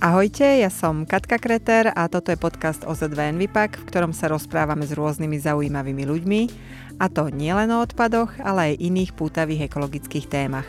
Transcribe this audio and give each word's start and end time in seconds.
Ahojte, 0.00 0.64
ja 0.64 0.72
som 0.72 1.04
Katka 1.04 1.36
Kreter 1.36 1.92
a 1.92 2.08
toto 2.08 2.32
je 2.32 2.40
podcast 2.40 2.88
OZ2 2.88 3.36
Envipak, 3.36 3.76
v 3.76 3.84
ktorom 3.84 4.16
sa 4.16 4.32
rozprávame 4.32 4.88
s 4.88 4.96
rôznymi 4.96 5.36
zaujímavými 5.36 6.08
ľuďmi, 6.08 6.40
a 6.96 7.12
to 7.12 7.28
nielen 7.28 7.68
o 7.68 7.84
odpadoch, 7.84 8.32
ale 8.40 8.72
aj 8.72 8.80
iných 8.80 9.12
pútavých 9.12 9.68
ekologických 9.68 10.24
témach. 10.24 10.64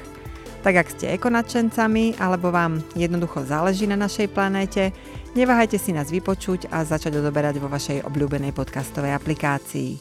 Tak 0.67 0.83
ak 0.83 0.87
ste 0.91 1.15
ekonačencami 1.15 2.19
alebo 2.19 2.51
vám 2.51 2.83
jednoducho 2.91 3.47
záleží 3.47 3.87
na 3.87 3.95
našej 3.95 4.35
planéte, 4.35 4.91
neváhajte 5.31 5.79
si 5.79 5.95
nás 5.95 6.11
vypočuť 6.11 6.67
a 6.67 6.83
začať 6.83 7.23
odoberať 7.23 7.63
vo 7.63 7.71
vašej 7.71 8.03
obľúbenej 8.03 8.51
podcastovej 8.51 9.15
aplikácii. 9.15 9.95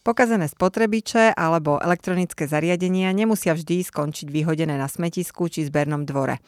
Pokazené 0.00 0.48
spotrebiče 0.48 1.36
alebo 1.36 1.76
elektronické 1.76 2.48
zariadenia 2.48 3.12
nemusia 3.12 3.52
vždy 3.52 3.84
skončiť 3.84 4.32
vyhodené 4.32 4.80
na 4.80 4.88
smetisku 4.88 5.52
či 5.52 5.68
zbernom 5.68 6.08
dvore. 6.08 6.40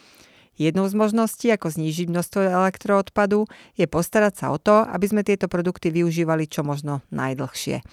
Jednou 0.56 0.88
z 0.88 0.96
možností, 0.96 1.52
ako 1.52 1.68
znížiť 1.68 2.08
množstvo 2.08 2.40
elektroodpadu, 2.48 3.44
je 3.76 3.84
postarať 3.84 4.34
sa 4.40 4.46
o 4.52 4.58
to, 4.58 4.84
aby 4.88 5.04
sme 5.04 5.22
tieto 5.22 5.52
produkty 5.52 5.92
využívali 5.92 6.48
čo 6.48 6.64
možno 6.64 7.04
najdlhšie. 7.12 7.84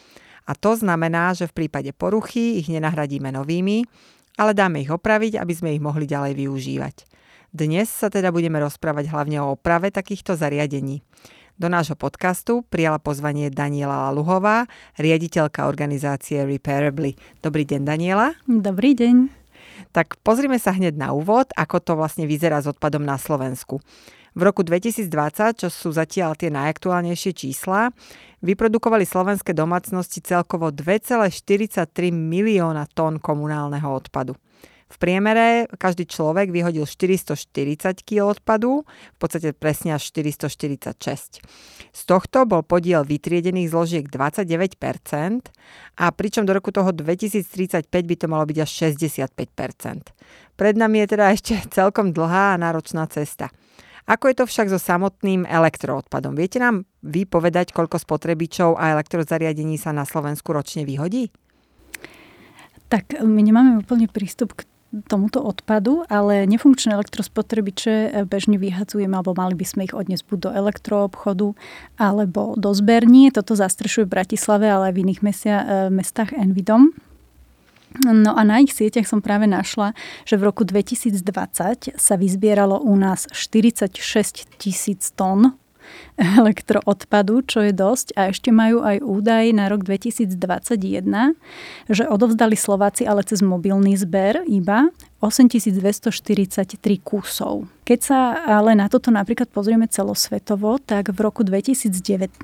A 0.43 0.51
to 0.55 0.75
znamená, 0.75 1.31
že 1.35 1.47
v 1.47 1.67
prípade 1.67 1.91
poruchy 1.95 2.59
ich 2.59 2.67
nenahradíme 2.67 3.31
novými, 3.31 3.87
ale 4.39 4.51
dáme 4.55 4.83
ich 4.83 4.91
opraviť, 4.91 5.39
aby 5.39 5.53
sme 5.55 5.75
ich 5.75 5.83
mohli 5.83 6.07
ďalej 6.07 6.33
využívať. 6.35 6.95
Dnes 7.53 7.85
sa 7.85 8.09
teda 8.09 8.33
budeme 8.33 8.57
rozprávať 8.57 9.13
hlavne 9.13 9.37
o 9.45 9.53
oprave 9.53 9.93
takýchto 9.93 10.33
zariadení. 10.33 11.05
Do 11.53 11.69
nášho 11.69 11.93
podcastu 11.93 12.65
prijala 12.65 12.97
pozvanie 12.97 13.53
Daniela 13.53 14.09
Luhová, 14.09 14.65
riaditeľka 14.97 15.69
organizácie 15.69 16.41
Repairably. 16.49 17.13
Dobrý 17.45 17.61
deň, 17.61 17.81
Daniela. 17.85 18.33
Dobrý 18.49 18.97
deň. 18.97 19.42
Tak 19.95 20.19
pozrime 20.21 20.57
sa 20.57 20.73
hneď 20.73 20.97
na 20.97 21.13
úvod, 21.13 21.49
ako 21.53 21.77
to 21.79 21.93
vlastne 21.97 22.25
vyzerá 22.29 22.61
s 22.61 22.69
odpadom 22.69 23.01
na 23.01 23.17
Slovensku. 23.17 23.79
V 24.33 24.41
roku 24.41 24.65
2020, 24.65 25.61
čo 25.61 25.69
sú 25.69 25.93
zatiaľ 25.93 26.33
tie 26.33 26.49
najaktuálnejšie 26.49 27.31
čísla, 27.37 27.93
vyprodukovali 28.41 29.05
slovenské 29.05 29.53
domácnosti 29.53 30.25
celkovo 30.25 30.73
2,43 30.73 32.09
milióna 32.09 32.89
tón 32.97 33.21
komunálneho 33.21 33.93
odpadu. 33.93 34.33
V 34.93 35.01
priemere 35.01 35.65
každý 35.81 36.05
človek 36.05 36.53
vyhodil 36.53 36.85
440 36.85 38.05
kg 38.05 38.29
odpadu, 38.29 38.85
v 38.85 39.17
podstate 39.17 39.49
presne 39.57 39.97
až 39.97 40.13
446. 40.13 41.41
Z 41.89 42.01
tohto 42.05 42.45
bol 42.45 42.61
podiel 42.61 43.01
vytriedených 43.01 43.73
zložiek 43.73 44.05
29% 44.05 45.49
a 45.97 46.05
pričom 46.13 46.45
do 46.45 46.53
roku 46.53 46.69
toho 46.69 46.93
2035 46.93 47.89
by 47.89 48.15
to 48.21 48.25
malo 48.29 48.45
byť 48.45 48.57
až 48.61 48.69
65%. 48.93 50.13
Pred 50.53 50.75
nami 50.77 51.01
je 51.01 51.07
teda 51.17 51.33
ešte 51.33 51.57
celkom 51.73 52.13
dlhá 52.13 52.53
a 52.53 52.61
náročná 52.61 53.09
cesta. 53.09 53.49
Ako 54.03 54.29
je 54.29 54.35
to 54.35 54.45
však 54.45 54.67
so 54.67 54.77
samotným 54.77 55.47
elektroodpadom? 55.47 56.35
Viete 56.35 56.59
nám 56.59 56.83
vy 57.01 57.23
povedať, 57.23 57.71
koľko 57.71 57.97
spotrebičov 57.97 58.75
a 58.75 58.93
elektrozariadení 58.93 59.79
sa 59.79 59.95
na 59.95 60.03
Slovensku 60.03 60.51
ročne 60.51 60.83
vyhodí? 60.83 61.31
Tak 62.91 63.23
my 63.23 63.41
nemáme 63.41 63.79
úplne 63.79 64.11
prístup 64.11 64.59
k 64.59 64.67
tomuto 65.09 65.41
odpadu, 65.41 66.05
ale 66.05 66.45
nefunkčné 66.45 66.93
elektrospotrebiče 66.93 68.25
bežne 68.29 68.61
vyhadzujeme, 68.61 69.17
alebo 69.17 69.33
mali 69.33 69.57
by 69.57 69.65
sme 69.65 69.81
ich 69.89 69.95
odniesť 69.97 70.23
buď 70.29 70.39
do 70.39 70.51
elektroobchodu, 70.53 71.47
alebo 71.97 72.53
do 72.53 72.69
zberní. 72.77 73.33
Toto 73.33 73.57
zastrešuje 73.57 74.05
v 74.05 74.13
Bratislave, 74.13 74.69
ale 74.69 74.89
aj 74.89 74.93
v 74.93 75.01
iných 75.09 75.21
mesia, 75.25 75.57
e, 75.57 75.65
mestách 75.89 76.37
Envidom. 76.37 76.93
No 78.01 78.33
a 78.33 78.41
na 78.41 78.57
ich 78.57 78.73
sieťach 78.73 79.05
som 79.05 79.21
práve 79.21 79.45
našla, 79.45 79.93
že 80.25 80.37
v 80.37 80.49
roku 80.49 80.65
2020 80.65 81.93
sa 81.93 82.13
vyzbieralo 82.17 82.81
u 82.81 82.97
nás 82.97 83.29
46 83.29 84.49
tisíc 84.57 85.13
tón 85.13 85.53
elektroodpadu, 86.41 87.45
čo 87.47 87.63
je 87.63 87.73
dosť. 87.73 88.15
A 88.19 88.29
ešte 88.29 88.51
majú 88.51 88.83
aj 88.83 89.01
údaj 89.01 89.43
na 89.55 89.71
rok 89.71 89.85
2021, 89.85 90.35
že 91.89 92.03
odovzdali 92.05 92.57
Slováci 92.57 93.07
ale 93.07 93.23
cez 93.23 93.41
mobilný 93.41 93.95
zber 93.97 94.43
iba 94.45 94.91
8243 95.23 96.75
kusov. 96.99 97.71
Keď 97.87 97.99
sa 98.03 98.19
ale 98.43 98.75
na 98.75 98.91
toto 98.91 99.07
napríklad 99.07 99.47
pozrieme 99.47 99.87
celosvetovo, 99.87 100.83
tak 100.83 101.15
v 101.15 101.19
roku 101.23 101.47
2019 101.47 102.43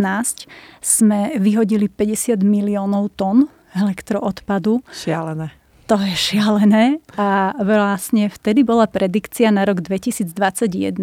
sme 0.79 1.19
vyhodili 1.35 1.91
50 1.91 2.39
miliónov 2.39 3.11
tón 3.19 3.51
elektroodpadu. 3.75 4.79
Šialené 4.95 5.58
to 5.89 5.97
je 5.97 6.13
šialené 6.13 7.01
a 7.17 7.57
vlastne 7.57 8.29
vtedy 8.29 8.61
bola 8.61 8.85
predikcia 8.85 9.49
na 9.49 9.65
rok 9.65 9.81
2021, 9.81 10.93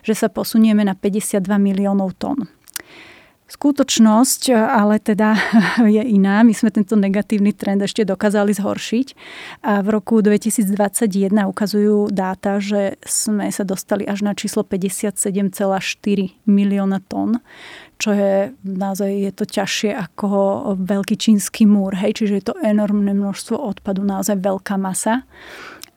že 0.00 0.14
sa 0.16 0.32
posunieme 0.32 0.80
na 0.80 0.96
52 0.96 1.44
miliónov 1.60 2.16
tón. 2.16 2.48
Skutočnosť 3.50 4.54
ale 4.54 5.02
teda 5.02 5.34
je 5.98 6.02
iná. 6.06 6.46
My 6.46 6.54
sme 6.54 6.70
tento 6.70 6.94
negatívny 6.94 7.50
trend 7.50 7.82
ešte 7.82 8.06
dokázali 8.06 8.54
zhoršiť. 8.54 9.08
A 9.66 9.82
v 9.82 9.88
roku 9.90 10.22
2021 10.22 10.70
ukazujú 11.50 12.14
dáta, 12.14 12.62
že 12.62 12.94
sme 13.02 13.50
sa 13.50 13.66
dostali 13.66 14.06
až 14.06 14.22
na 14.22 14.38
číslo 14.38 14.62
57,4 14.62 15.66
milióna 16.46 17.02
tón, 17.02 17.42
čo 17.98 18.14
je 18.14 18.54
naozaj 18.62 19.10
je 19.10 19.32
to 19.34 19.44
ťažšie 19.44 19.98
ako 19.98 20.28
veľký 20.78 21.18
čínsky 21.18 21.66
múr. 21.66 21.98
Hej? 21.98 22.22
Čiže 22.22 22.34
je 22.38 22.44
to 22.46 22.54
enormné 22.62 23.10
množstvo 23.18 23.58
odpadu, 23.58 24.06
naozaj 24.06 24.38
veľká 24.38 24.78
masa. 24.78 25.26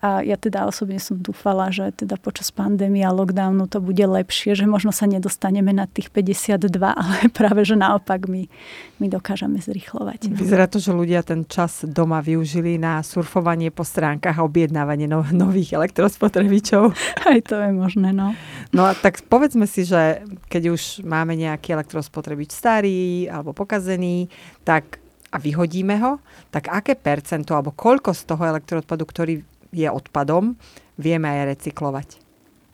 A 0.03 0.19
ja 0.19 0.35
teda 0.35 0.67
osobne 0.67 0.99
som 0.99 1.15
dúfala, 1.15 1.71
že 1.71 1.87
teda 1.95 2.19
počas 2.19 2.51
pandémie 2.51 3.07
a 3.07 3.15
lockdownu 3.15 3.71
to 3.71 3.79
bude 3.79 4.03
lepšie, 4.03 4.51
že 4.51 4.67
možno 4.67 4.91
sa 4.91 5.07
nedostaneme 5.07 5.71
na 5.71 5.87
tých 5.87 6.11
52, 6.11 6.59
ale 6.91 7.31
práve, 7.31 7.63
že 7.63 7.79
naopak 7.79 8.27
my, 8.27 8.51
my 8.99 9.07
dokážeme 9.07 9.63
zrychlovať. 9.63 10.27
Vyzerá 10.27 10.67
to, 10.67 10.83
že 10.83 10.91
ľudia 10.91 11.23
ten 11.23 11.47
čas 11.47 11.87
doma 11.87 12.19
využili 12.19 12.75
na 12.75 12.99
surfovanie 12.99 13.71
po 13.71 13.87
stránkach 13.87 14.35
a 14.35 14.43
objednávanie 14.43 15.07
no, 15.07 15.23
nových 15.31 15.79
elektrospotrebičov. 15.79 16.91
Aj 17.31 17.39
to 17.39 17.55
je 17.63 17.71
možné, 17.71 18.11
no. 18.11 18.35
No 18.75 18.83
a 18.83 18.91
tak 18.99 19.23
povedzme 19.31 19.63
si, 19.71 19.87
že 19.87 20.27
keď 20.51 20.75
už 20.75 21.07
máme 21.07 21.39
nejaký 21.39 21.79
elektrospotrebič 21.79 22.51
starý 22.51 23.31
alebo 23.31 23.55
pokazený, 23.55 24.27
tak 24.67 24.99
a 25.33 25.41
vyhodíme 25.41 25.97
ho, 25.97 26.21
tak 26.53 26.69
aké 26.69 26.93
percento 26.93 27.57
alebo 27.57 27.73
koľko 27.73 28.13
z 28.13 28.21
toho 28.29 28.43
elektroodpadu, 28.45 29.01
ktorý 29.01 29.41
je 29.73 29.89
odpadom, 29.89 30.55
vieme 31.01 31.27
aj 31.27 31.57
recyklovať. 31.57 32.09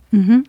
Mm-hmm. 0.09 0.41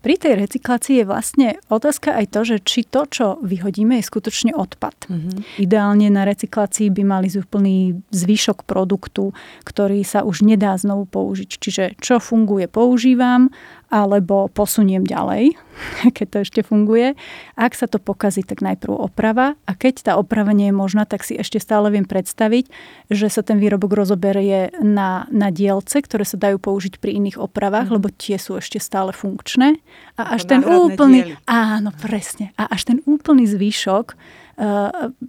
Pri 0.00 0.14
tej 0.16 0.40
recyklácii 0.40 1.04
je 1.04 1.08
vlastne 1.08 1.48
otázka 1.68 2.16
aj 2.16 2.26
to, 2.32 2.40
že 2.44 2.56
či 2.64 2.80
to, 2.88 3.04
čo 3.04 3.26
vyhodíme, 3.44 4.00
je 4.00 4.08
skutočne 4.08 4.56
odpad. 4.56 4.96
Mm-hmm. 5.12 5.60
Ideálne 5.60 6.08
na 6.08 6.24
recyklácii 6.24 6.88
by 6.88 7.02
mali 7.04 7.28
úplný 7.28 8.00
zvyšok 8.08 8.64
produktu, 8.64 9.36
ktorý 9.68 10.00
sa 10.08 10.24
už 10.24 10.44
nedá 10.44 10.72
znovu 10.80 11.04
použiť. 11.04 11.50
Čiže 11.60 11.84
čo 12.00 12.16
funguje, 12.16 12.64
používam 12.64 13.52
alebo 13.88 14.52
posuniem 14.52 15.04
ďalej, 15.04 15.56
keď 16.16 16.26
to 16.28 16.38
ešte 16.44 16.60
funguje. 16.64 17.16
Ak 17.56 17.72
sa 17.72 17.88
to 17.88 17.96
pokazí, 17.96 18.44
tak 18.44 18.60
najprv 18.60 18.92
oprava 18.92 19.56
a 19.64 19.72
keď 19.72 20.12
tá 20.12 20.12
oprava 20.20 20.52
nie 20.52 20.68
je 20.68 20.76
možná, 20.76 21.08
tak 21.08 21.24
si 21.24 21.36
ešte 21.36 21.56
stále 21.60 21.88
viem 21.88 22.04
predstaviť, 22.04 22.68
že 23.08 23.26
sa 23.32 23.40
ten 23.40 23.56
výrobok 23.56 23.96
rozoberie 23.96 24.72
na, 24.80 25.24
na 25.32 25.48
dielce, 25.48 26.04
ktoré 26.04 26.28
sa 26.28 26.36
dajú 26.36 26.60
použiť 26.60 27.00
pri 27.00 27.16
iných 27.16 27.40
opravách, 27.40 27.88
mm. 27.88 27.94
lebo 27.96 28.08
tie 28.12 28.36
sú 28.36 28.60
ešte 28.60 28.76
stále 28.80 29.16
funkčné. 29.16 29.80
A 30.20 30.36
až 30.36 30.44
ten 30.48 30.60
úplný... 30.64 31.32
Diely. 31.32 31.48
Áno, 31.48 31.90
presne. 31.96 32.52
A 32.60 32.68
až 32.68 32.92
ten 32.92 32.98
úplný 33.08 33.48
zvýšok 33.48 34.18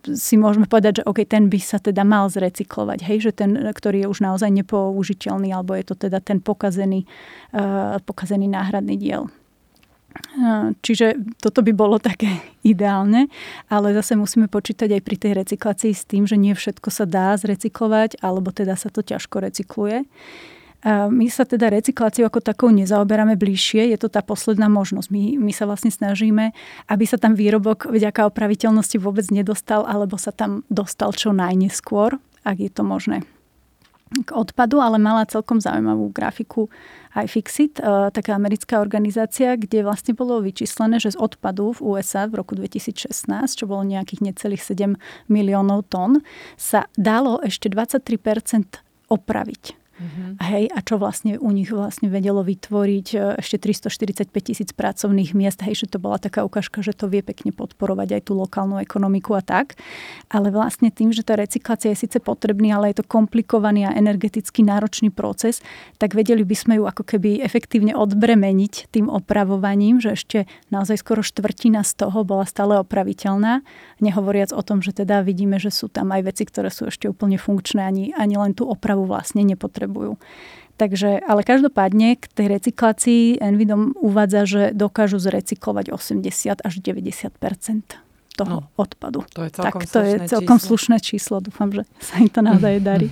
si 0.10 0.36
môžeme 0.42 0.66
povedať, 0.66 1.02
že 1.02 1.04
OK, 1.06 1.22
ten 1.30 1.54
by 1.54 1.60
sa 1.62 1.78
teda 1.78 2.02
mal 2.02 2.26
zrecyklovať, 2.34 3.06
hej, 3.06 3.30
že 3.30 3.32
ten, 3.38 3.54
ktorý 3.54 4.06
je 4.06 4.08
už 4.10 4.20
naozaj 4.26 4.50
nepoužiteľný, 4.50 5.54
alebo 5.54 5.78
je 5.78 5.86
to 5.86 5.96
teda 6.10 6.18
ten 6.18 6.42
pokazený, 6.42 7.06
uh, 7.54 8.02
pokazený 8.02 8.50
náhradný 8.50 8.98
diel. 8.98 9.30
Uh, 10.34 10.74
čiže 10.82 11.22
toto 11.38 11.62
by 11.62 11.70
bolo 11.78 12.02
také 12.02 12.42
ideálne, 12.66 13.30
ale 13.70 13.94
zase 13.94 14.18
musíme 14.18 14.50
počítať 14.50 14.98
aj 14.98 15.02
pri 15.06 15.16
tej 15.22 15.32
recyklácii 15.46 15.94
s 15.94 16.10
tým, 16.10 16.26
že 16.26 16.34
nie 16.34 16.58
všetko 16.58 16.90
sa 16.90 17.06
dá 17.06 17.38
zrecyklovať, 17.38 18.18
alebo 18.26 18.50
teda 18.50 18.74
sa 18.74 18.90
to 18.90 19.06
ťažko 19.06 19.46
recykluje. 19.46 20.10
Uh, 20.10 20.59
my 20.88 21.28
sa 21.28 21.44
teda 21.44 21.68
recykláciou 21.68 22.32
ako 22.32 22.40
takou 22.40 22.72
nezaoberáme 22.72 23.36
bližšie, 23.36 23.92
je 23.92 23.98
to 24.00 24.08
tá 24.08 24.24
posledná 24.24 24.72
možnosť. 24.72 25.12
My, 25.12 25.36
my 25.36 25.52
sa 25.52 25.68
vlastne 25.68 25.92
snažíme, 25.92 26.56
aby 26.88 27.04
sa 27.04 27.20
tam 27.20 27.36
výrobok 27.36 27.92
vďaka 27.92 28.24
opraviteľnosti 28.32 28.96
vôbec 28.96 29.28
nedostal, 29.28 29.84
alebo 29.84 30.16
sa 30.16 30.32
tam 30.32 30.64
dostal 30.72 31.12
čo 31.12 31.36
najneskôr, 31.36 32.16
ak 32.48 32.58
je 32.64 32.72
to 32.72 32.88
možné 32.88 33.28
k 34.10 34.34
odpadu, 34.34 34.82
ale 34.82 34.98
mala 34.98 35.30
celkom 35.30 35.62
zaujímavú 35.62 36.10
grafiku 36.10 36.66
aj 37.14 37.30
Fixit, 37.30 37.78
e, 37.78 38.10
taká 38.10 38.34
americká 38.34 38.82
organizácia, 38.82 39.54
kde 39.54 39.86
vlastne 39.86 40.18
bolo 40.18 40.42
vyčíslené, 40.42 40.98
že 40.98 41.14
z 41.14 41.18
odpadu 41.22 41.78
v 41.78 41.94
USA 41.94 42.26
v 42.26 42.42
roku 42.42 42.58
2016, 42.58 43.06
čo 43.54 43.70
bolo 43.70 43.86
nejakých 43.86 44.34
necelých 44.34 44.66
7 44.66 44.98
miliónov 45.30 45.86
tón, 45.94 46.26
sa 46.58 46.90
dalo 46.98 47.38
ešte 47.46 47.70
23% 47.70 48.82
opraviť. 49.14 49.78
Uh-huh. 50.00 50.40
Hej, 50.40 50.72
a 50.72 50.80
čo 50.80 50.96
vlastne 50.96 51.36
u 51.36 51.52
nich 51.52 51.68
vlastne 51.76 52.08
vedelo 52.08 52.40
vytvoriť 52.40 53.08
e, 53.12 53.44
ešte 53.44 53.60
345 53.60 54.32
tisíc 54.40 54.72
pracovných 54.72 55.36
miest. 55.36 55.60
Hej, 55.60 55.84
že 55.84 55.92
to 55.92 56.00
bola 56.00 56.16
taká 56.16 56.48
ukážka, 56.48 56.80
že 56.80 56.96
to 56.96 57.12
vie 57.12 57.20
pekne 57.20 57.52
podporovať 57.52 58.16
aj 58.16 58.22
tú 58.32 58.40
lokálnu 58.40 58.80
ekonomiku 58.80 59.36
a 59.36 59.44
tak. 59.44 59.76
Ale 60.32 60.56
vlastne 60.56 60.88
tým, 60.88 61.12
že 61.12 61.28
tá 61.28 61.36
recyklácia 61.36 61.92
je 61.92 62.08
síce 62.08 62.16
potrebný, 62.24 62.72
ale 62.72 62.96
je 62.96 63.04
to 63.04 63.12
komplikovaný 63.12 63.92
a 63.92 63.96
energeticky 64.00 64.64
náročný 64.64 65.12
proces, 65.12 65.60
tak 66.00 66.16
vedeli 66.16 66.48
by 66.48 66.56
sme 66.56 66.74
ju 66.80 66.88
ako 66.88 67.04
keby 67.04 67.44
efektívne 67.44 67.92
odbremeniť 67.92 68.96
tým 68.96 69.12
opravovaním, 69.12 70.00
že 70.00 70.16
ešte 70.16 70.48
naozaj 70.72 70.96
skoro 71.04 71.20
štvrtina 71.20 71.84
z 71.84 72.08
toho 72.08 72.24
bola 72.24 72.48
stále 72.48 72.80
opraviteľná. 72.80 73.68
Nehovoriac 74.00 74.56
o 74.56 74.64
tom, 74.64 74.80
že 74.80 74.96
teda 74.96 75.28
vidíme, 75.28 75.60
že 75.60 75.76
sú 75.76 75.92
tam 75.92 76.16
aj 76.16 76.24
veci, 76.24 76.48
ktoré 76.48 76.72
sú 76.72 76.88
ešte 76.88 77.12
úplne 77.12 77.36
funkčné, 77.36 77.84
ani, 77.84 78.16
ani 78.16 78.40
len 78.40 78.56
tú 78.56 78.64
opravu 78.64 79.04
vlastne 79.04 79.44
nepotrebujú. 79.44 79.89
Takže, 80.80 81.20
ale 81.28 81.44
každopádne 81.44 82.16
k 82.16 82.24
tej 82.32 82.48
recyklácii 82.56 83.44
Envidom 83.44 83.92
uvádza, 84.00 84.48
že 84.48 84.64
dokážu 84.72 85.20
zrecyklovať 85.20 85.92
80 85.92 86.64
až 86.64 86.74
90 86.80 87.36
toho 88.40 88.58
no, 88.64 88.72
odpadu. 88.80 89.28
To 89.36 89.44
je 89.44 89.52
tak 89.52 89.76
to 89.84 90.00
je 90.00 90.16
celkom 90.32 90.56
číslo. 90.56 90.68
slušné 90.72 90.98
číslo. 91.04 91.36
Dúfam, 91.44 91.68
že 91.76 91.84
sa 92.00 92.24
im 92.24 92.32
to 92.32 92.40
naozaj 92.40 92.80
darí. 92.90 93.12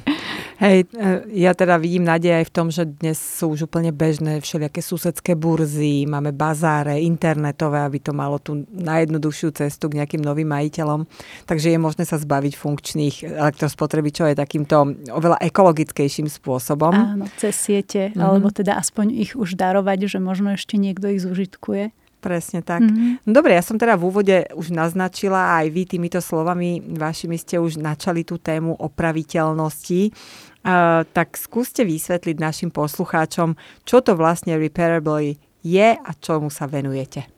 Hej, 0.58 0.90
e, 0.90 1.38
ja 1.38 1.54
teda 1.54 1.78
vidím 1.78 2.08
nádej 2.08 2.42
aj 2.42 2.46
v 2.50 2.54
tom, 2.56 2.68
že 2.74 2.88
dnes 2.88 3.20
sú 3.20 3.54
už 3.54 3.70
úplne 3.70 3.94
bežné 3.94 4.42
všelijaké 4.42 4.82
susedské 4.82 5.38
burzy, 5.38 6.10
máme 6.10 6.34
bazáre 6.34 6.98
internetové, 7.04 7.86
aby 7.86 8.02
to 8.02 8.10
malo 8.16 8.42
tú 8.42 8.66
najjednoduchšiu 8.74 9.54
cestu 9.54 9.86
k 9.92 10.02
nejakým 10.02 10.24
novým 10.24 10.50
majiteľom. 10.50 11.06
Takže 11.46 11.76
je 11.76 11.78
možné 11.78 12.10
sa 12.10 12.18
zbaviť 12.18 12.58
funkčných 12.58 13.16
elektrospotrebičov 13.38 14.34
aj 14.34 14.42
takýmto 14.42 14.98
oveľa 15.14 15.38
ekologickejším 15.46 16.26
spôsobom. 16.26 16.90
Áno, 16.90 17.30
cez 17.38 17.54
siete, 17.54 18.10
mm-hmm. 18.10 18.24
alebo 18.26 18.50
teda 18.50 18.82
aspoň 18.82 19.14
ich 19.14 19.38
už 19.38 19.54
darovať, 19.54 20.10
že 20.10 20.18
možno 20.18 20.58
ešte 20.58 20.82
niekto 20.82 21.06
ich 21.14 21.22
zužitkuje. 21.22 21.94
Presne 22.18 22.66
tak. 22.66 22.82
Mm-hmm. 22.82 23.30
Dobre, 23.30 23.54
ja 23.54 23.62
som 23.62 23.78
teda 23.78 23.94
v 23.94 24.10
úvode 24.10 24.38
už 24.58 24.74
naznačila, 24.74 25.62
aj 25.62 25.70
vy 25.70 25.86
týmito 25.86 26.18
slovami 26.18 26.82
vašimi 26.82 27.38
ste 27.38 27.62
už 27.62 27.78
načali 27.78 28.26
tú 28.26 28.42
tému 28.42 28.74
opraviteľnosti. 28.74 30.10
Uh, 30.68 31.06
tak 31.14 31.38
skúste 31.38 31.86
vysvetliť 31.86 32.42
našim 32.42 32.70
poslucháčom, 32.74 33.54
čo 33.86 34.02
to 34.02 34.18
vlastne 34.18 34.58
Repairably 34.58 35.38
je 35.62 35.90
a 35.94 36.12
čomu 36.18 36.50
sa 36.50 36.66
venujete. 36.66 37.30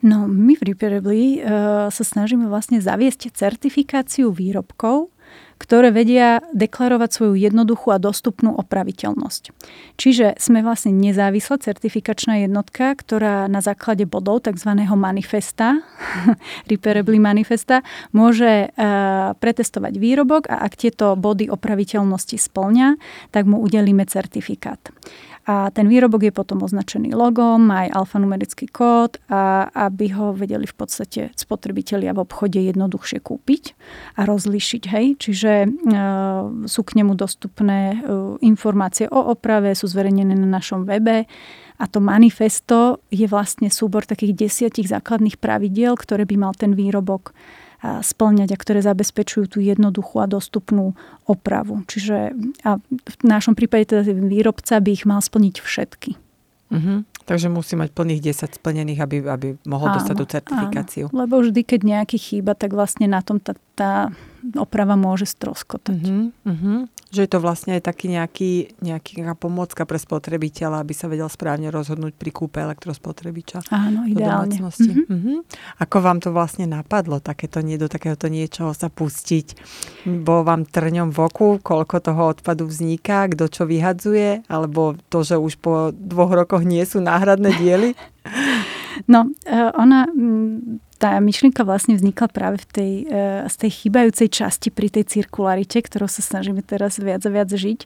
No, 0.00 0.24
my 0.24 0.56
v 0.56 0.72
Repairably 0.72 1.22
uh, 1.40 1.88
sa 1.92 2.04
snažíme 2.04 2.48
vlastne 2.48 2.80
zaviesť 2.80 3.32
certifikáciu 3.32 4.32
výrobkov, 4.32 5.12
ktoré 5.56 5.88
vedia 5.88 6.44
deklarovať 6.52 7.10
svoju 7.10 7.34
jednoduchú 7.36 7.88
a 7.92 7.98
dostupnú 7.98 8.52
opraviteľnosť. 8.56 9.42
Čiže 9.96 10.36
sme 10.36 10.60
vlastne 10.60 10.92
nezávislá 10.92 11.58
certifikačná 11.60 12.44
jednotka, 12.44 12.92
ktorá 12.92 13.48
na 13.48 13.64
základe 13.64 14.04
bodov 14.04 14.44
tzv. 14.44 14.70
manifesta, 14.94 15.80
Repairably 16.70 17.16
manifesta, 17.16 17.80
môže 18.12 18.68
uh, 18.68 19.32
pretestovať 19.40 19.96
výrobok 19.96 20.48
a 20.52 20.64
ak 20.64 20.76
tieto 20.76 21.16
body 21.16 21.48
opraviteľnosti 21.48 22.36
splňa, 22.36 23.00
tak 23.32 23.48
mu 23.48 23.60
udelíme 23.64 24.04
certifikát. 24.04 24.80
A 25.46 25.70
ten 25.70 25.86
výrobok 25.86 26.26
je 26.26 26.34
potom 26.34 26.58
označený 26.66 27.14
logom, 27.14 27.70
má 27.70 27.86
aj 27.86 28.02
alfanumerický 28.02 28.66
kód, 28.66 29.22
a 29.30 29.70
aby 29.86 30.10
ho 30.10 30.34
vedeli 30.34 30.66
v 30.66 30.74
podstate 30.74 31.30
spotrebitelia 31.38 32.10
v 32.10 32.26
obchode 32.26 32.58
jednoduchšie 32.58 33.22
kúpiť 33.22 33.78
a 34.18 34.26
rozlíšiť. 34.26 34.82
Hej? 34.90 35.06
Čiže 35.22 35.52
e, 35.62 35.68
sú 36.66 36.80
k 36.82 36.96
nemu 36.98 37.14
dostupné 37.14 37.94
e, 37.94 37.96
informácie 38.42 39.06
o 39.06 39.30
oprave, 39.30 39.78
sú 39.78 39.86
zverejnené 39.86 40.34
na 40.34 40.50
našom 40.50 40.82
webe. 40.82 41.30
A 41.78 41.84
to 41.86 42.02
manifesto 42.02 42.98
je 43.14 43.30
vlastne 43.30 43.70
súbor 43.70 44.02
takých 44.02 44.34
desiatich 44.34 44.90
základných 44.90 45.38
pravidiel, 45.38 45.94
ktoré 45.94 46.26
by 46.26 46.36
mal 46.42 46.52
ten 46.58 46.74
výrobok 46.74 47.30
splňať 48.02 48.54
a 48.54 48.60
ktoré 48.60 48.80
zabezpečujú 48.82 49.56
tú 49.56 49.58
jednoduchú 49.62 50.20
a 50.22 50.30
dostupnú 50.30 50.96
opravu. 51.24 51.82
Čiže 51.86 52.36
a 52.66 52.78
v 52.80 53.14
našom 53.24 53.54
prípade 53.54 53.90
teda 53.92 54.02
výrobca 54.06 54.78
by 54.78 54.90
ich 54.92 55.04
mal 55.04 55.20
splniť 55.22 55.56
všetky. 55.62 56.10
Uh-huh. 56.66 57.06
Takže 57.26 57.46
musí 57.50 57.74
mať 57.78 57.94
plných 57.94 58.22
10 58.22 58.58
splnených, 58.58 58.98
aby, 59.02 59.16
aby 59.26 59.48
mohol 59.66 59.90
áno, 59.90 59.96
dostať 59.98 60.14
tú 60.14 60.26
certifikáciu. 60.26 61.04
Áno. 61.10 61.26
Lebo 61.26 61.42
vždy, 61.42 61.62
keď 61.62 61.80
nejaký 61.82 62.18
chýba, 62.18 62.54
tak 62.54 62.74
vlastne 62.74 63.10
na 63.10 63.22
tom 63.22 63.38
tá, 63.38 63.54
tá 63.78 64.10
oprava 64.54 64.94
môže 64.94 65.26
stroskotať. 65.26 65.98
Uh-huh, 65.98 66.30
uh-huh. 66.46 66.78
Že 67.10 67.20
je 67.26 67.30
to 67.30 67.38
vlastne 67.42 67.72
aj 67.78 67.82
taký 67.86 68.06
nejaký, 68.12 68.52
nejaká 68.78 69.34
pomôcka 69.34 69.82
pre 69.82 69.98
spotrebiteľa, 69.98 70.82
aby 70.82 70.94
sa 70.94 71.10
vedel 71.10 71.26
správne 71.26 71.74
rozhodnúť 71.74 72.14
pri 72.14 72.30
kúpe 72.30 72.62
elektrospotrebiča. 72.62 73.66
Áno, 73.74 74.06
ideálne. 74.06 74.54
Uh-huh. 74.58 75.06
Uh-huh. 75.06 75.38
Ako 75.82 75.98
vám 75.98 76.22
to 76.22 76.30
vlastne 76.30 76.70
napadlo, 76.70 77.18
takéto 77.18 77.58
nie, 77.64 77.80
do 77.80 77.90
takéhoto 77.90 78.30
niečoho 78.30 78.70
sa 78.76 78.86
pustiť? 78.86 79.58
Bolo 80.06 80.46
vám 80.46 80.68
trňom 80.68 81.10
v 81.10 81.18
oku, 81.18 81.48
koľko 81.58 81.96
toho 81.98 82.22
odpadu 82.30 82.70
vzniká, 82.70 83.26
kto 83.32 83.50
čo 83.50 83.62
vyhadzuje, 83.66 84.46
alebo 84.46 84.94
to, 85.10 85.26
že 85.26 85.40
už 85.40 85.58
po 85.58 85.90
dvoch 85.90 86.30
rokoch 86.30 86.62
nie 86.62 86.82
sú 86.86 87.02
náhradné 87.02 87.50
diely? 87.58 87.90
No, 89.04 89.28
e, 89.44 89.52
ona 89.76 90.08
tá 90.96 91.16
myšlienka 91.20 91.62
vlastne 91.62 91.94
vznikla 91.96 92.28
práve 92.32 92.56
v 92.60 92.66
tej, 92.68 92.92
e, 93.06 93.24
z 93.46 93.54
tej 93.56 93.70
chýbajúcej 93.84 94.28
časti 94.32 94.68
pri 94.72 94.88
tej 94.88 95.04
cirkularite, 95.06 95.80
ktorou 95.80 96.08
sa 96.08 96.24
snažíme 96.24 96.64
teraz 96.64 96.96
viac 96.96 97.20
a 97.24 97.30
viac 97.30 97.52
žiť, 97.52 97.80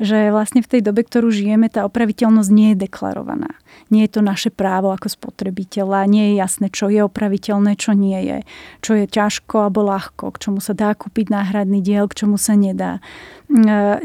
že 0.00 0.32
vlastne 0.32 0.64
v 0.64 0.70
tej 0.70 0.80
dobe, 0.80 1.04
ktorú 1.04 1.28
žijeme, 1.28 1.68
tá 1.68 1.84
opraviteľnosť 1.84 2.50
nie 2.50 2.74
je 2.74 2.86
deklarovaná. 2.88 3.52
Nie 3.92 4.06
je 4.06 4.18
to 4.18 4.22
naše 4.24 4.50
právo 4.50 4.90
ako 4.94 5.10
spotrebiteľa, 5.10 6.10
nie 6.10 6.32
je 6.32 6.34
jasné, 6.40 6.66
čo 6.72 6.88
je 6.88 7.04
opraviteľné, 7.04 7.76
čo 7.76 7.92
nie 7.92 8.18
je, 8.22 8.38
čo 8.80 8.96
je 8.96 9.06
ťažko 9.06 9.68
alebo 9.68 9.84
ľahko, 9.84 10.34
k 10.34 10.40
čomu 10.48 10.58
sa 10.62 10.72
dá 10.72 10.94
kúpiť 10.96 11.30
náhradný 11.30 11.82
diel, 11.84 12.08
k 12.08 12.24
čomu 12.24 12.40
sa 12.40 12.56
nedá. 12.56 13.02
E, 13.50 14.00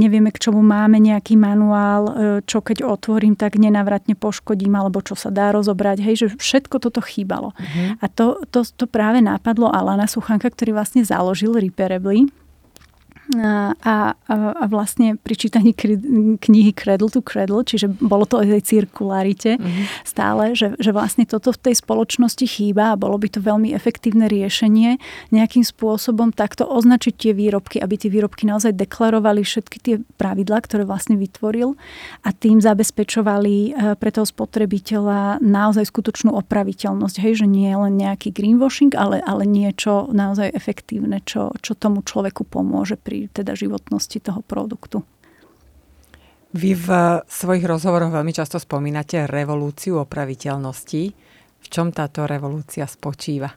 nevieme, 0.00 0.32
k 0.32 0.42
čomu 0.48 0.64
máme 0.64 0.96
nejaký 0.98 1.36
manuál, 1.36 2.02
e, 2.08 2.12
čo 2.48 2.64
keď 2.64 2.82
otvorím, 2.88 3.36
tak 3.36 3.60
nenávratne 3.60 4.16
poškodím, 4.18 4.74
alebo 4.80 5.04
čo 5.04 5.14
sa 5.14 5.28
dá 5.30 5.52
rozobrať. 5.52 6.02
Hej, 6.02 6.14
že 6.16 6.26
všetko 6.34 6.82
toto 6.82 7.04
chýbalo. 7.04 7.45
Uh-huh. 7.52 8.00
A 8.00 8.06
to, 8.10 8.42
to, 8.50 8.64
to 8.64 8.86
práve 8.88 9.20
nápadlo 9.20 9.68
Alana 9.70 10.08
Suchanka, 10.08 10.48
ktorý 10.48 10.74
vlastne 10.78 11.04
založil 11.04 11.54
Repairably 11.54 12.30
a, 13.34 14.14
a, 14.14 14.66
vlastne 14.70 15.18
pri 15.18 15.34
čítaní 15.34 15.74
knihy 16.38 16.70
Cradle 16.70 17.10
to 17.10 17.18
Cradle, 17.26 17.66
čiže 17.66 17.90
bolo 17.90 18.22
to 18.22 18.38
o 18.38 18.46
tej 18.46 18.62
cirkularite 18.62 19.58
mm-hmm. 19.58 20.06
stále, 20.06 20.54
že, 20.54 20.78
že 20.78 20.94
vlastne 20.94 21.26
toto 21.26 21.50
v 21.50 21.58
tej 21.58 21.74
spoločnosti 21.82 22.46
chýba 22.46 22.94
a 22.94 23.00
bolo 23.00 23.18
by 23.18 23.26
to 23.26 23.42
veľmi 23.42 23.74
efektívne 23.74 24.30
riešenie 24.30 25.02
nejakým 25.34 25.66
spôsobom 25.66 26.30
takto 26.30 26.70
označiť 26.70 27.14
tie 27.18 27.32
výrobky, 27.34 27.82
aby 27.82 27.98
tie 27.98 28.14
výrobky 28.14 28.46
naozaj 28.46 28.78
deklarovali 28.78 29.42
všetky 29.42 29.78
tie 29.82 29.94
pravidlá, 30.14 30.62
ktoré 30.62 30.86
vlastne 30.86 31.18
vytvoril 31.18 31.74
a 32.22 32.30
tým 32.30 32.62
zabezpečovali 32.62 33.54
e, 33.54 33.70
pre 33.98 34.10
toho 34.14 34.26
spotrebiteľa 34.28 35.42
naozaj 35.42 35.90
skutočnú 35.90 36.30
opraviteľnosť. 36.46 37.16
Hej, 37.18 37.42
že 37.42 37.46
nie 37.50 37.66
je 37.66 37.78
len 37.90 37.94
nejaký 37.98 38.30
greenwashing, 38.30 38.94
ale, 38.94 39.18
ale 39.26 39.42
niečo 39.42 40.14
naozaj 40.14 40.54
efektívne, 40.54 41.26
čo, 41.26 41.50
čo 41.58 41.74
tomu 41.74 42.06
človeku 42.06 42.46
pomôže 42.46 42.94
pri 42.94 43.15
pri 43.16 43.32
teda 43.32 43.56
životnosti 43.56 44.20
toho 44.20 44.44
produktu. 44.44 45.00
Vy 46.52 46.76
v 46.76 46.88
svojich 47.24 47.64
rozhovoroch 47.64 48.12
veľmi 48.12 48.32
často 48.36 48.60
spomínate 48.60 49.24
revolúciu 49.24 50.04
opraviteľnosti. 50.04 51.02
V 51.56 51.66
čom 51.72 51.96
táto 51.96 52.28
revolúcia 52.28 52.84
spočíva? 52.84 53.48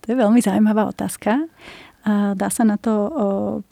To 0.00 0.06
je 0.06 0.16
veľmi 0.16 0.40
zaujímavá 0.44 0.84
otázka. 0.84 1.48
Dá 2.08 2.48
sa 2.48 2.64
na 2.64 2.80
to 2.80 3.12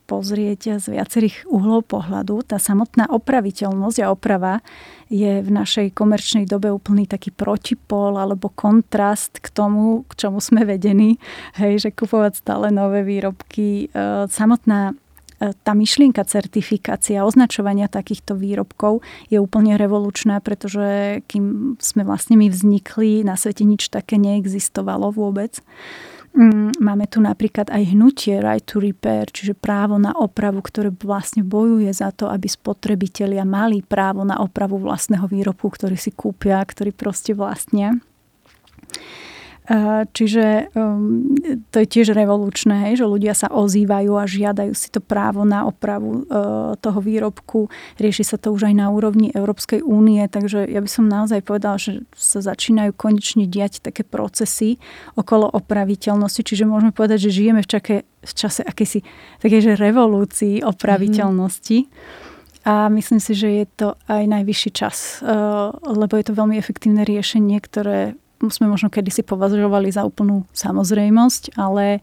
pozrieť 0.04 0.76
z 0.84 0.92
viacerých 0.92 1.48
uhlov 1.48 1.88
pohľadu. 1.88 2.44
Tá 2.44 2.60
samotná 2.60 3.08
opraviteľnosť 3.08 3.98
a 4.04 4.12
oprava 4.12 4.60
je 5.08 5.40
v 5.40 5.48
našej 5.48 5.96
komerčnej 5.96 6.44
dobe 6.44 6.68
úplný 6.68 7.08
taký 7.08 7.32
protipol 7.32 8.20
alebo 8.20 8.52
kontrast 8.52 9.40
k 9.40 9.48
tomu, 9.48 10.04
k 10.12 10.28
čomu 10.28 10.44
sme 10.44 10.68
vedení. 10.68 11.16
Hej, 11.56 11.88
že 11.88 11.96
kupovať 11.96 12.44
stále 12.44 12.68
nové 12.68 13.00
výrobky. 13.00 13.88
E, 13.88 14.28
samotná 14.28 14.92
e, 14.92 15.56
tá 15.64 15.72
myšlienka 15.72 16.20
certifikácia, 16.28 17.24
označovania 17.24 17.88
takýchto 17.88 18.36
výrobkov 18.36 19.00
je 19.32 19.40
úplne 19.40 19.80
revolučná, 19.80 20.44
pretože 20.44 21.20
kým 21.32 21.76
sme 21.80 22.04
vlastne 22.04 22.36
my 22.36 22.52
vznikli, 22.52 23.24
na 23.24 23.40
svete 23.40 23.64
nič 23.64 23.88
také 23.88 24.20
neexistovalo 24.20 25.16
vôbec. 25.16 25.64
Mm, 26.38 26.78
máme 26.78 27.10
tu 27.10 27.18
napríklad 27.18 27.66
aj 27.66 27.98
hnutie 27.98 28.38
Right 28.38 28.62
to 28.62 28.78
Repair, 28.78 29.26
čiže 29.26 29.58
právo 29.58 29.98
na 29.98 30.14
opravu, 30.14 30.62
ktoré 30.62 30.94
vlastne 30.94 31.42
bojuje 31.42 31.90
za 31.90 32.14
to, 32.14 32.30
aby 32.30 32.46
spotrebitelia 32.46 33.42
mali 33.42 33.82
právo 33.82 34.22
na 34.22 34.38
opravu 34.38 34.78
vlastného 34.78 35.26
výrobku, 35.26 35.66
ktorý 35.66 35.98
si 35.98 36.14
kúpia, 36.14 36.62
ktorý 36.62 36.94
proste 36.94 37.34
vlastnia. 37.34 37.98
Čiže 40.16 40.72
um, 40.72 41.36
to 41.68 41.84
je 41.84 41.86
tiež 41.92 42.16
revolučné, 42.16 42.88
hej, 42.88 43.04
že 43.04 43.06
ľudia 43.06 43.36
sa 43.36 43.52
ozývajú 43.52 44.16
a 44.16 44.24
žiadajú 44.24 44.72
si 44.72 44.88
to 44.88 45.04
právo 45.04 45.44
na 45.44 45.68
opravu 45.68 46.24
uh, 46.24 46.72
toho 46.80 47.04
výrobku. 47.04 47.68
Rieši 48.00 48.24
sa 48.24 48.40
to 48.40 48.56
už 48.56 48.72
aj 48.72 48.74
na 48.80 48.88
úrovni 48.88 49.28
Európskej 49.28 49.84
únie, 49.84 50.24
takže 50.24 50.64
ja 50.64 50.80
by 50.80 50.88
som 50.88 51.04
naozaj 51.12 51.44
povedala, 51.44 51.76
že 51.76 52.00
sa 52.16 52.40
začínajú 52.40 52.96
konečne 52.96 53.44
diať 53.44 53.84
také 53.84 54.08
procesy 54.08 54.80
okolo 55.20 55.52
opraviteľnosti, 55.52 56.48
čiže 56.48 56.64
môžeme 56.64 56.96
povedať, 56.96 57.28
že 57.28 57.36
žijeme 57.36 57.60
v, 57.60 57.68
čake, 57.68 57.94
v 58.24 58.32
čase 58.32 58.64
akési 58.64 59.04
takéže 59.44 59.76
revolúcii 59.76 60.64
opraviteľnosti. 60.64 61.78
Mm-hmm. 61.84 62.64
A 62.64 62.88
myslím 62.88 63.20
si, 63.20 63.36
že 63.36 63.48
je 63.52 63.66
to 63.68 63.88
aj 64.08 64.24
najvyšší 64.32 64.70
čas, 64.72 65.20
uh, 65.20 65.76
lebo 65.84 66.16
je 66.16 66.24
to 66.24 66.32
veľmi 66.32 66.56
efektívne 66.56 67.04
riešenie, 67.04 67.60
ktoré 67.60 68.16
sme 68.46 68.70
možno 68.70 68.86
kedysi 68.86 69.26
považovali 69.26 69.90
za 69.90 70.06
úplnú 70.06 70.46
samozrejmosť, 70.54 71.58
ale 71.58 71.98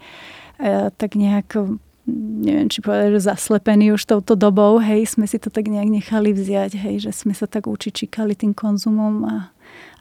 e, 0.60 0.92
tak 0.92 1.16
nejak 1.16 1.80
neviem, 2.06 2.70
či 2.70 2.86
povedať, 2.86 3.18
že 3.18 3.34
zaslepení 3.34 3.90
už 3.90 4.06
touto 4.06 4.38
dobou, 4.38 4.78
hej, 4.78 5.10
sme 5.10 5.26
si 5.26 5.42
to 5.42 5.50
tak 5.50 5.66
nejak 5.66 5.90
nechali 5.90 6.38
vziať, 6.38 6.78
hej, 6.78 7.10
že 7.10 7.12
sme 7.12 7.34
sa 7.34 7.50
tak 7.50 7.66
učičikali 7.66 8.38
tým 8.38 8.54
konzumom 8.54 9.26
a, 9.26 9.36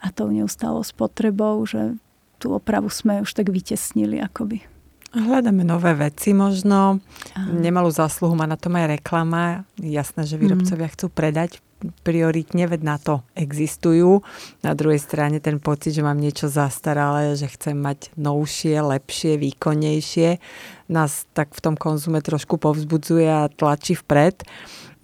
a 0.05 0.07
tou 0.13 0.29
neustálo 0.29 0.85
spotrebou, 0.85 1.65
že 1.65 1.97
tú 2.37 2.53
opravu 2.53 2.93
sme 2.93 3.25
už 3.25 3.33
tak 3.33 3.49
vytesnili 3.49 4.21
akoby. 4.21 4.74
Hľadáme 5.15 5.63
nové 5.63 5.95
veci 5.95 6.35
možno. 6.35 6.99
Aha. 7.39 7.51
Nemalú 7.55 7.89
zásluhu 7.95 8.35
má 8.35 8.51
na 8.51 8.59
tom 8.59 8.75
aj 8.75 8.99
reklama. 8.99 9.63
Jasné, 9.79 10.27
že 10.27 10.35
výrobcovia 10.35 10.91
mm. 10.91 10.95
chcú 10.99 11.07
predať 11.07 11.63
prioritne, 12.03 12.65
veď 12.65 12.81
na 12.81 12.97
to 12.97 13.21
existujú. 13.37 14.25
Na 14.65 14.73
druhej 14.73 14.99
strane 14.99 15.39
ten 15.39 15.61
pocit, 15.61 15.93
že 15.93 16.03
mám 16.03 16.17
niečo 16.17 16.49
zastaralé, 16.49 17.37
že 17.37 17.51
chcem 17.51 17.77
mať 17.77 18.15
novšie, 18.17 18.81
lepšie, 18.81 19.37
výkonnejšie, 19.37 20.41
nás 20.89 21.29
tak 21.37 21.53
v 21.53 21.61
tom 21.61 21.75
konzume 21.77 22.25
trošku 22.25 22.57
povzbudzuje 22.57 23.29
a 23.29 23.53
tlačí 23.53 23.95
vpred. 23.99 24.45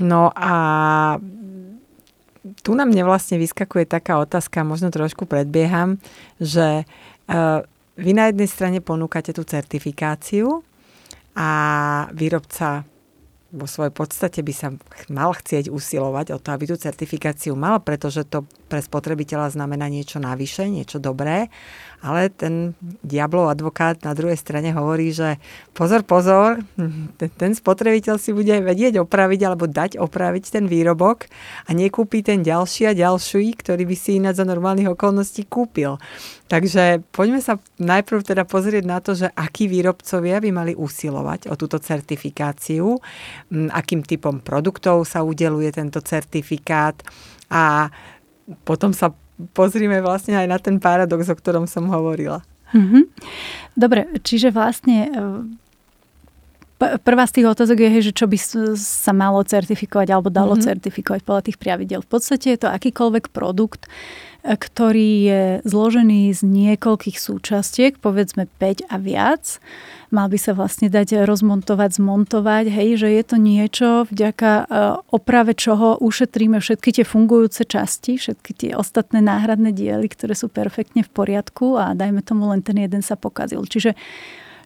No 0.01 0.33
a 0.33 0.55
tu 2.65 2.73
na 2.73 2.89
mne 2.89 3.05
vlastne 3.05 3.37
vyskakuje 3.37 3.85
taká 3.85 4.17
otázka, 4.17 4.65
možno 4.65 4.89
trošku 4.89 5.29
predbieham, 5.29 6.01
že 6.41 6.89
uh, 7.29 7.61
vy 8.01 8.17
na 8.17 8.33
jednej 8.33 8.49
strane 8.49 8.79
ponúkate 8.81 9.37
tú 9.37 9.45
certifikáciu 9.45 10.65
a 11.37 11.51
výrobca 12.17 12.89
vo 13.51 13.67
svojej 13.67 13.91
podstate 13.91 14.47
by 14.47 14.53
sa 14.55 14.69
mal 15.11 15.35
chcieť 15.35 15.75
usilovať 15.75 16.27
o 16.35 16.39
to, 16.39 16.55
aby 16.55 16.71
tú 16.71 16.79
certifikáciu 16.79 17.59
mal, 17.59 17.83
pretože 17.83 18.23
to 18.31 18.47
pre 18.71 18.79
spotrebiteľa 18.79 19.59
znamená 19.59 19.91
niečo 19.91 20.23
navyše, 20.23 20.71
niečo 20.71 21.03
dobré, 21.03 21.51
ale 22.01 22.33
ten 22.33 22.73
diablov 23.05 23.53
advokát 23.53 24.01
na 24.05 24.17
druhej 24.17 24.37
strane 24.41 24.73
hovorí, 24.73 25.13
že 25.13 25.37
pozor, 25.77 26.01
pozor, 26.01 26.65
ten, 27.37 27.53
spotrebiteľ 27.53 28.17
si 28.17 28.33
bude 28.33 28.57
vedieť 28.65 29.05
opraviť 29.05 29.41
alebo 29.45 29.69
dať 29.69 30.01
opraviť 30.01 30.45
ten 30.57 30.65
výrobok 30.65 31.29
a 31.69 31.71
nekúpi 31.77 32.25
ten 32.25 32.41
ďalší 32.41 32.89
a 32.89 32.97
ďalší, 32.97 33.53
ktorý 33.61 33.85
by 33.85 33.97
si 33.97 34.17
ináč 34.17 34.41
za 34.41 34.49
normálnych 34.49 34.89
okolností 34.97 35.45
kúpil. 35.45 36.01
Takže 36.49 37.05
poďme 37.15 37.39
sa 37.45 37.61
najprv 37.79 38.27
teda 38.27 38.43
pozrieť 38.49 38.85
na 38.89 38.99
to, 38.99 39.15
že 39.15 39.29
akí 39.31 39.71
výrobcovia 39.71 40.43
by 40.43 40.51
mali 40.51 40.73
usilovať 40.75 41.53
o 41.53 41.55
túto 41.55 41.79
certifikáciu, 41.79 42.97
akým 43.71 44.03
typom 44.03 44.41
produktov 44.41 45.05
sa 45.07 45.23
udeluje 45.23 45.71
tento 45.71 46.01
certifikát 46.01 46.97
a 47.53 47.93
potom 48.67 48.91
sa 48.91 49.15
pozrime 49.57 50.01
vlastne 50.05 50.37
aj 50.37 50.47
na 50.49 50.59
ten 50.61 50.77
paradox, 50.83 51.29
o 51.29 51.37
ktorom 51.37 51.65
som 51.65 51.89
hovorila. 51.89 52.45
Mm-hmm. 52.71 53.03
Dobre, 53.75 54.07
čiže 54.23 54.55
vlastne 54.55 55.11
prvá 56.81 57.25
z 57.29 57.41
tých 57.41 57.47
otázok 57.53 57.77
je, 57.77 58.11
že 58.11 58.13
čo 58.17 58.25
by 58.25 58.39
sa 58.81 59.13
malo 59.13 59.45
certifikovať 59.45 60.09
alebo 60.09 60.33
dalo 60.33 60.57
mm-hmm. 60.57 60.67
certifikovať 60.67 61.21
podľa 61.23 61.43
tých 61.47 61.59
pravidel. 61.61 62.01
V 62.01 62.11
podstate 62.11 62.57
je 62.57 62.61
to 62.65 62.73
akýkoľvek 62.73 63.29
produkt, 63.31 63.85
ktorý 64.41 65.11
je 65.29 65.43
zložený 65.69 66.33
z 66.33 66.41
niekoľkých 66.41 67.21
súčastiek, 67.21 67.93
povedzme 68.01 68.49
5 68.57 68.89
a 68.89 68.97
viac. 68.97 69.61
Mal 70.09 70.33
by 70.33 70.39
sa 70.41 70.57
vlastne 70.57 70.89
dať 70.89 71.29
rozmontovať, 71.29 72.01
zmontovať, 72.01 72.73
hej, 72.73 73.05
že 73.05 73.09
je 73.13 73.23
to 73.23 73.37
niečo, 73.37 73.89
vďaka 74.09 74.51
e, 74.51 74.65
oprave 75.13 75.53
čoho 75.53 76.01
ušetríme 76.01 76.57
všetky 76.57 76.91
tie 76.99 77.05
fungujúce 77.05 77.69
časti, 77.69 78.17
všetky 78.17 78.53
tie 78.57 78.71
ostatné 78.75 79.21
náhradné 79.21 79.77
diely, 79.77 80.09
ktoré 80.09 80.33
sú 80.33 80.49
perfektne 80.49 81.05
v 81.05 81.13
poriadku 81.13 81.77
a 81.77 81.93
dajme 81.93 82.25
tomu 82.25 82.49
len 82.49 82.65
ten 82.65 82.81
jeden 82.81 83.05
sa 83.05 83.21
pokazil. 83.21 83.61
Čiže 83.69 83.93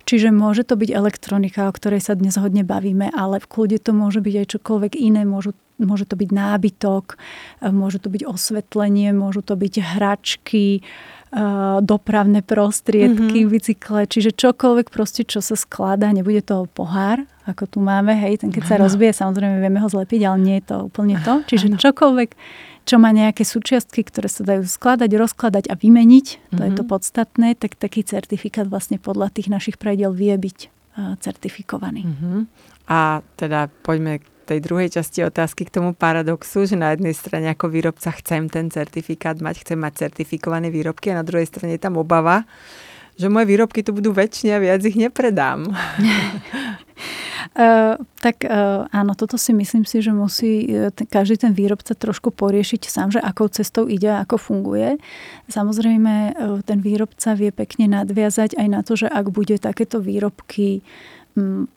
Čiže 0.05 0.29
môže 0.31 0.69
to 0.69 0.77
byť 0.77 0.91
elektronika, 0.93 1.69
o 1.69 1.73
ktorej 1.73 2.05
sa 2.05 2.17
dnes 2.17 2.37
hodne 2.37 2.65
bavíme, 2.65 3.09
ale 3.13 3.41
v 3.41 3.49
kľude 3.49 3.81
to 3.81 3.97
môže 3.97 4.21
byť 4.21 4.35
aj 4.45 4.47
čokoľvek 4.57 4.93
iné. 5.01 5.25
Môžu 5.25 5.57
Môže 5.75 6.07
to 6.07 6.15
byť 6.15 6.31
nábytok, 6.31 7.19
e, 7.59 7.67
môže 7.75 7.99
to 7.99 8.07
byť 8.07 8.23
osvetlenie, 8.31 9.11
môžu 9.11 9.43
to 9.43 9.59
byť 9.59 9.75
hračky, 9.83 10.79
e, 10.79 10.83
dopravné 11.83 12.47
prostriedky, 12.47 13.43
mm-hmm. 13.43 13.51
bicykle, 13.51 14.07
čiže 14.07 14.39
čokoľvek 14.39 14.95
proste, 14.95 15.27
čo 15.27 15.43
sa 15.43 15.59
skladá, 15.59 16.15
nebude 16.15 16.47
to 16.47 16.71
pohár, 16.71 17.27
ako 17.51 17.67
tu 17.67 17.79
máme, 17.83 18.15
hej, 18.15 18.47
ten 18.47 18.55
keď 18.55 18.63
sa 18.71 18.77
rozbije, 18.79 19.19
samozrejme 19.19 19.59
vieme 19.59 19.83
ho 19.83 19.91
zlepiť, 19.91 20.21
ale 20.23 20.39
nie 20.39 20.57
je 20.63 20.65
to 20.71 20.77
úplne 20.87 21.19
to. 21.27 21.43
Čiže 21.51 21.75
čokoľvek, 21.75 22.31
čo 22.85 23.01
má 23.01 23.11
nejaké 23.11 23.43
súčiastky, 23.49 24.05
ktoré 24.05 24.29
sa 24.29 24.45
dajú 24.45 24.69
skladať, 24.69 25.11
rozkladať 25.17 25.65
a 25.73 25.75
vymeniť, 25.75 26.27
to 26.53 26.61
mm-hmm. 26.61 26.67
je 26.69 26.73
to 26.77 26.85
mhm. 26.85 26.91
podstatné, 26.93 27.49
tak 27.57 27.81
taký 27.81 28.05
certifikát 28.05 28.69
vlastne 28.69 29.01
podľa 29.01 29.33
tých 29.33 29.49
našich 29.49 29.77
pravidel 29.81 30.13
vie 30.13 30.37
byť 30.37 30.59
certifikovaný. 30.95 32.07
Mm-hmm. 32.07 32.41
A 32.87 33.25
teda 33.35 33.67
poďme 33.83 34.23
tej 34.45 34.61
druhej 34.61 34.93
časti 34.93 35.25
otázky 35.25 35.65
k 35.65 35.81
tomu 35.81 35.97
paradoxu, 35.97 36.69
že 36.69 36.77
na 36.77 36.93
jednej 36.93 37.17
strane 37.17 37.49
ako 37.51 37.73
výrobca 37.73 38.13
chcem 38.13 38.53
ten 38.53 38.69
certifikát 38.69 39.41
mať, 39.41 39.65
chcem 39.65 39.81
mať 39.81 40.07
certifikované 40.07 40.69
výrobky 40.69 41.11
a 41.11 41.19
na 41.19 41.25
druhej 41.25 41.49
strane 41.49 41.81
je 41.81 41.83
tam 41.83 41.97
obava, 41.97 42.45
že 43.17 43.33
moje 43.33 43.49
výrobky 43.49 43.81
tu 43.81 43.97
budú 43.97 44.13
väčšie 44.13 44.53
a 44.53 44.61
viac 44.61 44.85
ich 44.85 45.01
nepredám. 45.01 45.73
Uh, 47.53 48.01
tak 48.25 48.49
uh, 48.49 48.89
áno, 48.89 49.13
toto 49.13 49.37
si 49.37 49.53
myslím 49.53 49.85
si, 49.85 50.01
že 50.01 50.17
musí 50.17 50.65
uh, 50.73 50.89
ten, 50.89 51.05
každý 51.05 51.45
ten 51.45 51.53
výrobca 51.53 51.93
trošku 51.93 52.33
poriešiť 52.33 52.89
sám, 52.89 53.13
že 53.13 53.21
akou 53.21 53.53
cestou 53.53 53.85
ide 53.85 54.09
a 54.09 54.25
ako 54.25 54.41
funguje. 54.41 54.97
Samozrejme, 55.53 56.39
ten 56.65 56.79
výrobca 56.81 57.37
vie 57.37 57.53
pekne 57.53 57.93
nadviazať 57.93 58.57
aj 58.57 58.69
na 58.73 58.81
to, 58.81 58.97
že 58.97 59.13
ak 59.13 59.29
bude 59.29 59.61
takéto 59.61 60.01
výrobky 60.01 60.81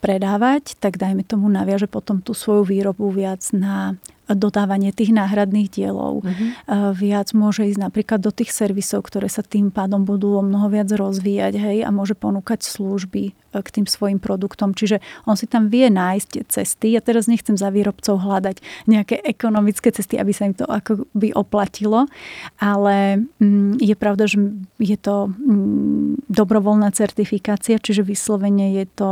predávať, 0.06 0.78
tak 0.78 1.02
dajme 1.02 1.26
tomu 1.26 1.50
naviaže 1.50 1.90
potom 1.90 2.22
tú 2.22 2.38
svoju 2.38 2.62
výrobu 2.62 3.10
viac 3.10 3.42
na 3.58 3.98
dodávanie 4.30 4.94
tých 4.94 5.10
náhradných 5.16 5.72
dielov. 5.72 6.22
Uh-huh. 6.22 6.94
Viac 6.94 7.34
môže 7.34 7.66
ísť 7.66 7.82
napríklad 7.82 8.22
do 8.22 8.30
tých 8.30 8.54
servisov, 8.54 9.08
ktoré 9.10 9.32
sa 9.32 9.42
tým 9.42 9.74
pádom 9.74 10.06
budú 10.06 10.38
o 10.38 10.46
mnoho 10.46 10.70
viac 10.70 10.94
rozvíjať 10.94 11.58
hej, 11.58 11.78
a 11.82 11.90
môže 11.90 12.14
ponúkať 12.14 12.70
služby 12.70 13.34
k 13.62 13.82
tým 13.82 13.86
svojim 13.88 14.20
produktom. 14.20 14.74
Čiže 14.74 15.02
on 15.26 15.36
si 15.36 15.46
tam 15.48 15.70
vie 15.72 15.90
nájsť 15.90 16.30
cesty. 16.48 16.94
Ja 16.94 17.02
teraz 17.02 17.26
nechcem 17.26 17.56
za 17.56 17.70
výrobcov 17.74 18.22
hľadať 18.22 18.88
nejaké 18.90 19.22
ekonomické 19.24 19.92
cesty, 19.92 20.18
aby 20.18 20.32
sa 20.34 20.50
im 20.50 20.56
to 20.56 20.66
akoby 20.66 21.32
oplatilo, 21.34 22.10
ale 22.58 23.28
mm, 23.40 23.82
je 23.82 23.96
pravda, 23.96 24.26
že 24.28 24.38
je 24.82 24.98
to 24.98 25.32
mm, 25.32 26.28
dobrovoľná 26.30 26.92
certifikácia, 26.94 27.82
čiže 27.82 28.04
vyslovene 28.04 28.78
je 28.78 28.86
to, 28.90 29.12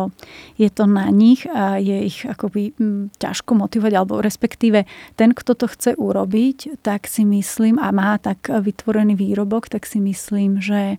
je 0.59 0.69
to 0.69 0.85
na 0.85 1.09
nich 1.09 1.45
a 1.49 1.77
je 1.77 2.05
ich 2.05 2.25
akoby 2.25 2.75
mm, 2.75 3.17
ťažko 3.17 3.55
motivovať, 3.55 3.93
alebo 3.93 4.21
respektíve 4.21 4.83
ten, 5.15 5.31
kto 5.31 5.55
to 5.55 5.65
chce 5.71 5.91
urobiť, 5.95 6.81
tak 6.81 7.07
si 7.07 7.23
myslím 7.25 7.77
a 7.79 7.89
má 7.95 8.17
tak 8.17 8.47
vytvorený 8.49 9.15
výrobok, 9.15 9.69
tak 9.71 9.85
si 9.85 10.01
myslím, 10.01 10.61
že 10.61 10.97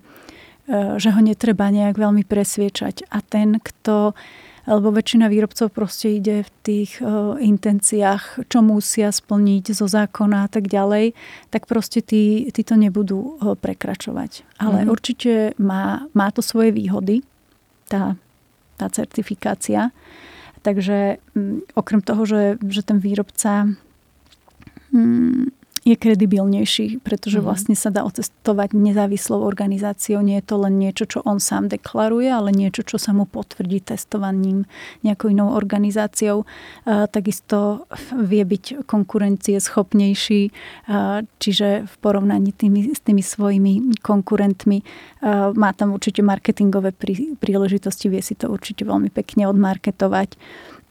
že 0.70 1.08
ho 1.14 1.20
netreba 1.22 1.70
nejak 1.70 1.94
veľmi 1.94 2.26
presviečať. 2.26 3.06
A 3.10 3.22
ten, 3.22 3.62
kto 3.62 4.18
lebo 4.66 4.90
väčšina 4.90 5.30
výrobcov 5.30 5.70
proste 5.70 6.18
ide 6.18 6.42
v 6.42 6.50
tých 6.66 6.98
uh, 6.98 7.38
intenciách, 7.38 8.50
čo 8.50 8.66
musia 8.66 9.14
splniť 9.14 9.70
zo 9.70 9.86
zákona 9.86 10.42
a 10.42 10.48
tak 10.50 10.66
ďalej, 10.66 11.14
tak 11.54 11.70
proste 11.70 12.02
tí, 12.02 12.50
tí 12.50 12.62
to 12.66 12.74
nebudú 12.74 13.38
uh, 13.38 13.54
prekračovať. 13.54 14.42
Ale 14.58 14.82
mm-hmm. 14.82 14.92
určite 14.92 15.32
má, 15.62 16.10
má 16.18 16.34
to 16.34 16.42
svoje 16.42 16.74
výhody, 16.74 17.22
tá, 17.86 18.18
tá 18.74 18.90
certifikácia. 18.90 19.94
Takže 20.66 21.22
um, 21.38 21.62
okrem 21.78 22.02
toho, 22.02 22.26
že, 22.26 22.42
že 22.66 22.82
ten 22.82 22.98
výrobca 22.98 23.70
um, 24.90 25.46
je 25.86 25.94
kredibilnejší, 25.94 26.98
pretože 27.06 27.38
mm-hmm. 27.38 27.46
vlastne 27.46 27.76
sa 27.78 27.94
dá 27.94 28.02
otestovať 28.02 28.74
nezávislou 28.74 29.46
organizáciou. 29.46 30.18
Nie 30.18 30.42
je 30.42 30.50
to 30.50 30.56
len 30.58 30.82
niečo, 30.82 31.06
čo 31.06 31.22
on 31.22 31.38
sám 31.38 31.70
deklaruje, 31.70 32.26
ale 32.26 32.50
niečo, 32.50 32.82
čo 32.82 32.98
sa 32.98 33.14
mu 33.14 33.22
potvrdí 33.22 33.86
testovaním 33.86 34.66
nejakou 35.06 35.30
inou 35.30 35.54
organizáciou. 35.54 36.42
A, 36.42 37.06
takisto 37.06 37.86
vie 38.18 38.42
byť 38.42 38.82
konkurencie 38.82 39.62
schopnejší, 39.62 40.50
a, 40.90 41.22
čiže 41.38 41.86
v 41.86 41.94
porovnaní 42.02 42.50
tými, 42.50 42.90
s 42.90 42.98
tými 43.06 43.22
svojimi 43.22 44.02
konkurentmi 44.02 44.82
a, 45.22 45.54
má 45.54 45.70
tam 45.70 45.94
určite 45.94 46.18
marketingové 46.26 46.90
prí, 46.90 47.38
príležitosti, 47.38 48.10
vie 48.10 48.26
si 48.26 48.34
to 48.34 48.50
určite 48.50 48.82
veľmi 48.82 49.14
pekne 49.14 49.46
odmarketovať. 49.46 50.34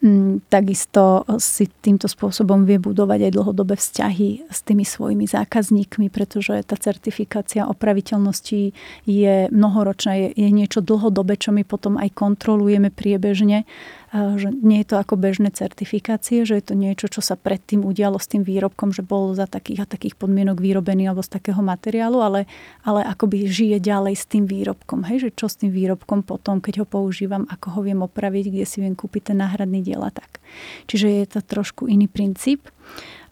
Mm, 0.06 0.46
takisto 0.46 1.26
si 1.42 1.66
týmto 1.82 2.06
spôsobom 2.06 2.62
vie 2.62 2.78
budovať 2.78 3.26
aj 3.26 3.32
dlhodobé 3.34 3.74
vzťahy 3.74 4.46
s 4.46 4.62
tými 4.62 4.86
svojimi 4.86 5.26
zákazníkmi, 5.26 6.14
pretože 6.14 6.62
tá 6.62 6.78
certifikácia 6.78 7.66
opraviteľnosti 7.66 8.70
je 9.02 9.36
mnohoročná, 9.50 10.14
je, 10.14 10.28
je 10.38 10.50
niečo 10.54 10.78
dlhodobé, 10.78 11.34
čo 11.34 11.50
my 11.50 11.66
potom 11.66 11.98
aj 11.98 12.14
kontrolujeme 12.14 12.94
priebežne 12.94 13.66
že 14.14 14.54
nie 14.62 14.86
je 14.86 14.94
to 14.94 14.96
ako 15.02 15.18
bežné 15.18 15.50
certifikácie, 15.50 16.46
že 16.46 16.62
je 16.62 16.64
to 16.64 16.74
niečo, 16.78 17.10
čo 17.10 17.18
sa 17.18 17.34
predtým 17.34 17.82
udialo 17.82 18.22
s 18.22 18.30
tým 18.30 18.46
výrobkom, 18.46 18.94
že 18.94 19.02
bol 19.02 19.34
za 19.34 19.50
takých 19.50 19.82
a 19.82 19.90
takých 19.90 20.14
podmienok 20.14 20.62
vyrobený 20.62 21.10
alebo 21.10 21.26
z 21.26 21.34
takého 21.34 21.58
materiálu, 21.58 22.22
ale, 22.22 22.40
ale 22.86 23.02
akoby 23.02 23.50
žije 23.50 23.82
ďalej 23.82 24.14
s 24.14 24.24
tým 24.30 24.46
výrobkom. 24.46 25.02
Hej, 25.10 25.26
že 25.26 25.30
čo 25.34 25.50
s 25.50 25.58
tým 25.58 25.74
výrobkom 25.74 26.22
potom, 26.22 26.62
keď 26.62 26.82
ho 26.82 26.86
používam, 26.86 27.50
ako 27.50 27.66
ho 27.76 27.80
viem 27.82 27.98
opraviť, 27.98 28.54
kde 28.54 28.66
si 28.66 28.78
viem 28.78 28.94
kúpiť 28.94 29.34
ten 29.34 29.42
náhradný 29.42 29.82
diel 29.82 30.06
a 30.06 30.14
tak. 30.14 30.38
Čiže 30.86 31.06
je 31.10 31.26
to 31.26 31.40
trošku 31.42 31.90
iný 31.90 32.06
princíp. 32.06 32.70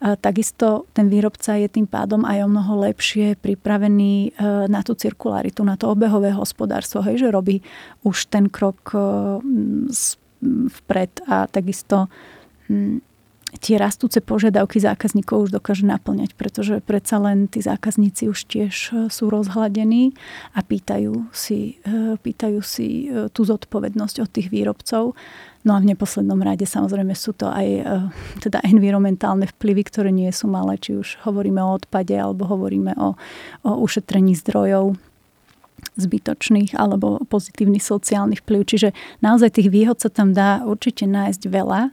A 0.03 0.19
takisto 0.19 0.91
ten 0.91 1.07
výrobca 1.07 1.55
je 1.55 1.71
tým 1.71 1.87
pádom 1.87 2.27
aj 2.27 2.45
o 2.45 2.49
mnoho 2.51 2.83
lepšie 2.83 3.39
pripravený 3.41 4.37
e, 4.37 4.69
na 4.69 4.83
tú 4.85 4.93
cirkularitu, 4.99 5.65
na 5.65 5.79
to 5.79 5.89
obehové 5.89 6.35
hospodárstvo, 6.35 7.01
hej, 7.07 7.25
že 7.25 7.33
robí 7.33 7.63
už 8.05 8.29
ten 8.29 8.53
krok 8.53 8.93
z 9.89 10.19
vpred 10.69 11.25
a 11.27 11.49
takisto 11.49 12.09
tie 13.61 13.79
rastúce 13.79 14.19
požiadavky 14.19 14.83
zákazníkov 14.83 15.51
už 15.51 15.51
dokáže 15.55 15.87
naplňať, 15.87 16.35
pretože 16.35 16.83
predsa 16.83 17.23
len 17.23 17.47
tí 17.47 17.63
zákazníci 17.63 18.27
už 18.31 18.41
tiež 18.51 18.75
e, 18.75 18.93
sú 19.11 19.31
rozhľadení 19.31 20.15
a 20.55 20.61
pýtajú 20.65 21.31
si, 21.31 21.79
e, 21.87 22.19
pýtajú 22.19 22.61
si 22.65 23.07
e, 23.07 23.31
tú 23.31 23.47
zodpovednosť 23.47 24.17
od 24.23 24.31
tých 24.31 24.49
výrobcov. 24.51 25.15
No 25.65 25.71
a 25.73 25.81
v 25.81 25.89
neposlednom 25.95 26.41
rade 26.45 26.69
samozrejme 26.69 27.17
sú 27.17 27.33
to 27.33 27.49
aj 27.49 27.89
teda 28.45 28.61
environmentálne 28.69 29.49
vplyvy, 29.49 29.83
ktoré 29.89 30.13
nie 30.13 30.29
sú 30.29 30.45
malé, 30.45 30.77
či 30.77 30.93
už 30.93 31.25
hovoríme 31.25 31.57
o 31.57 31.81
odpade 31.81 32.13
alebo 32.13 32.45
hovoríme 32.45 32.93
o, 33.01 33.17
o 33.65 33.71
ušetrení 33.81 34.37
zdrojov 34.37 34.93
zbytočných 35.95 36.75
alebo 36.75 37.21
pozitívny 37.29 37.79
sociálny 37.79 38.41
vplyv. 38.41 38.61
Čiže 38.65 38.89
naozaj 39.21 39.61
tých 39.61 39.69
výhod 39.69 40.01
sa 40.01 40.09
tam 40.09 40.33
dá 40.33 40.65
určite 40.65 41.05
nájsť 41.05 41.43
veľa 41.49 41.93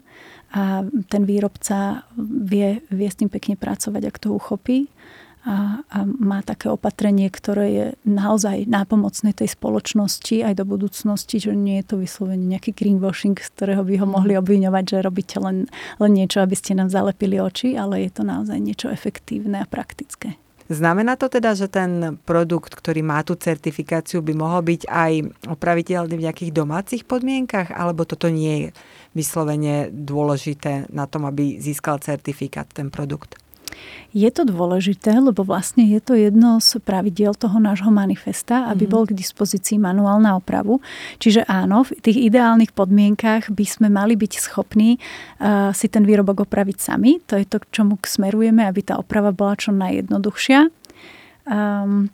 a 0.51 0.83
ten 1.07 1.23
výrobca 1.23 2.03
vie, 2.19 2.83
vie 2.91 3.07
s 3.07 3.15
tým 3.15 3.31
pekne 3.31 3.55
pracovať, 3.55 4.03
ak 4.03 4.17
to 4.19 4.35
uchopí 4.35 4.91
a, 5.41 5.81
a 5.89 6.05
má 6.05 6.45
také 6.45 6.69
opatrenie, 6.69 7.25
ktoré 7.33 7.65
je 7.73 7.85
naozaj 8.05 8.69
nápomocné 8.69 9.33
tej 9.33 9.49
spoločnosti 9.49 10.45
aj 10.45 10.53
do 10.53 10.65
budúcnosti, 10.69 11.41
že 11.41 11.57
nie 11.57 11.81
je 11.81 11.85
to 11.89 11.95
vyslovene 11.97 12.45
nejaký 12.45 12.77
greenwashing, 12.77 13.33
z 13.41 13.49
ktorého 13.57 13.81
by 13.81 13.95
ho 14.03 14.07
mhm. 14.07 14.13
mohli 14.13 14.33
obviňovať, 14.37 14.83
že 14.85 14.97
robíte 15.01 15.37
len, 15.41 15.65
len 15.97 16.11
niečo, 16.13 16.45
aby 16.45 16.53
ste 16.53 16.77
nám 16.77 16.93
zalepili 16.93 17.41
oči, 17.41 17.73
ale 17.73 18.05
je 18.05 18.11
to 18.13 18.21
naozaj 18.21 18.57
niečo 18.61 18.93
efektívne 18.93 19.65
a 19.65 19.65
praktické. 19.65 20.37
Znamená 20.71 21.19
to 21.19 21.27
teda, 21.27 21.51
že 21.51 21.67
ten 21.67 22.15
produkt, 22.23 22.71
ktorý 22.71 23.03
má 23.03 23.19
tú 23.27 23.35
certifikáciu, 23.35 24.23
by 24.23 24.31
mohol 24.31 24.63
byť 24.63 24.87
aj 24.87 25.11
opraviteľný 25.51 26.15
v 26.15 26.25
nejakých 26.31 26.55
domácich 26.55 27.03
podmienkach, 27.03 27.75
alebo 27.75 28.07
toto 28.07 28.31
nie 28.31 28.55
je 28.55 28.67
vyslovene 29.11 29.91
dôležité 29.91 30.87
na 30.87 31.11
tom, 31.11 31.27
aby 31.27 31.59
získal 31.59 31.99
certifikát 31.99 32.71
ten 32.71 32.87
produkt? 32.87 33.35
Je 34.11 34.27
to 34.27 34.43
dôležité, 34.43 35.15
lebo 35.23 35.47
vlastne 35.47 35.87
je 35.87 36.03
to 36.03 36.19
jedno 36.19 36.59
z 36.59 36.83
pravidiel 36.83 37.31
toho 37.31 37.57
nášho 37.63 37.87
manifesta, 37.89 38.67
aby 38.67 38.83
mm-hmm. 38.83 38.93
bol 38.93 39.03
k 39.07 39.15
dispozícii 39.15 39.79
manuál 39.79 40.19
na 40.19 40.35
opravu. 40.35 40.83
Čiže 41.17 41.47
áno, 41.47 41.87
v 41.87 41.95
tých 42.03 42.19
ideálnych 42.19 42.75
podmienkach 42.75 43.49
by 43.49 43.65
sme 43.65 43.87
mali 43.87 44.19
byť 44.19 44.33
schopní 44.37 44.99
uh, 44.99 45.71
si 45.71 45.87
ten 45.87 46.03
výrobok 46.03 46.43
opraviť 46.43 46.77
sami. 46.77 47.23
To 47.31 47.39
je 47.39 47.47
to, 47.47 47.63
k 47.63 47.71
čomu 47.71 47.95
smerujeme, 48.03 48.67
aby 48.67 48.83
tá 48.83 48.99
oprava 48.99 49.31
bola 49.31 49.55
čo 49.55 49.71
najjednoduchšia. 49.71 50.67
Um, 51.47 52.11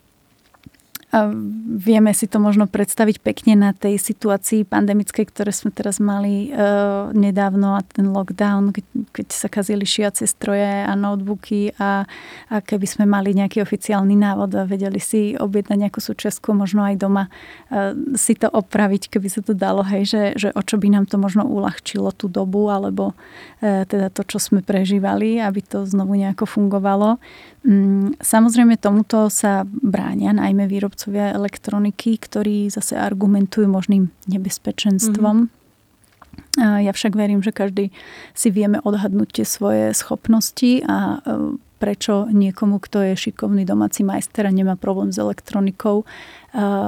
Vieme 1.08 2.12
si 2.12 2.28
to 2.28 2.36
možno 2.36 2.68
predstaviť 2.68 3.24
pekne 3.24 3.56
na 3.56 3.72
tej 3.72 3.96
situácii 3.96 4.68
pandemickej, 4.68 5.32
ktoré 5.32 5.56
sme 5.56 5.72
teraz 5.72 6.04
mali 6.04 6.52
uh, 6.52 7.16
nedávno 7.16 7.80
a 7.80 7.82
ten 7.88 8.12
lockdown, 8.12 8.76
keď, 9.16 9.28
sa 9.32 9.48
kazili 9.48 9.88
šiace 9.88 10.28
stroje 10.28 10.68
a 10.68 10.92
notebooky 11.00 11.72
a, 11.80 12.04
a 12.52 12.56
keby 12.60 12.84
sme 12.84 13.06
mali 13.08 13.32
nejaký 13.32 13.64
oficiálny 13.64 14.20
návod 14.20 14.52
a 14.60 14.68
vedeli 14.68 15.00
si 15.00 15.32
objednať 15.40 15.88
nejakú 15.88 16.04
súčiastku, 16.04 16.52
možno 16.52 16.84
aj 16.84 17.00
doma 17.00 17.32
uh, 17.32 17.96
si 18.20 18.36
to 18.36 18.52
opraviť, 18.52 19.08
keby 19.08 19.32
sa 19.32 19.40
to 19.40 19.56
dalo, 19.56 19.88
hej, 19.88 20.12
že, 20.12 20.24
že 20.36 20.50
o 20.52 20.62
čo 20.66 20.76
by 20.76 20.92
nám 20.92 21.08
to 21.08 21.16
možno 21.16 21.48
uľahčilo 21.48 22.12
tú 22.12 22.28
dobu 22.28 22.68
alebo 22.68 23.16
uh, 23.16 23.88
teda 23.88 24.12
to, 24.12 24.28
čo 24.28 24.44
sme 24.44 24.60
prežívali, 24.60 25.40
aby 25.40 25.64
to 25.64 25.88
znovu 25.88 26.20
nejako 26.20 26.44
fungovalo. 26.44 27.16
Um, 27.64 28.12
samozrejme 28.20 28.76
tomuto 28.76 29.32
sa 29.32 29.64
bránia 29.68 30.36
najmä 30.36 30.68
výrobci 30.68 30.97
výrobcovia 30.98 31.38
elektroniky, 31.38 32.18
ktorí 32.18 32.74
zase 32.74 32.98
argumentujú 32.98 33.70
možným 33.70 34.10
nebezpečenstvom. 34.26 35.46
Mm-hmm. 35.46 36.82
Ja 36.82 36.90
však 36.90 37.14
verím, 37.14 37.46
že 37.46 37.54
každý 37.54 37.94
si 38.34 38.50
vieme 38.50 38.82
odhadnúť 38.82 39.42
tie 39.42 39.46
svoje 39.46 39.94
schopnosti 39.94 40.82
a 40.90 41.22
e, 41.22 41.58
prečo 41.78 42.26
niekomu, 42.34 42.82
kto 42.82 43.14
je 43.14 43.30
šikovný 43.30 43.62
domáci 43.62 44.02
majster 44.02 44.50
a 44.50 44.54
nemá 44.54 44.74
problém 44.74 45.14
s 45.14 45.22
elektronikou, 45.22 46.02
e, 46.02 46.06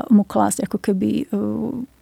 mu 0.09 0.25
klásť 0.25 0.65
ako 0.65 0.77
keby 0.81 1.09
e, 1.21 1.25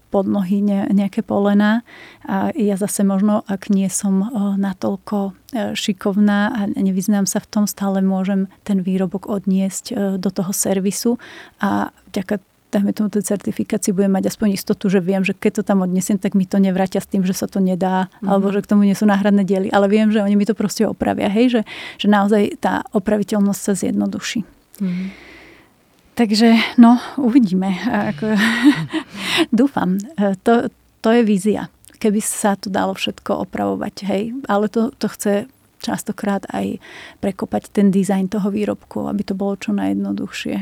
pod 0.07 0.25
nohy 0.25 0.63
nejaké 0.63 1.21
polená. 1.21 1.83
A 2.23 2.55
ja 2.55 2.79
zase 2.79 3.03
možno, 3.03 3.43
ak 3.47 3.67
nie 3.67 3.91
som 3.91 4.31
natoľko 4.55 5.35
šikovná 5.75 6.39
a 6.51 6.59
nevyznám 6.71 7.27
sa 7.27 7.43
v 7.43 7.47
tom, 7.47 7.63
stále 7.67 7.99
môžem 7.99 8.47
ten 8.63 8.79
výrobok 8.83 9.27
odniesť 9.27 10.17
do 10.19 10.29
toho 10.31 10.51
servisu 10.55 11.19
a 11.59 11.91
vďaka 12.11 12.39
dajme 12.67 12.91
tomu 12.91 13.07
tej 13.07 13.23
certifikácii 13.23 13.95
budem 13.95 14.11
mať 14.11 14.27
aspoň 14.27 14.59
istotu, 14.59 14.91
že 14.91 14.99
viem, 14.99 15.23
že 15.23 15.31
keď 15.31 15.63
to 15.63 15.63
tam 15.63 15.87
odnesiem, 15.87 16.19
tak 16.19 16.35
mi 16.35 16.43
to 16.43 16.59
nevrátia 16.59 16.99
s 16.99 17.07
tým, 17.07 17.23
že 17.23 17.31
sa 17.31 17.47
to 17.47 17.63
nedá, 17.63 18.11
mm-hmm. 18.11 18.27
alebo 18.27 18.51
že 18.51 18.59
k 18.59 18.69
tomu 18.75 18.83
nie 18.83 18.91
sú 18.91 19.07
náhradné 19.07 19.47
diely. 19.47 19.71
Ale 19.71 19.87
viem, 19.87 20.11
že 20.11 20.19
oni 20.19 20.35
mi 20.35 20.43
to 20.43 20.51
proste 20.51 20.83
opravia. 20.83 21.31
Hej, 21.31 21.47
že, 21.47 21.61
že 21.95 22.07
naozaj 22.11 22.59
tá 22.59 22.83
opraviteľnosť 22.91 23.61
sa 23.63 23.71
zjednoduší. 23.71 24.43
Mm-hmm. 24.83 25.07
Takže 26.17 26.81
no, 26.81 26.97
uvidíme. 27.21 27.77
Ako, 27.85 28.33
dúfam. 29.59 30.01
To, 30.17 30.65
to 31.05 31.09
je 31.13 31.21
vízia. 31.21 31.69
Keby 32.01 32.17
sa 32.25 32.57
to 32.57 32.73
dalo 32.73 32.97
všetko 32.97 33.45
opravovať, 33.45 33.95
hej. 34.09 34.23
Ale 34.49 34.65
to, 34.65 34.89
to 34.97 35.05
chce 35.13 35.45
častokrát 35.77 36.41
aj 36.49 36.81
prekopať 37.21 37.69
ten 37.69 37.93
dizajn 37.93 38.33
toho 38.33 38.49
výrobku, 38.49 39.05
aby 39.05 39.21
to 39.21 39.37
bolo 39.37 39.61
čo 39.61 39.77
najjednoduchšie. 39.77 40.57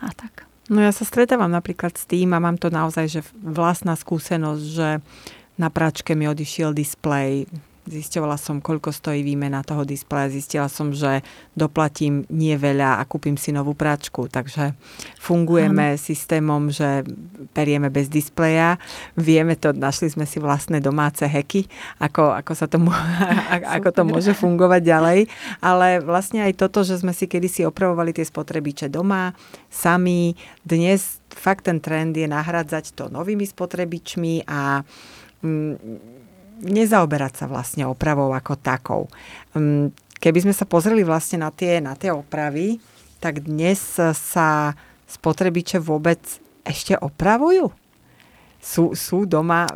A 0.00 0.08
tak. 0.16 0.48
No 0.72 0.80
ja 0.80 0.92
sa 0.92 1.04
stretávam 1.04 1.52
napríklad 1.52 1.96
s 1.96 2.08
tým 2.08 2.32
a 2.32 2.40
mám 2.40 2.56
to 2.56 2.72
naozaj, 2.72 3.08
že 3.08 3.20
vlastná 3.40 3.92
skúsenosť, 3.92 4.64
že 4.64 4.88
na 5.60 5.68
pračke 5.68 6.16
mi 6.16 6.28
odišiel 6.28 6.72
displej, 6.72 7.48
Zisťovala 7.88 8.36
som, 8.36 8.60
koľko 8.60 8.92
stojí 8.92 9.24
výmena 9.24 9.64
toho 9.64 9.88
displeja. 9.88 10.28
Zistila 10.28 10.68
som, 10.68 10.92
že 10.92 11.24
doplatím 11.56 12.28
nie 12.28 12.52
veľa 12.54 13.00
a 13.00 13.02
kúpim 13.08 13.40
si 13.40 13.48
novú 13.48 13.72
práčku. 13.72 14.28
Takže 14.28 14.76
fungujeme 15.16 15.96
ano. 15.96 16.00
systémom, 16.00 16.68
že 16.68 17.08
perieme 17.56 17.88
bez 17.88 18.12
displeja. 18.12 18.76
Vieme 19.16 19.56
to, 19.56 19.72
našli 19.72 20.12
sme 20.12 20.28
si 20.28 20.36
vlastné 20.36 20.84
domáce 20.84 21.24
heky, 21.24 21.64
ako, 21.96 22.36
ako, 22.36 22.52
sa 22.52 22.68
tomu, 22.68 22.92
ako 23.80 23.88
to 23.90 24.02
môže 24.04 24.32
fungovať 24.36 24.82
ďalej. 24.84 25.18
Ale 25.64 26.04
vlastne 26.04 26.44
aj 26.44 26.60
toto, 26.60 26.84
že 26.84 27.00
sme 27.00 27.16
si 27.16 27.24
kedysi 27.24 27.64
opravovali 27.64 28.12
tie 28.12 28.28
spotrebiče 28.28 28.92
doma, 28.92 29.32
sami. 29.72 30.36
Dnes 30.60 31.24
fakt 31.32 31.64
ten 31.64 31.80
trend 31.80 32.12
je 32.12 32.28
nahradzať 32.28 32.92
to 32.92 33.08
novými 33.08 33.48
spotrebičmi 33.48 34.44
a 34.44 34.84
mm, 35.40 36.27
nezaoberať 36.62 37.44
sa 37.44 37.46
vlastne 37.46 37.86
opravou 37.86 38.34
ako 38.34 38.54
takou. 38.58 39.02
Mm, 39.54 39.94
keby 40.18 40.48
sme 40.48 40.54
sa 40.54 40.66
pozreli 40.66 41.06
vlastne 41.06 41.42
na 41.42 41.50
tie, 41.54 41.78
na 41.78 41.94
tie 41.94 42.10
opravy, 42.10 42.82
tak 43.18 43.46
dnes 43.46 43.78
sa 43.98 44.74
spotrebiče 45.08 45.82
vôbec 45.82 46.20
ešte 46.62 46.94
opravujú? 46.98 47.70
sú, 48.58 48.92
sú 48.98 49.22
doma 49.22 49.70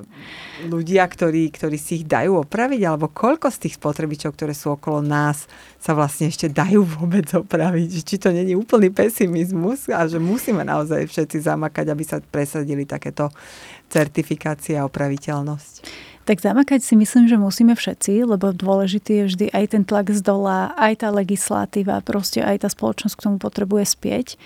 ľudia, 0.66 1.06
ktorí, 1.06 1.54
ktorí 1.54 1.78
si 1.78 2.02
ich 2.02 2.06
dajú 2.06 2.42
opraviť, 2.42 2.82
alebo 2.82 3.06
koľko 3.06 3.48
z 3.54 3.66
tých 3.66 3.78
spotrebičov, 3.78 4.34
ktoré 4.34 4.52
sú 4.52 4.74
okolo 4.74 4.98
nás, 5.00 5.46
sa 5.78 5.94
vlastne 5.94 6.28
ešte 6.28 6.50
dajú 6.50 6.82
vôbec 6.98 7.26
opraviť? 7.30 7.90
Či 8.02 8.16
to 8.18 8.34
není 8.34 8.58
úplný 8.58 8.90
pesimizmus 8.90 9.86
a 9.88 10.04
že 10.10 10.18
musíme 10.18 10.66
naozaj 10.66 11.06
všetci 11.06 11.46
zamakať, 11.46 11.86
aby 11.88 12.04
sa 12.04 12.18
presadili 12.18 12.82
takéto 12.82 13.30
certifikácie 13.88 14.74
a 14.74 14.86
opraviteľnosť? 14.86 16.11
Tak 16.22 16.38
zamakať 16.38 16.86
si 16.86 16.94
myslím, 16.94 17.26
že 17.26 17.34
musíme 17.34 17.74
všetci, 17.74 18.22
lebo 18.22 18.54
dôležitý 18.54 19.22
je 19.22 19.24
vždy 19.26 19.46
aj 19.50 19.64
ten 19.74 19.82
tlak 19.82 20.14
z 20.14 20.22
dola, 20.22 20.70
aj 20.78 21.02
tá 21.02 21.08
legislatíva, 21.10 21.98
proste 22.06 22.38
aj 22.38 22.62
tá 22.62 22.68
spoločnosť 22.70 23.14
k 23.18 23.24
tomu 23.26 23.36
potrebuje 23.42 23.84
spieť. 23.90 24.38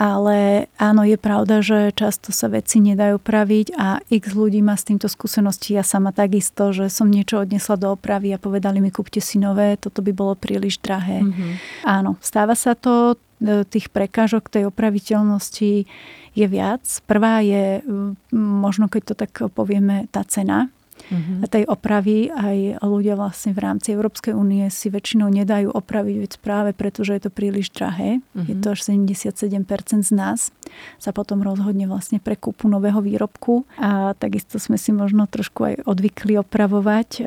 Ale 0.00 0.68
áno, 0.80 1.04
je 1.04 1.20
pravda, 1.20 1.60
že 1.60 1.92
často 1.92 2.32
sa 2.32 2.48
veci 2.48 2.80
nedajú 2.80 3.20
praviť 3.20 3.76
a 3.76 4.00
x 4.08 4.32
ľudí 4.32 4.64
má 4.64 4.72
s 4.80 4.88
týmto 4.88 5.12
skúsenosti. 5.12 5.76
Ja 5.76 5.84
sama 5.84 6.08
takisto, 6.08 6.72
že 6.72 6.88
som 6.88 7.12
niečo 7.12 7.44
odnesla 7.44 7.76
do 7.76 7.92
opravy 7.92 8.32
a 8.32 8.40
povedali 8.40 8.80
mi, 8.80 8.88
kúpte 8.88 9.20
si 9.20 9.36
nové, 9.36 9.76
toto 9.76 10.00
by 10.00 10.16
bolo 10.16 10.32
príliš 10.32 10.80
drahé. 10.80 11.20
Mm-hmm. 11.20 11.52
Áno, 11.84 12.16
stáva 12.24 12.56
sa 12.56 12.72
to, 12.72 13.20
e, 13.44 13.68
tých 13.68 13.92
prekážok 13.92 14.48
tej 14.48 14.72
opraviteľnosti 14.72 15.84
je 16.32 16.46
viac. 16.48 16.80
Prvá 17.04 17.44
je, 17.44 17.84
možno 18.32 18.88
keď 18.88 19.02
to 19.04 19.14
tak 19.20 19.32
povieme, 19.52 20.08
tá 20.08 20.24
cena 20.24 20.72
uh-huh. 21.10 21.46
tej 21.50 21.66
opravy 21.66 22.30
aj 22.30 22.80
ľudia 22.80 23.18
vlastne 23.18 23.52
v 23.52 23.60
rámci 23.60 23.92
Európskej 23.92 24.32
únie 24.32 24.70
si 24.70 24.88
väčšinou 24.88 25.28
nedajú 25.28 25.74
opraviť 25.74 26.16
vec 26.22 26.32
práve 26.38 26.70
preto, 26.72 27.02
že 27.02 27.18
je 27.18 27.22
to 27.26 27.30
príliš 27.30 27.74
drahé. 27.74 28.22
Uh-huh. 28.32 28.46
Je 28.46 28.54
to 28.56 28.72
až 28.72 28.86
77% 28.86 29.66
z 30.06 30.12
nás 30.14 30.54
sa 30.96 31.10
potom 31.10 31.42
rozhodne 31.42 31.90
vlastne 31.90 32.22
pre 32.22 32.38
kúpu 32.38 32.70
nového 32.70 33.02
výrobku 33.02 33.66
a 33.76 34.14
takisto 34.16 34.62
sme 34.62 34.78
si 34.78 34.94
možno 34.94 35.26
trošku 35.26 35.60
aj 35.66 35.74
odvykli 35.84 36.38
opravovať 36.38 37.08
eh, 37.20 37.26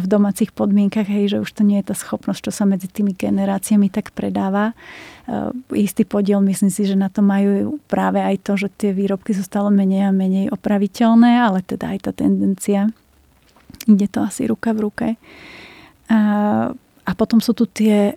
v 0.00 0.06
domácich 0.06 0.54
podmienkach, 0.54 1.06
hej, 1.06 1.36
že 1.36 1.42
už 1.42 1.50
to 1.50 1.62
nie 1.66 1.82
je 1.82 1.90
tá 1.92 1.96
schopnosť, 1.96 2.50
čo 2.50 2.52
sa 2.54 2.64
medzi 2.68 2.86
tými 2.86 3.14
generáciami 3.16 3.90
tak 3.90 4.14
predáva. 4.14 4.72
Eh, 5.26 5.50
istý 5.74 6.06
podiel, 6.06 6.42
myslím 6.44 6.70
si, 6.70 6.86
že 6.86 6.94
na 6.98 7.10
to 7.10 7.24
majú 7.24 7.78
práve 7.90 8.22
aj 8.22 8.36
to, 8.46 8.52
že 8.56 8.68
tie 8.74 8.90
výrobky 8.94 9.34
sú 9.34 9.42
stále 9.42 9.72
menej 9.72 10.10
a 10.10 10.12
menej 10.14 10.52
opraviteľné, 10.54 11.42
ale 11.42 11.62
teda 11.66 11.96
aj 11.96 11.98
tá 12.06 12.12
tendencia. 12.14 12.90
Ide 13.90 14.06
to 14.06 14.22
asi 14.22 14.46
ruka 14.46 14.70
v 14.70 14.86
ruke. 14.86 15.08
A, 16.06 16.18
a 17.02 17.12
potom 17.18 17.42
sú 17.42 17.50
tu 17.50 17.66
tie 17.66 18.14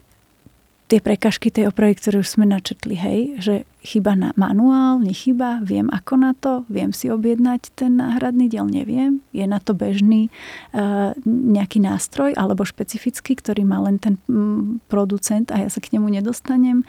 tie 0.94 1.02
prekažky 1.02 1.50
tej 1.50 1.74
opravy, 1.74 1.98
ktoré 1.98 2.22
už 2.22 2.38
sme 2.38 2.46
načetli, 2.46 2.94
hej, 2.94 3.20
že 3.42 3.56
chyba 3.82 4.14
na 4.14 4.30
manuál, 4.38 5.02
nechyba, 5.02 5.58
viem 5.66 5.90
ako 5.90 6.14
na 6.22 6.38
to, 6.38 6.70
viem 6.70 6.94
si 6.94 7.10
objednať 7.10 7.74
ten 7.74 7.98
náhradný 7.98 8.46
diel, 8.46 8.70
neviem. 8.70 9.18
Je 9.34 9.42
na 9.50 9.58
to 9.58 9.74
bežný 9.74 10.30
uh, 10.30 11.18
nejaký 11.26 11.82
nástroj 11.82 12.38
alebo 12.38 12.62
špecifický, 12.62 13.34
ktorý 13.34 13.66
má 13.66 13.82
len 13.82 13.98
ten 13.98 14.22
um, 14.30 14.78
producent 14.86 15.50
a 15.50 15.66
ja 15.66 15.70
sa 15.74 15.82
k 15.82 15.98
nemu 15.98 16.14
nedostanem. 16.14 16.86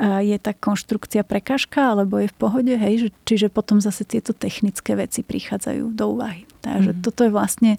Uh, 0.00 0.24
je 0.24 0.38
tá 0.40 0.56
konštrukcia 0.56 1.20
prekažka 1.20 1.92
alebo 1.92 2.24
je 2.24 2.32
v 2.32 2.38
pohode, 2.40 2.72
hej, 2.72 2.94
že, 3.04 3.08
čiže 3.28 3.46
potom 3.52 3.84
zase 3.84 4.08
tieto 4.08 4.32
technické 4.32 4.96
veci 4.96 5.20
prichádzajú 5.20 5.92
do 5.92 6.04
úvahy. 6.08 6.48
Takže 6.64 6.96
mm. 6.96 7.00
toto 7.04 7.28
je 7.28 7.30
vlastne 7.34 7.76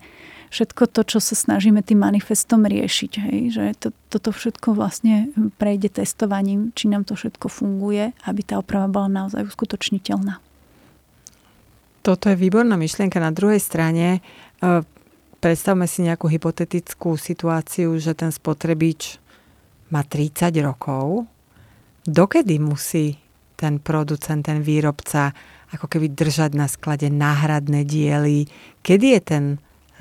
všetko 0.53 0.85
to, 0.93 1.01
čo 1.01 1.17
sa 1.17 1.33
snažíme 1.33 1.81
tým 1.81 2.05
manifestom 2.05 2.69
riešiť. 2.69 3.11
Hej? 3.17 3.39
Že 3.57 3.63
to, 3.81 3.89
toto 4.13 4.29
všetko 4.29 4.77
vlastne 4.77 5.33
prejde 5.57 5.89
testovaním, 5.89 6.69
či 6.77 6.93
nám 6.93 7.09
to 7.09 7.17
všetko 7.17 7.49
funguje, 7.49 8.13
aby 8.29 8.41
tá 8.45 8.61
oprava 8.61 8.85
bola 8.85 9.09
naozaj 9.09 9.49
uskutočniteľná. 9.49 10.37
Toto 12.05 12.29
je 12.29 12.37
výborná 12.37 12.77
myšlienka. 12.77 13.17
Na 13.17 13.33
druhej 13.33 13.57
strane 13.57 14.19
e, 14.61 14.83
predstavme 15.41 15.89
si 15.89 16.05
nejakú 16.05 16.29
hypotetickú 16.29 17.17
situáciu, 17.17 17.97
že 17.97 18.13
ten 18.13 18.29
spotrebič 18.29 19.17
má 19.89 20.05
30 20.05 20.53
rokov. 20.61 21.25
Dokedy 22.05 22.61
musí 22.61 23.17
ten 23.57 23.81
producent, 23.81 24.45
ten 24.45 24.61
výrobca 24.61 25.33
ako 25.73 25.89
keby 25.89 26.13
držať 26.13 26.53
na 26.53 26.69
sklade 26.69 27.09
náhradné 27.09 27.81
diely? 27.87 28.45
Kedy 28.85 29.07
je 29.17 29.21
ten 29.23 29.43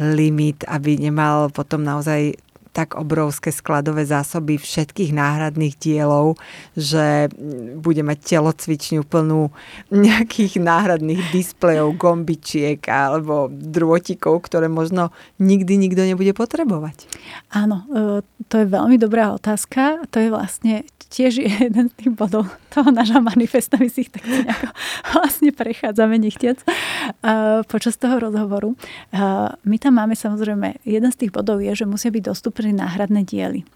limit, 0.01 0.65
aby 0.69 0.97
nemal 0.97 1.53
potom 1.53 1.85
naozaj 1.85 2.39
tak 2.73 2.97
obrovské 2.97 3.53
skladové 3.53 4.09
zásoby 4.09 4.57
všetkých 4.57 5.13
náhradných 5.13 5.77
dielov, 5.77 6.41
že 6.73 7.29
bude 7.77 8.01
mať 8.01 8.19
telocvičňu 8.33 9.05
plnú 9.05 9.53
nejakých 9.93 10.57
náhradných 10.57 11.21
displejov, 11.37 12.01
gombičiek 12.01 12.81
alebo 12.89 13.53
drôtikov, 13.53 14.49
ktoré 14.49 14.73
možno 14.73 15.13
nikdy 15.37 15.77
nikto 15.77 16.01
nebude 16.01 16.33
potrebovať. 16.33 17.05
Áno, 17.53 17.85
e, 17.93 18.25
to 18.49 18.55
je 18.57 18.67
veľmi 18.67 18.97
dobrá 18.97 19.37
otázka. 19.37 20.09
To 20.09 20.17
je 20.17 20.33
vlastne 20.33 20.89
tiež 21.13 21.45
jeden 21.45 21.93
z 21.93 21.95
tých 21.95 22.11
bodov 22.17 22.49
toho 22.73 22.89
nášho 22.89 23.21
manifesta. 23.21 23.77
My 23.77 23.93
si 23.93 24.09
ich 24.09 24.13
tak 24.13 24.25
nejako 24.25 24.69
vlastne 25.13 25.53
prechádzame 25.53 26.17
nechtiac 26.17 26.65
uh, 26.65 27.61
počas 27.69 28.01
toho 28.01 28.17
rozhovoru. 28.17 28.73
Uh, 29.13 29.53
my 29.69 29.77
tam 29.77 30.01
máme 30.01 30.17
samozrejme, 30.17 30.81
jeden 30.89 31.11
z 31.13 31.17
tých 31.21 31.35
bodov 31.37 31.61
je, 31.61 31.77
že 31.77 31.85
musia 31.85 32.09
byť 32.09 32.25
dostupné 32.25 32.73
náhradné 32.73 33.29
diely. 33.29 33.69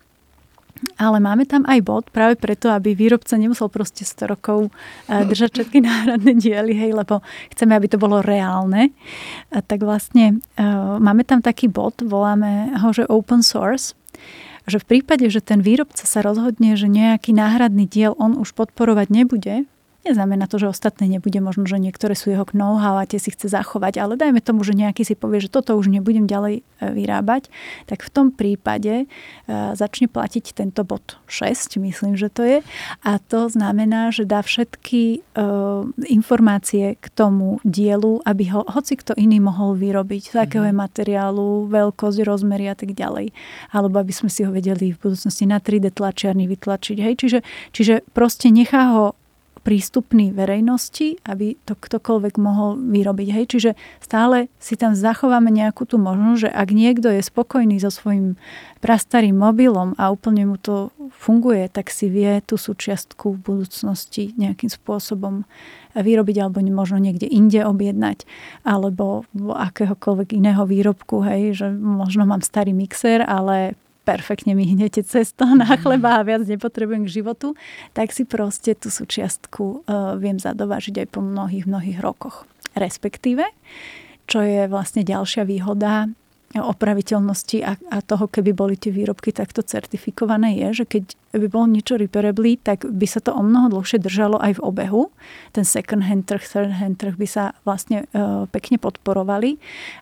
Ale 1.00 1.24
máme 1.24 1.48
tam 1.48 1.64
aj 1.64 1.80
bod 1.80 2.04
práve 2.12 2.36
preto, 2.36 2.68
aby 2.68 2.92
výrobca 2.92 3.32
nemusel 3.40 3.72
proste 3.72 4.04
100 4.04 4.32
rokov 4.36 4.68
držať 5.08 5.56
všetky 5.56 5.80
náhradné 5.80 6.36
diely, 6.36 6.76
hej, 6.76 6.92
lebo 6.92 7.24
chceme, 7.56 7.72
aby 7.72 7.88
to 7.88 7.96
bolo 7.96 8.20
reálne. 8.20 8.92
Tak 9.48 9.80
vlastne 9.80 10.44
máme 11.00 11.24
tam 11.24 11.40
taký 11.40 11.72
bod, 11.72 12.04
voláme 12.04 12.76
ho, 12.76 12.92
že 12.92 13.08
open 13.08 13.40
source, 13.40 13.96
že 14.66 14.82
v 14.82 14.98
prípade, 14.98 15.26
že 15.30 15.38
ten 15.42 15.62
výrobca 15.62 16.02
sa 16.06 16.20
rozhodne, 16.22 16.74
že 16.74 16.90
nejaký 16.90 17.30
náhradný 17.30 17.86
diel 17.86 18.18
on 18.18 18.34
už 18.34 18.54
podporovať 18.54 19.08
nebude, 19.10 19.70
Neznamená 20.06 20.46
to, 20.46 20.62
že 20.62 20.70
ostatné 20.70 21.10
nebude, 21.10 21.34
možno, 21.42 21.66
že 21.66 21.82
niektoré 21.82 22.14
sú 22.14 22.30
jeho 22.30 22.46
know-how 22.54 23.02
a 23.02 23.10
tie 23.10 23.18
si 23.18 23.34
chce 23.34 23.50
zachovať, 23.50 23.98
ale 23.98 24.14
dajme 24.14 24.38
tomu, 24.38 24.62
že 24.62 24.78
nejaký 24.78 25.02
si 25.02 25.18
povie, 25.18 25.42
že 25.42 25.50
toto 25.50 25.74
už 25.74 25.90
nebudem 25.90 26.30
ďalej 26.30 26.62
e, 26.62 26.84
vyrábať, 26.94 27.50
tak 27.90 28.06
v 28.06 28.10
tom 28.14 28.30
prípade 28.30 29.02
e, 29.02 29.06
začne 29.50 30.06
platiť 30.06 30.54
tento 30.54 30.86
bod 30.86 31.18
6, 31.26 31.82
myslím, 31.82 32.14
že 32.14 32.30
to 32.30 32.46
je. 32.46 32.58
A 33.02 33.18
to 33.18 33.50
znamená, 33.50 34.14
že 34.14 34.22
dá 34.22 34.46
všetky 34.46 35.02
e, 35.10 35.18
informácie 36.06 36.94
k 37.02 37.06
tomu 37.10 37.58
dielu, 37.66 38.22
aby 38.22 38.54
ho 38.54 38.62
hoci 38.62 38.94
kto 38.94 39.18
iný 39.18 39.42
mohol 39.42 39.74
vyrobiť, 39.74 40.32
z 40.32 40.36
akého 40.38 40.70
je 40.70 40.74
mhm. 40.74 40.82
materiálu, 40.86 41.66
veľkosť, 41.66 42.22
rozmery 42.22 42.70
a 42.70 42.78
tak 42.78 42.94
ďalej. 42.94 43.34
Alebo 43.74 43.98
aby 43.98 44.14
sme 44.14 44.30
si 44.30 44.46
ho 44.46 44.54
vedeli 44.54 44.94
v 44.94 45.02
budúcnosti 45.02 45.50
na 45.50 45.58
3D 45.58 45.90
tlačiarni 45.90 46.46
vytlačiť. 46.46 46.96
Hej? 47.02 47.14
Čiže, 47.18 47.38
čiže 47.74 47.94
proste 48.14 48.54
nechá 48.54 48.94
ho 48.94 49.04
prístupný 49.66 50.30
verejnosti, 50.30 51.18
aby 51.26 51.58
to 51.66 51.74
ktokoľvek 51.74 52.38
mohol 52.38 52.78
vyrobiť. 52.78 53.28
Hej? 53.34 53.44
Čiže 53.50 53.70
stále 53.98 54.46
si 54.62 54.78
tam 54.78 54.94
zachováme 54.94 55.50
nejakú 55.50 55.82
tú 55.90 55.98
možnosť, 55.98 56.46
že 56.46 56.50
ak 56.54 56.68
niekto 56.70 57.10
je 57.10 57.18
spokojný 57.18 57.82
so 57.82 57.90
svojím 57.90 58.38
prastarým 58.78 59.34
mobilom 59.34 59.98
a 59.98 60.14
úplne 60.14 60.46
mu 60.46 60.54
to 60.54 60.94
funguje, 61.10 61.66
tak 61.66 61.90
si 61.90 62.06
vie 62.06 62.38
tú 62.46 62.54
súčiastku 62.54 63.34
v 63.34 63.42
budúcnosti 63.42 64.30
nejakým 64.38 64.70
spôsobom 64.70 65.42
vyrobiť 65.98 66.36
alebo 66.38 66.62
možno 66.70 67.02
niekde 67.02 67.26
inde 67.26 67.66
objednať 67.66 68.22
alebo 68.62 69.26
akéhokoľvek 69.34 70.38
iného 70.38 70.62
výrobku, 70.62 71.26
hej, 71.26 71.58
že 71.58 71.66
možno 71.74 72.22
mám 72.22 72.44
starý 72.46 72.70
mixer, 72.70 73.24
ale 73.26 73.74
perfektne 74.06 74.54
mi 74.54 74.70
hnete 74.70 75.02
cesto 75.02 75.42
na 75.42 75.66
mhm. 75.66 75.82
chleba 75.82 76.22
a 76.22 76.26
viac 76.26 76.46
nepotrebujem 76.46 77.10
k 77.10 77.14
životu, 77.20 77.58
tak 77.90 78.14
si 78.14 78.22
proste 78.22 78.78
tú 78.78 78.88
súčiastku 78.88 79.82
uh, 79.82 80.14
viem 80.14 80.38
zadovážiť 80.38 81.02
aj 81.02 81.08
po 81.10 81.20
mnohých, 81.20 81.66
mnohých 81.66 81.98
rokoch. 81.98 82.46
Respektíve, 82.78 83.42
čo 84.30 84.46
je 84.46 84.70
vlastne 84.70 85.02
ďalšia 85.02 85.42
výhoda 85.42 86.06
opraviteľnosti 86.54 87.58
a, 87.66 87.74
a 87.90 87.98
toho, 88.00 88.30
keby 88.30 88.54
boli 88.54 88.74
tie 88.78 88.94
výrobky 88.94 89.34
takto 89.34 89.60
certifikované, 89.66 90.56
je, 90.62 90.82
že 90.82 90.84
keď 90.86 91.04
by 91.36 91.46
bolo 91.52 91.66
niečo 91.68 91.98
repairably, 92.00 92.56
tak 92.56 92.86
by 92.86 93.04
sa 93.04 93.20
to 93.20 93.34
o 93.34 93.42
mnoho 93.42 93.76
dlhšie 93.76 94.00
držalo 94.00 94.40
aj 94.40 94.56
v 94.56 94.64
obehu. 94.64 95.02
Ten 95.52 95.66
second 95.66 96.06
hand 96.06 96.30
trh, 96.30 96.40
third 96.40 96.72
hand 96.78 96.96
trh 97.02 97.18
by 97.18 97.28
sa 97.28 97.52
vlastne 97.66 98.06
e, 98.08 98.46
pekne 98.48 98.80
podporovali 98.80 99.58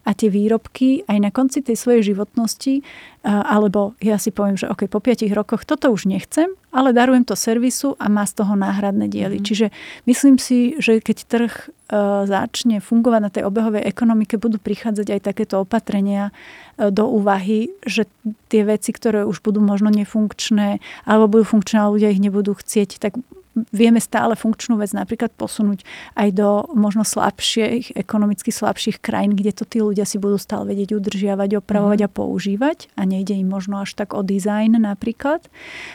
a 0.07 0.15
tie 0.15 0.31
výrobky 0.31 1.03
aj 1.11 1.19
na 1.19 1.31
konci 1.35 1.65
tej 1.65 1.75
svojej 1.75 2.15
životnosti, 2.15 2.75
e, 2.79 2.83
alebo 3.25 3.97
ja 4.05 4.21
si 4.21 4.29
poviem, 4.29 4.61
že 4.61 4.69
ok, 4.69 4.85
po 4.93 5.01
5 5.01 5.25
rokoch 5.33 5.65
toto 5.65 5.89
už 5.89 6.05
nechcem, 6.05 6.53
ale 6.69 6.93
darujem 6.93 7.25
to 7.25 7.33
servisu 7.33 7.97
a 7.97 8.13
má 8.13 8.29
z 8.29 8.37
toho 8.37 8.53
náhradné 8.53 9.09
diely. 9.09 9.41
Mm. 9.41 9.45
Čiže 9.49 9.67
myslím 10.05 10.37
si, 10.37 10.77
že 10.77 11.01
keď 11.01 11.19
trh 11.25 11.53
e, 11.57 11.67
začne 12.29 12.85
fungovať 12.85 13.21
na 13.25 13.31
tej 13.33 13.49
obehovej 13.49 13.89
ekonomike, 13.89 14.37
budú 14.37 14.61
prichádzať 14.61 15.09
aj 15.09 15.21
takéto 15.25 15.65
opatrenia 15.65 16.37
e, 16.77 16.93
do 16.93 17.09
úvahy, 17.09 17.73
že 17.89 18.05
tie 18.53 18.61
veci, 18.69 18.93
ktoré 18.93 19.25
už 19.25 19.41
budú 19.41 19.65
možno 19.65 19.89
nefunkčné, 19.89 20.85
alebo 21.09 21.41
budú 21.41 21.57
funkčné 21.57 21.81
a 21.81 21.89
ľudia 21.89 22.13
ich 22.13 22.21
nebudú 22.21 22.53
chcieť, 22.53 23.01
tak 23.01 23.17
vieme 23.71 24.03
stále 24.03 24.35
funkčnú 24.35 24.77
vec 24.79 24.91
napríklad 24.91 25.31
posunúť 25.35 25.87
aj 26.19 26.29
do 26.35 26.67
možno 26.75 27.07
slabších, 27.07 27.95
ekonomicky 27.95 28.51
slabších 28.51 28.99
krajín, 28.99 29.39
kde 29.39 29.55
to 29.55 29.65
tí 29.65 29.79
ľudia 29.79 30.03
si 30.03 30.19
budú 30.19 30.37
stále 30.37 30.75
vedieť 30.75 30.99
udržiavať, 30.99 31.63
opravovať 31.63 32.01
mm. 32.03 32.07
a 32.07 32.11
používať 32.11 32.79
a 32.99 33.03
nejde 33.07 33.39
im 33.39 33.47
možno 33.47 33.79
až 33.79 33.95
tak 33.95 34.13
o 34.13 34.27
dizajn 34.27 34.83
napríklad, 34.83 35.47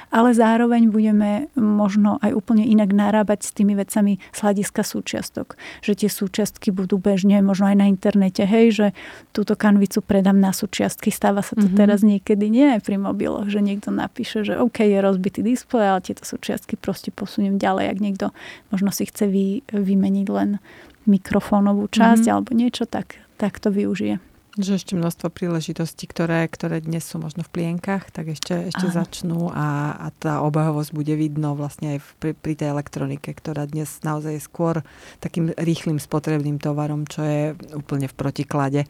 ale 0.09 0.31
zároveň 0.31 0.87
budeme 0.87 1.51
možno 1.59 2.15
aj 2.23 2.31
úplne 2.31 2.63
inak 2.63 2.95
narábať 2.95 3.43
s 3.43 3.51
tými 3.51 3.75
vecami 3.75 4.23
z 4.31 4.39
hľadiska 4.39 4.81
súčiastok. 4.87 5.59
Že 5.83 6.05
tie 6.05 6.09
súčiastky 6.09 6.69
budú 6.71 6.95
bežne, 6.95 7.43
možno 7.43 7.67
aj 7.67 7.77
na 7.77 7.85
internete, 7.91 8.47
hej, 8.47 8.67
že 8.71 8.87
túto 9.35 9.59
kanvicu 9.59 9.99
predám 9.99 10.39
na 10.39 10.55
súčiastky. 10.55 11.11
Stáva 11.11 11.43
sa 11.43 11.59
to 11.59 11.67
mm-hmm. 11.67 11.79
teraz 11.79 11.99
niekedy 12.01 12.47
nie 12.47 12.79
aj 12.79 12.87
pri 12.87 12.95
mobiloch, 12.95 13.51
že 13.51 13.59
niekto 13.59 13.91
napíše, 13.91 14.47
že 14.47 14.55
OK, 14.55 14.79
je 14.87 14.99
rozbitý 15.03 15.43
displej, 15.43 15.85
ale 15.91 15.99
tieto 15.99 16.23
súčiastky 16.23 16.79
proste 16.79 17.11
posunie 17.11 17.48
posuniem 17.49 17.57
ďalej, 17.57 17.85
ak 17.89 17.99
niekto 17.99 18.25
možno 18.69 18.93
si 18.93 19.09
chce 19.09 19.25
vy, 19.25 19.47
vymeniť 19.73 20.27
len 20.29 20.61
mikrofónovú 21.09 21.89
časť 21.89 22.29
mm-hmm. 22.29 22.33
alebo 22.33 22.49
niečo, 22.53 22.85
tak, 22.85 23.17
tak 23.41 23.57
to 23.57 23.73
využije. 23.73 24.21
Že 24.59 24.75
ešte 24.75 24.93
množstvo 24.99 25.31
príležitostí, 25.31 26.03
ktoré, 26.09 26.43
ktoré 26.51 26.83
dnes 26.83 27.07
sú 27.07 27.15
možno 27.15 27.47
v 27.47 27.53
plienkach, 27.53 28.11
tak 28.11 28.27
ešte, 28.33 28.67
ešte 28.67 28.91
začnú 28.91 29.47
a, 29.55 29.95
a 29.95 30.07
tá 30.11 30.43
obehovosť 30.43 30.91
bude 30.91 31.15
vidno 31.15 31.55
vlastne 31.55 31.95
aj 31.95 31.99
v, 32.03 32.09
pri, 32.19 32.31
pri 32.35 32.53
tej 32.59 32.67
elektronike, 32.75 33.29
ktorá 33.31 33.69
dnes 33.69 33.87
naozaj 34.03 34.35
je 34.35 34.43
skôr 34.43 34.83
takým 35.23 35.55
rýchlým 35.55 35.95
spotrebným 36.01 36.59
tovarom, 36.59 37.07
čo 37.07 37.23
je 37.23 37.55
úplne 37.71 38.11
v 38.11 38.15
protiklade 38.19 38.81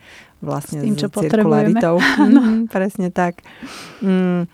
vlastne 0.41 0.81
s, 0.81 0.83
tým, 0.89 0.95
čo 0.97 1.07
s 1.11 1.21
cirkularitou. 1.21 2.01
mm, 2.17 2.71
presne 2.73 3.13
tak. 3.13 3.45
Mm, 4.01 4.49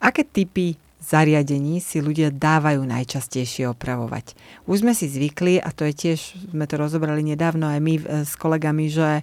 aké 0.00 0.24
typy 0.24 0.78
zariadení 1.04 1.84
si 1.84 2.00
ľudia 2.00 2.32
dávajú 2.32 2.80
najčastejšie 2.80 3.68
opravovať. 3.68 4.32
Už 4.64 4.80
sme 4.80 4.96
si 4.96 5.06
zvykli, 5.12 5.60
a 5.60 5.68
to 5.68 5.84
je 5.84 5.92
tiež, 5.92 6.18
sme 6.56 6.64
to 6.64 6.80
rozobrali 6.80 7.20
nedávno 7.20 7.68
aj 7.68 7.80
my 7.84 7.94
e, 8.00 8.02
s 8.24 8.32
kolegami, 8.40 8.88
že, 8.88 9.20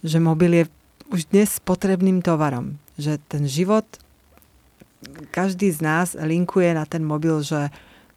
že 0.00 0.16
mobil 0.16 0.64
je 0.64 0.64
už 1.12 1.28
dnes 1.28 1.50
potrebným 1.60 2.24
tovarom. 2.24 2.80
Že 2.96 3.20
ten 3.28 3.44
život, 3.44 3.84
každý 5.30 5.68
z 5.68 5.80
nás 5.84 6.08
linkuje 6.16 6.72
na 6.72 6.88
ten 6.88 7.04
mobil, 7.04 7.44
že 7.44 7.68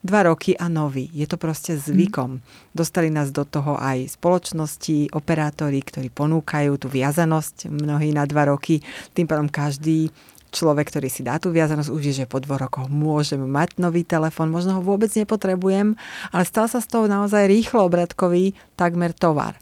dva 0.04 0.28
roky 0.28 0.52
a 0.60 0.68
nový. 0.68 1.08
Je 1.16 1.24
to 1.24 1.40
proste 1.40 1.80
zvykom. 1.80 2.38
Mm. 2.38 2.42
Dostali 2.76 3.08
nás 3.08 3.32
do 3.32 3.48
toho 3.48 3.80
aj 3.80 4.20
spoločnosti, 4.20 5.16
operátori, 5.16 5.80
ktorí 5.80 6.12
ponúkajú 6.12 6.76
tú 6.76 6.92
viazanosť 6.92 7.72
mnohí 7.72 8.12
na 8.12 8.28
dva 8.28 8.52
roky. 8.52 8.84
Tým 9.16 9.26
pádom 9.26 9.48
každý 9.48 10.12
človek, 10.54 10.94
ktorý 10.94 11.10
si 11.10 11.26
dá 11.26 11.42
tú 11.42 11.50
viazanosť, 11.50 11.90
už 11.90 12.04
je, 12.06 12.14
že 12.24 12.30
po 12.30 12.38
dvoch 12.38 12.62
rokoch 12.62 12.88
môžem 12.88 13.42
mať 13.42 13.82
nový 13.82 14.06
telefón, 14.06 14.54
možno 14.54 14.78
ho 14.78 14.82
vôbec 14.86 15.10
nepotrebujem, 15.10 15.98
ale 16.30 16.44
stal 16.46 16.70
sa 16.70 16.78
z 16.78 16.88
toho 16.94 17.10
naozaj 17.10 17.50
rýchlo 17.50 17.90
obratkový 17.90 18.54
takmer 18.78 19.12
tovar. 19.18 19.58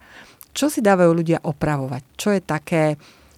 Čo 0.51 0.67
si 0.67 0.83
dávajú 0.83 1.11
ľudia 1.15 1.39
opravovať? 1.47 2.03
Čo 2.19 2.29
je 2.35 2.41
také, 2.43 2.83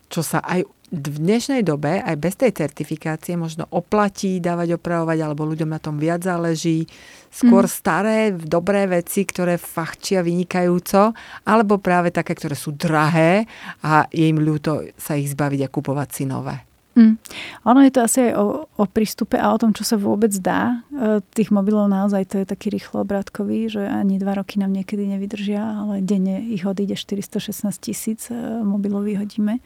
čo 0.10 0.26
sa 0.26 0.42
aj 0.42 0.66
v 0.94 1.18
dnešnej 1.18 1.66
dobe, 1.66 2.06
aj 2.06 2.16
bez 2.22 2.38
tej 2.38 2.54
certifikácie, 2.54 3.34
možno 3.34 3.66
oplatí 3.74 4.38
dávať 4.38 4.78
opravovať, 4.78 5.18
alebo 5.26 5.50
ľuďom 5.50 5.74
na 5.74 5.82
tom 5.82 5.98
viac 5.98 6.22
záleží. 6.22 6.86
Skôr 7.34 7.66
mm. 7.66 7.74
staré, 7.74 8.20
dobré 8.30 8.86
veci, 8.86 9.26
ktoré 9.26 9.58
fachčia 9.58 10.22
vynikajúco, 10.22 11.18
alebo 11.50 11.82
práve 11.82 12.14
také, 12.14 12.38
ktoré 12.38 12.54
sú 12.54 12.78
drahé 12.78 13.50
a 13.82 14.06
je 14.14 14.30
im 14.30 14.38
ľúto 14.38 14.86
sa 14.94 15.18
ich 15.18 15.34
zbaviť 15.34 15.66
a 15.66 15.74
kupovať 15.74 16.10
si 16.14 16.24
nové. 16.30 16.73
Mm. 16.94 17.18
Ono 17.66 17.80
je 17.82 17.92
to 17.92 18.00
asi 18.06 18.30
aj 18.30 18.32
o, 18.38 18.70
o 18.70 18.86
prístupe 18.86 19.42
a 19.42 19.50
o 19.50 19.58
tom, 19.58 19.74
čo 19.74 19.82
sa 19.82 19.98
vôbec 19.98 20.30
dá. 20.38 20.86
E, 20.94 21.26
tých 21.34 21.50
mobilov 21.50 21.90
naozaj 21.90 22.30
to 22.30 22.36
je 22.42 22.46
taký 22.46 22.70
rýchlo 22.70 23.02
obrátkový, 23.02 23.66
že 23.74 23.82
ani 23.82 24.22
dva 24.22 24.38
roky 24.38 24.62
nám 24.62 24.78
niekedy 24.78 25.10
nevydržia, 25.10 25.62
ale 25.62 26.06
denne 26.06 26.46
ich 26.54 26.62
odíde 26.70 26.94
416 26.94 27.66
tisíc 27.82 28.30
e, 28.30 28.38
mobilov 28.62 29.10
vyhodíme. 29.10 29.58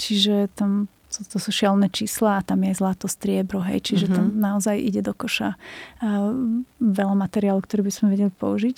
Čiže 0.00 0.48
tam 0.56 0.88
to, 1.10 1.26
to 1.26 1.38
sú 1.42 1.50
šialné 1.50 1.90
čísla 1.90 2.38
a 2.38 2.44
tam 2.46 2.62
je 2.62 2.72
zlato, 2.72 3.10
striebro, 3.10 3.58
hej, 3.66 3.82
čiže 3.82 4.06
mm-hmm. 4.06 4.16
tam 4.16 4.26
naozaj 4.38 4.76
ide 4.78 5.02
do 5.02 5.10
koša 5.10 5.58
veľa 6.78 7.14
materiálu, 7.18 7.58
ktorý 7.60 7.90
by 7.90 7.92
sme 7.92 8.06
vedeli 8.14 8.30
použiť. 8.30 8.76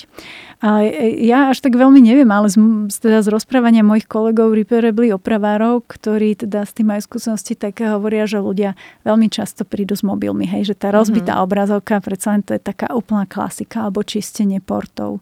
A 0.65 0.83
ja 1.21 1.53
až 1.53 1.61
tak 1.61 1.77
veľmi 1.77 2.01
neviem, 2.01 2.29
ale 2.33 2.49
z, 2.49 2.57
teda 2.97 3.21
z 3.21 3.29
rozprávania 3.29 3.85
mojich 3.85 4.09
kolegov 4.09 4.57
repairably 4.57 5.13
opravárov, 5.13 5.85
ktorí 5.85 6.41
teda 6.41 6.65
s 6.65 6.73
tým 6.73 6.91
majú 6.91 7.05
skúsenosti, 7.05 7.53
tak 7.53 7.85
hovoria, 7.85 8.25
že 8.25 8.41
ľudia 8.41 8.75
veľmi 9.05 9.29
často 9.29 9.69
prídu 9.69 9.93
s 9.93 10.03
mobilmi, 10.03 10.49
hej, 10.49 10.73
že 10.73 10.75
tá 10.75 10.89
rozbitá 10.89 11.37
mm-hmm. 11.37 11.47
obrazovka, 11.47 12.01
predsa 12.01 12.33
len 12.33 12.43
to 12.43 12.57
je 12.57 12.63
taká 12.65 12.91
úplná 12.97 13.29
klasika, 13.29 13.87
alebo 13.87 14.01
čistenie 14.01 14.59
portov 14.65 15.21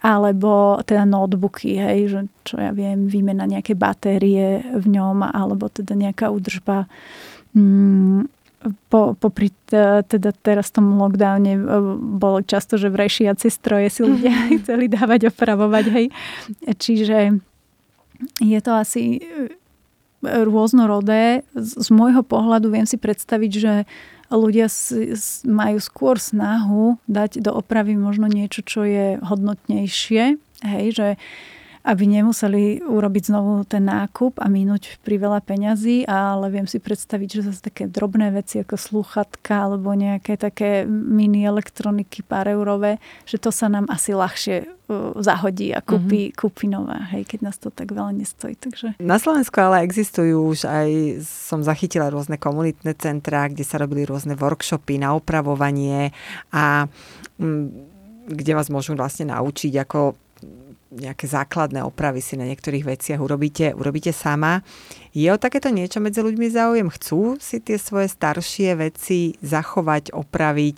alebo 0.00 0.80
teda 0.80 1.04
notebooky, 1.04 1.76
hej, 1.76 2.00
že 2.08 2.20
čo 2.48 2.56
ja 2.56 2.72
viem, 2.72 3.04
výmena 3.04 3.44
nejaké 3.44 3.76
batérie 3.76 4.64
v 4.64 4.86
ňom, 4.88 5.20
alebo 5.28 5.68
teda 5.68 5.92
nejaká 5.92 6.32
údržba. 6.32 6.88
Mm, 7.52 8.24
po, 8.88 9.16
popri 9.16 9.52
teda 10.04 10.36
teraz 10.36 10.68
tom 10.68 11.00
lockdowne 11.00 11.56
e, 11.56 11.60
bolo 11.96 12.44
často, 12.44 12.76
že 12.76 12.92
v 12.92 13.08
rešiaci 13.08 13.48
stroje 13.48 13.88
si 13.88 14.00
ľudia 14.04 14.32
chceli 14.64 14.88
dávať 14.88 15.32
opravovať, 15.32 15.84
hej. 15.92 16.06
Čiže 16.64 17.40
je 18.40 18.60
to 18.60 18.72
asi 18.76 19.20
e, 19.20 19.52
rôznorodé. 20.24 21.44
Z, 21.56 21.76
z 21.76 21.88
môjho 21.92 22.20
pohľadu 22.20 22.72
viem 22.72 22.84
si 22.84 23.00
predstaviť, 23.00 23.52
že 23.52 23.72
ľudia 24.36 24.70
majú 25.46 25.78
skôr 25.82 26.16
snahu 26.22 26.98
dať 27.10 27.42
do 27.42 27.50
opravy 27.54 27.98
možno 27.98 28.30
niečo, 28.30 28.62
čo 28.62 28.86
je 28.86 29.18
hodnotnejšie. 29.18 30.38
Hej, 30.60 30.86
že 30.94 31.08
aby 31.80 32.04
nemuseli 32.04 32.84
urobiť 32.84 33.32
znovu 33.32 33.64
ten 33.64 33.88
nákup 33.88 34.36
a 34.36 34.52
minúť 34.52 35.00
pri 35.00 35.16
veľa 35.16 35.40
peňazí, 35.40 36.04
ale 36.04 36.52
viem 36.52 36.68
si 36.68 36.76
predstaviť, 36.76 37.28
že 37.40 37.46
zase 37.48 37.60
také 37.64 37.88
drobné 37.88 38.28
veci 38.36 38.60
ako 38.60 38.76
sluchatka 38.76 39.64
alebo 39.64 39.96
nejaké 39.96 40.36
také 40.36 40.84
mini 40.84 41.48
elektroniky 41.48 42.20
pár 42.20 42.52
eurové, 42.52 43.00
že 43.24 43.40
to 43.40 43.48
sa 43.48 43.72
nám 43.72 43.88
asi 43.88 44.12
ľahšie 44.12 44.56
uh, 44.68 45.16
zahodí 45.24 45.72
a 45.72 45.80
kúpi, 45.80 46.28
mm-hmm. 46.28 46.36
kúpi 46.36 46.66
nové, 46.68 47.00
hej, 47.16 47.24
keď 47.24 47.48
nás 47.48 47.56
to 47.56 47.72
tak 47.72 47.88
veľa 47.96 48.12
nestojí. 48.12 48.60
Takže... 48.60 49.00
Na 49.00 49.16
Slovensku 49.16 49.56
ale 49.56 49.80
existujú 49.80 50.52
už 50.52 50.68
aj, 50.68 50.88
som 51.24 51.64
zachytila 51.64 52.12
rôzne 52.12 52.36
komunitné 52.36 52.92
centrá, 53.00 53.48
kde 53.48 53.64
sa 53.64 53.80
robili 53.80 54.04
rôzne 54.04 54.36
workshopy 54.36 55.00
na 55.00 55.16
opravovanie 55.16 56.12
a 56.52 56.84
mm, 57.40 57.96
kde 58.28 58.52
vás 58.52 58.68
môžu 58.68 58.92
vlastne 58.94 59.32
naučiť, 59.32 59.80
ako 59.80 60.14
nejaké 60.90 61.30
základné 61.30 61.86
opravy 61.86 62.18
si 62.18 62.34
na 62.34 62.44
niektorých 62.46 62.82
veciach 62.82 63.22
urobíte, 63.22 63.72
urobíte 63.72 64.10
sama. 64.10 64.66
Je 65.14 65.30
o 65.30 65.38
takéto 65.38 65.70
niečo 65.70 66.02
medzi 66.02 66.18
ľuďmi 66.20 66.50
záujem? 66.50 66.90
Chcú 66.90 67.38
si 67.38 67.62
tie 67.62 67.78
svoje 67.78 68.10
staršie 68.10 68.74
veci 68.74 69.38
zachovať, 69.38 70.10
opraviť? 70.10 70.76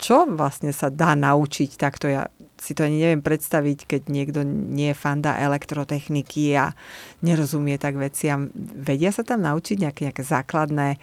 Čo 0.00 0.24
vlastne 0.32 0.72
sa 0.72 0.88
dá 0.88 1.12
naučiť 1.12 1.76
takto? 1.76 2.08
Ja 2.08 2.32
si 2.60 2.76
to 2.76 2.84
ani 2.84 3.00
neviem 3.00 3.24
predstaviť, 3.24 3.88
keď 3.88 4.02
niekto 4.12 4.40
nie 4.44 4.92
je 4.92 4.96
fanda 4.96 5.36
elektrotechniky 5.40 6.56
a 6.56 6.76
nerozumie 7.24 7.80
tak 7.80 7.96
veciam. 7.96 8.52
Vedia 8.56 9.12
sa 9.12 9.24
tam 9.24 9.44
naučiť 9.44 9.76
nejaké, 9.80 10.00
nejaké 10.08 10.24
základné 10.24 11.00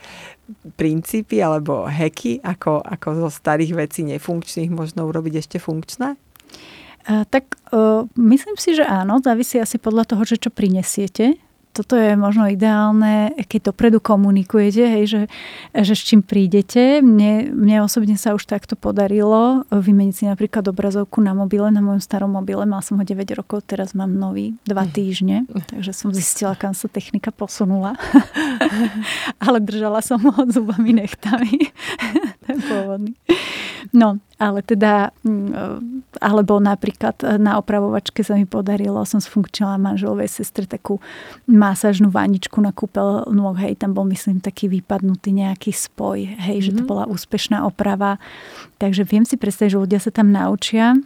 princípy 0.78 1.42
alebo 1.42 1.90
heky, 1.90 2.46
ako, 2.46 2.82
ako 2.86 3.08
zo 3.26 3.30
starých 3.34 3.74
vecí 3.74 4.06
nefunkčných 4.06 4.70
možno 4.70 5.10
urobiť 5.10 5.42
ešte 5.42 5.58
funkčné? 5.58 6.18
Tak 7.08 7.56
myslím 8.20 8.60
si, 8.60 8.76
že 8.76 8.84
áno, 8.84 9.24
závisí 9.24 9.56
asi 9.56 9.80
podľa 9.80 10.12
toho, 10.12 10.28
že 10.28 10.36
čo 10.44 10.52
prinesiete 10.52 11.40
toto 11.78 11.94
je 11.94 12.18
možno 12.18 12.50
ideálne, 12.50 13.38
keď 13.46 13.70
dopredu 13.70 14.02
komunikujete, 14.02 14.82
hej, 14.82 15.06
že, 15.06 15.22
že 15.78 15.94
s 15.94 16.02
čím 16.02 16.26
prídete. 16.26 17.06
Mne, 17.06 17.54
mne 17.54 17.86
osobne 17.86 18.18
sa 18.18 18.34
už 18.34 18.50
takto 18.50 18.74
podarilo 18.74 19.62
vymeniť 19.70 20.16
si 20.18 20.26
napríklad 20.26 20.66
obrazovku 20.66 21.22
na 21.22 21.38
mobile, 21.38 21.70
na 21.70 21.86
mojom 21.86 22.02
starom 22.02 22.34
mobile. 22.34 22.66
Mal 22.66 22.82
som 22.82 22.98
ho 22.98 23.06
9 23.06 23.14
rokov, 23.38 23.70
teraz 23.70 23.94
mám 23.94 24.10
nový 24.10 24.58
2 24.66 24.74
mhm. 24.74 24.90
týždne, 24.90 25.38
takže 25.70 25.94
som 25.94 26.10
zistila, 26.10 26.58
kam 26.58 26.74
sa 26.74 26.90
technika 26.90 27.30
posunula. 27.30 27.94
Ale 29.46 29.62
držala 29.62 30.02
som 30.02 30.18
ho 30.18 30.42
zubami 30.50 30.98
nechtami. 30.98 31.70
Ten 32.50 32.58
pôvodný. 32.66 33.14
No, 33.94 34.18
ale 34.38 34.62
teda, 34.62 35.10
mm, 35.24 36.22
alebo 36.22 36.62
napríklad 36.62 37.20
na 37.42 37.58
opravovačke 37.58 38.22
sa 38.22 38.38
mi 38.38 38.46
podarilo, 38.46 39.02
som 39.06 39.18
sfunkčila 39.18 39.82
manželovej 39.82 40.30
sestre 40.30 40.70
takú 40.70 41.02
masážnu 41.50 42.14
vaničku 42.14 42.62
na 42.62 42.76
kúpel 42.76 43.26
nôh, 43.34 43.58
hej, 43.58 43.78
tam 43.80 43.98
bol 43.98 44.06
myslím 44.12 44.40
taký 44.40 44.70
vypadnutý 44.70 45.34
nejaký 45.34 45.74
spoj, 45.74 46.38
hej, 46.38 46.62
mm-hmm. 46.62 46.66
že 46.66 46.72
to 46.78 46.84
mhm. 46.86 46.90
bola 46.90 47.04
úspešná 47.10 47.66
oprava. 47.66 48.22
Takže 48.78 49.04
viem 49.06 49.26
si 49.26 49.36
predstaviť, 49.40 49.74
že 49.74 49.82
ľudia 49.82 50.00
sa 50.02 50.12
tam 50.14 50.30
naučia 50.30 50.98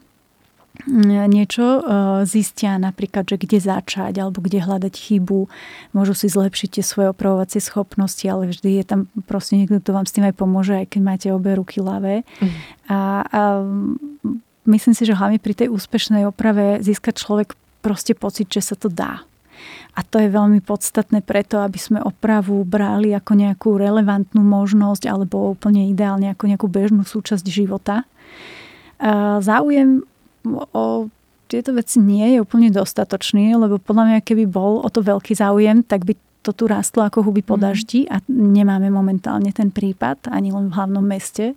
niečo, 1.27 1.84
zistia 2.25 2.79
napríklad, 2.81 3.27
že 3.27 3.38
kde 3.38 3.60
začať 3.62 4.17
alebo 4.17 4.41
kde 4.41 4.63
hľadať 4.63 4.93
chybu, 4.95 5.45
môžu 5.93 6.13
si 6.15 6.31
zlepšiť 6.31 6.79
tie 6.79 6.84
svoje 6.86 7.07
opravovacie 7.12 7.62
schopnosti, 7.62 8.23
ale 8.25 8.49
vždy 8.49 8.81
je 8.81 8.86
tam 8.88 8.99
proste 9.27 9.60
niekto, 9.60 9.84
kto 9.84 9.91
vám 9.93 10.07
s 10.07 10.15
tým 10.15 10.25
aj 10.25 10.36
pomôže, 10.39 10.73
aj 10.73 10.88
keď 10.95 11.01
máte 11.03 11.27
obe 11.29 11.53
ruky 11.53 11.84
ľavé. 11.84 12.23
Mm. 12.39 12.51
A, 12.89 12.97
a 13.27 13.41
myslím 14.65 14.93
si, 14.95 15.03
že 15.05 15.13
hlavne 15.17 15.38
pri 15.38 15.53
tej 15.53 15.67
úspešnej 15.69 16.25
oprave 16.25 16.79
získa 16.81 17.13
človek 17.13 17.53
proste 17.84 18.15
pocit, 18.17 18.49
že 18.49 18.73
sa 18.73 18.75
to 18.79 18.89
dá. 18.89 19.21
A 19.93 20.01
to 20.01 20.17
je 20.17 20.31
veľmi 20.31 20.63
podstatné 20.63 21.21
preto, 21.21 21.60
aby 21.62 21.77
sme 21.77 21.99
opravu 22.01 22.63
brali 22.63 23.13
ako 23.13 23.38
nejakú 23.38 23.69
relevantnú 23.77 24.41
možnosť 24.41 25.05
alebo 25.05 25.51
úplne 25.51 25.91
ideálne 25.91 26.31
ako 26.31 26.47
nejakú 26.47 26.67
bežnú 26.71 27.03
súčasť 27.05 27.45
života. 27.45 28.07
Záujem 29.41 30.05
o 30.47 31.12
tieto 31.51 31.75
veci 31.75 31.99
nie 31.99 32.36
je 32.36 32.38
úplne 32.39 32.71
dostatočný, 32.71 33.51
lebo 33.60 33.75
podľa 33.75 34.04
mňa, 34.08 34.19
keby 34.23 34.47
bol 34.47 34.80
o 34.80 34.88
to 34.88 35.04
veľký 35.04 35.36
záujem, 35.36 35.84
tak 35.84 36.08
by 36.08 36.15
to 36.41 36.56
tu 36.56 36.65
rastlo 36.65 37.06
ako 37.06 37.27
huby 37.27 37.43
po 37.45 37.60
mhm. 37.60 37.62
daždi 37.62 37.99
a 38.10 38.23
nemáme 38.32 38.89
momentálne 38.89 39.51
ten 39.54 39.69
prípad 39.69 40.32
ani 40.32 40.49
len 40.56 40.71
v 40.71 40.75
hlavnom 40.80 41.04
meste. 41.04 41.54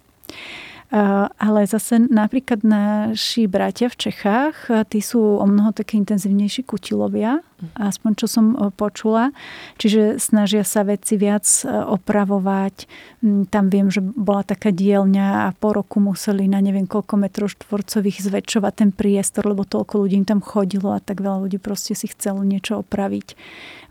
Ale 1.39 1.67
zase 1.67 2.07
napríklad 2.07 2.63
naši 2.63 3.51
bratia 3.51 3.91
v 3.91 3.99
Čechách, 3.99 4.71
tí 4.87 5.03
sú 5.03 5.43
o 5.43 5.43
mnoho 5.43 5.75
také 5.75 5.99
intenzívnejší 5.99 6.63
kutilovia, 6.63 7.43
aspoň 7.73 8.11
čo 8.21 8.27
som 8.29 8.47
e, 8.53 8.69
počula. 8.75 9.33
Čiže 9.81 10.21
snažia 10.21 10.63
sa 10.63 10.85
veci 10.85 11.17
viac 11.17 11.45
e, 11.65 11.71
opravovať. 11.71 12.89
Mm, 13.25 13.49
tam 13.49 13.73
viem, 13.73 13.89
že 13.89 14.05
bola 14.05 14.45
taká 14.45 14.69
dielňa 14.69 15.49
a 15.49 15.57
po 15.57 15.73
roku 15.73 15.99
museli 15.99 16.45
na 16.45 16.61
neviem 16.61 16.85
koľko 16.85 17.17
metrov 17.17 17.49
štvorcových 17.57 18.21
zväčšovať 18.21 18.73
ten 18.75 18.91
priestor, 18.93 19.49
lebo 19.49 19.65
toľko 19.65 20.05
ľudí 20.05 20.21
im 20.21 20.29
tam 20.29 20.45
chodilo 20.45 20.93
a 20.93 21.01
tak 21.01 21.25
veľa 21.25 21.49
ľudí 21.49 21.57
proste 21.57 21.97
si 21.97 22.11
chcelo 22.11 22.45
niečo 22.45 22.81
opraviť 22.81 23.37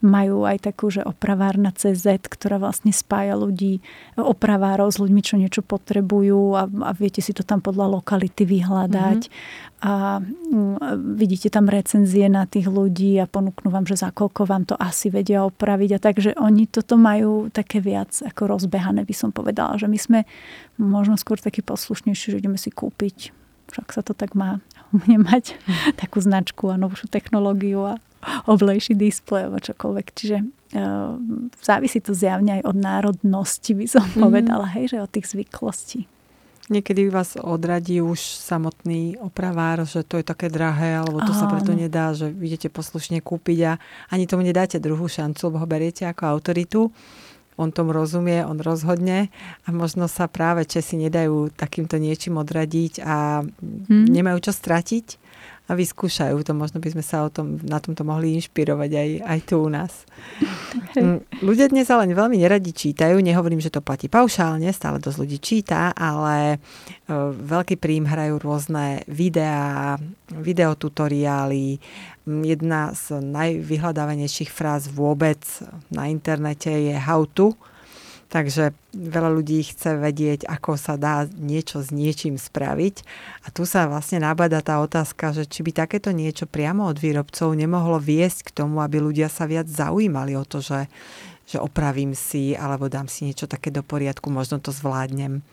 majú 0.04 0.44
aj 0.44 0.68
takú, 0.68 0.92
že 0.92 1.00
opravárna 1.00 1.72
CZ, 1.72 2.28
ktorá 2.28 2.60
vlastne 2.60 2.92
spája 2.92 3.40
ľudí, 3.40 3.80
opravárov 4.20 4.92
s 4.92 5.00
ľuďmi, 5.00 5.22
čo 5.24 5.40
niečo 5.40 5.64
potrebujú 5.64 6.60
a, 6.60 6.68
a 6.68 6.92
viete 6.92 7.24
si 7.24 7.32
to 7.32 7.48
tam 7.48 7.64
podľa 7.64 8.04
lokality 8.04 8.44
vyhľadať. 8.44 9.20
Mm-hmm. 9.24 9.73
A 9.84 10.24
mm, 10.24 10.80
vidíte 11.20 11.52
tam 11.52 11.68
recenzie 11.68 12.32
na 12.32 12.48
tých 12.48 12.72
ľudí 12.72 13.20
a 13.20 13.28
ponúknú 13.28 13.68
vám, 13.68 13.84
že 13.84 14.00
za 14.00 14.16
koľko 14.16 14.48
vám 14.48 14.64
to 14.64 14.80
asi 14.80 15.12
vedia 15.12 15.44
opraviť. 15.44 15.90
A 15.96 16.00
takže 16.00 16.32
oni 16.40 16.72
toto 16.72 16.96
majú 16.96 17.52
také 17.52 17.84
viac 17.84 18.16
ako 18.24 18.48
rozbehané, 18.48 19.04
by 19.04 19.12
som 19.12 19.36
povedala, 19.36 19.76
že 19.76 19.92
my 19.92 20.00
sme 20.00 20.20
možno 20.80 21.20
skôr 21.20 21.36
takí 21.36 21.60
poslušnejší, 21.60 22.32
že 22.32 22.40
ideme 22.40 22.56
si 22.56 22.72
kúpiť 22.72 23.44
však 23.74 23.90
sa 23.90 24.02
to 24.06 24.14
tak 24.14 24.38
má, 24.38 24.62
mať 25.34 25.58
mhm. 25.58 25.98
takú 25.98 26.22
značku 26.22 26.70
a 26.70 26.78
novšiu 26.78 27.10
technológiu 27.10 27.82
a 27.90 27.98
oblejší 28.48 28.96
displej 28.96 29.52
alebo 29.52 29.60
čokoľvek. 29.60 30.08
Čiže 30.16 30.38
uh, 30.40 31.20
závisí 31.60 32.00
to 32.00 32.16
zjavne 32.16 32.62
aj 32.62 32.72
od 32.72 32.78
národnosti, 32.80 33.76
by 33.76 33.84
som 33.84 34.08
mm. 34.08 34.16
povedala, 34.16 34.64
hej, 34.80 34.96
že 34.96 35.04
od 35.04 35.12
tých 35.12 35.28
zvyklostí. 35.36 36.08
Niekedy 36.72 37.12
vás 37.12 37.36
odradí 37.36 38.00
už 38.00 38.24
samotný 38.24 39.20
opravár, 39.20 39.84
že 39.84 40.00
to 40.08 40.16
je 40.16 40.26
také 40.26 40.48
drahé, 40.48 40.96
alebo 40.96 41.20
to 41.20 41.36
Áno. 41.36 41.40
sa 41.44 41.52
preto 41.52 41.76
nedá, 41.76 42.16
že 42.16 42.32
idete 42.32 42.72
poslušne 42.72 43.20
kúpiť 43.20 43.60
a 43.68 43.72
ani 44.08 44.24
tomu 44.24 44.48
nedáte 44.48 44.80
druhú 44.80 45.12
šancu, 45.12 45.52
lebo 45.52 45.60
ho 45.60 45.68
beriete 45.68 46.08
ako 46.08 46.24
autoritu. 46.24 46.82
On 47.60 47.68
tomu 47.70 47.92
rozumie, 47.92 48.42
on 48.48 48.58
rozhodne 48.64 49.28
a 49.68 49.68
možno 49.76 50.08
sa 50.08 50.32
práve 50.32 50.64
Česi 50.64 50.98
nedajú 50.98 51.52
takýmto 51.54 52.00
niečím 52.00 52.40
odradiť 52.40 53.04
a 53.04 53.44
hmm. 53.44 54.10
nemajú 54.10 54.50
čo 54.50 54.56
stratiť 54.56 55.23
a 55.64 55.72
vyskúšajú 55.80 56.44
to. 56.44 56.52
Možno 56.52 56.84
by 56.84 56.90
sme 56.92 57.04
sa 57.04 57.24
o 57.24 57.32
tom, 57.32 57.56
na 57.64 57.80
tomto 57.80 58.04
mohli 58.04 58.36
inšpirovať 58.36 58.92
aj, 58.92 59.10
aj 59.24 59.40
tu 59.48 59.56
u 59.64 59.70
nás. 59.72 60.04
Hej. 60.96 61.24
Ľudia 61.48 61.72
dnes 61.72 61.88
ale 61.88 62.12
veľmi 62.12 62.36
neradi 62.36 62.76
čítajú. 62.76 63.24
Nehovorím, 63.24 63.64
že 63.64 63.72
to 63.72 63.80
platí 63.80 64.12
paušálne, 64.12 64.68
stále 64.76 65.00
dosť 65.00 65.18
ľudí 65.24 65.40
číta, 65.40 65.96
ale 65.96 66.56
e, 66.56 66.58
veľký 67.32 67.80
príjm 67.80 68.12
hrajú 68.12 68.44
rôzne 68.44 69.08
videá, 69.08 69.96
videotutoriály. 70.28 71.80
Jedna 72.28 72.92
z 72.92 73.24
najvyhľadávanejších 73.24 74.52
fráz 74.52 74.92
vôbec 74.92 75.40
na 75.88 76.12
internete 76.12 76.72
je 76.72 76.96
how 76.96 77.24
to, 77.24 77.56
Takže 78.34 78.74
veľa 78.98 79.30
ľudí 79.30 79.62
chce 79.62 79.94
vedieť, 79.94 80.50
ako 80.50 80.74
sa 80.74 80.98
dá 80.98 81.30
niečo 81.38 81.86
s 81.86 81.94
niečím 81.94 82.42
spraviť. 82.42 83.06
A 83.46 83.54
tu 83.54 83.62
sa 83.70 83.86
vlastne 83.86 84.26
nabada 84.26 84.58
tá 84.66 84.82
otázka, 84.82 85.38
že 85.38 85.46
či 85.46 85.62
by 85.62 85.86
takéto 85.86 86.10
niečo 86.10 86.50
priamo 86.50 86.90
od 86.90 86.98
výrobcov 86.98 87.54
nemohlo 87.54 88.02
viesť 88.02 88.50
k 88.50 88.66
tomu, 88.66 88.82
aby 88.82 88.98
ľudia 88.98 89.30
sa 89.30 89.46
viac 89.46 89.70
zaujímali 89.70 90.34
o 90.34 90.42
to, 90.50 90.66
že, 90.66 90.90
že 91.46 91.62
opravím 91.62 92.18
si 92.18 92.58
alebo 92.58 92.90
dám 92.90 93.06
si 93.06 93.30
niečo 93.30 93.46
také 93.46 93.70
do 93.70 93.86
poriadku, 93.86 94.34
možno 94.34 94.58
to 94.58 94.74
zvládnem. 94.74 95.46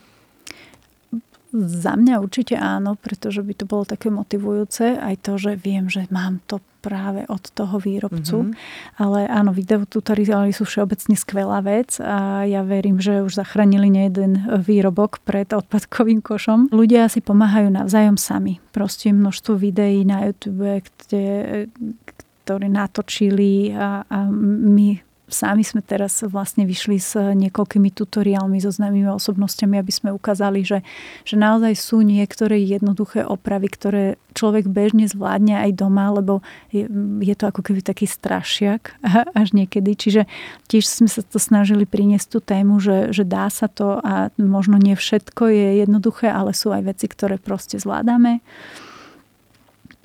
Za 1.51 1.99
mňa 1.99 2.23
určite 2.23 2.55
áno, 2.55 2.95
pretože 2.95 3.43
by 3.43 3.55
to 3.59 3.65
bolo 3.67 3.83
také 3.83 4.07
motivujúce. 4.07 4.95
Aj 5.03 5.19
to, 5.19 5.35
že 5.35 5.59
viem, 5.59 5.91
že 5.91 6.07
mám 6.15 6.39
to 6.47 6.63
práve 6.81 7.29
od 7.29 7.45
toho 7.53 7.77
výrobcu. 7.77 8.49
Mm-hmm. 8.49 9.03
Ale 9.03 9.29
áno, 9.29 9.53
videotutoriály 9.53 10.55
sú 10.55 10.65
všeobecne 10.65 11.13
skvelá 11.19 11.61
vec 11.61 12.01
a 12.01 12.49
ja 12.49 12.65
verím, 12.65 13.03
že 13.03 13.21
už 13.21 13.37
zachránili 13.37 13.93
nejeden 13.93 14.63
výrobok 14.65 15.21
pred 15.27 15.51
odpadkovým 15.53 16.25
košom. 16.25 16.73
Ľudia 16.73 17.11
si 17.13 17.21
pomáhajú 17.21 17.69
navzájom 17.69 18.17
sami. 18.17 18.63
Proste 18.73 19.13
množstvo 19.13 19.61
videí 19.61 20.09
na 20.09 20.25
YouTube, 20.25 20.81
kde, 20.81 21.27
ktoré 22.47 22.67
natočili 22.73 23.77
a, 23.77 24.07
a 24.09 24.19
my 24.31 25.10
sami 25.31 25.63
sme 25.65 25.81
teraz 25.81 26.21
vlastne 26.27 26.69
vyšli 26.69 26.99
s 26.99 27.17
niekoľkými 27.17 27.91
tutoriálmi 27.95 28.59
so 28.61 28.69
známymi 28.69 29.09
osobnostiami, 29.15 29.79
aby 29.79 29.93
sme 29.95 30.11
ukázali, 30.13 30.67
že, 30.67 30.83
že 31.25 31.39
naozaj 31.39 31.73
sú 31.79 32.03
niektoré 32.05 32.61
jednoduché 32.61 33.25
opravy, 33.25 33.71
ktoré 33.73 34.05
človek 34.35 34.71
bežne 34.71 35.11
zvládne 35.11 35.59
aj 35.59 35.71
doma, 35.79 36.11
lebo 36.15 36.43
je, 36.71 36.87
je 37.23 37.35
to 37.35 37.51
ako 37.51 37.63
keby 37.67 37.81
taký 37.83 38.07
strašiak 38.07 38.95
až 39.41 39.49
niekedy. 39.55 39.95
Čiže 39.97 40.23
tiež 40.71 40.85
sme 40.87 41.09
sa 41.09 41.23
to 41.23 41.39
snažili 41.39 41.87
priniesť 41.87 42.27
tú 42.31 42.39
tému, 42.43 42.79
že, 42.79 43.11
že 43.15 43.27
dá 43.27 43.47
sa 43.51 43.67
to 43.67 43.99
a 44.03 44.35
možno 44.39 44.79
nie 44.79 44.95
všetko 44.95 45.51
je 45.51 45.69
jednoduché, 45.87 46.31
ale 46.31 46.55
sú 46.55 46.71
aj 46.75 46.95
veci, 46.95 47.07
ktoré 47.11 47.39
proste 47.39 47.79
zvládame. 47.79 48.43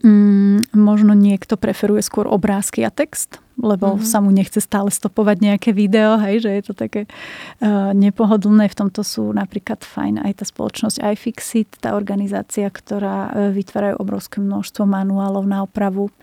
Mm, 0.06 0.70
možno 0.78 1.18
niekto 1.18 1.58
preferuje 1.58 2.06
skôr 2.06 2.30
obrázky 2.30 2.86
a 2.86 2.94
text, 2.94 3.42
lebo 3.58 3.98
mm-hmm. 3.98 4.06
sa 4.06 4.22
mu 4.22 4.30
nechce 4.30 4.62
stále 4.62 4.94
stopovať 4.94 5.42
nejaké 5.42 5.74
video, 5.74 6.22
hej, 6.22 6.46
že 6.46 6.52
je 6.54 6.64
to 6.70 6.74
také 6.78 7.10
uh, 7.10 7.90
nepohodlné. 7.90 8.70
V 8.70 8.78
tomto 8.86 9.02
sú 9.02 9.34
napríklad 9.34 9.82
fajn 9.82 10.22
aj 10.22 10.34
tá 10.38 10.46
spoločnosť 10.46 11.02
iFixit, 11.02 11.82
tá 11.82 11.98
organizácia, 11.98 12.70
ktorá 12.70 13.34
uh, 13.34 13.50
vytvárajú 13.50 13.98
obrovské 13.98 14.46
množstvo 14.46 14.86
manuálov 14.86 15.42
na 15.50 15.66
opravu. 15.66 16.14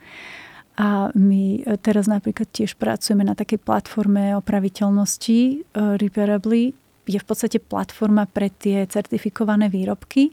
A 0.72 1.12
my 1.12 1.60
e, 1.60 1.76
teraz 1.76 2.08
napríklad 2.08 2.48
tiež 2.48 2.80
pracujeme 2.80 3.20
na 3.28 3.36
takej 3.36 3.60
platforme 3.60 4.32
opraviteľnosti 4.40 5.68
uh, 5.76 6.00
Repairably. 6.00 6.72
Je 7.04 7.20
v 7.20 7.26
podstate 7.28 7.60
platforma 7.60 8.24
pre 8.24 8.48
tie 8.48 8.88
certifikované 8.88 9.68
výrobky, 9.68 10.32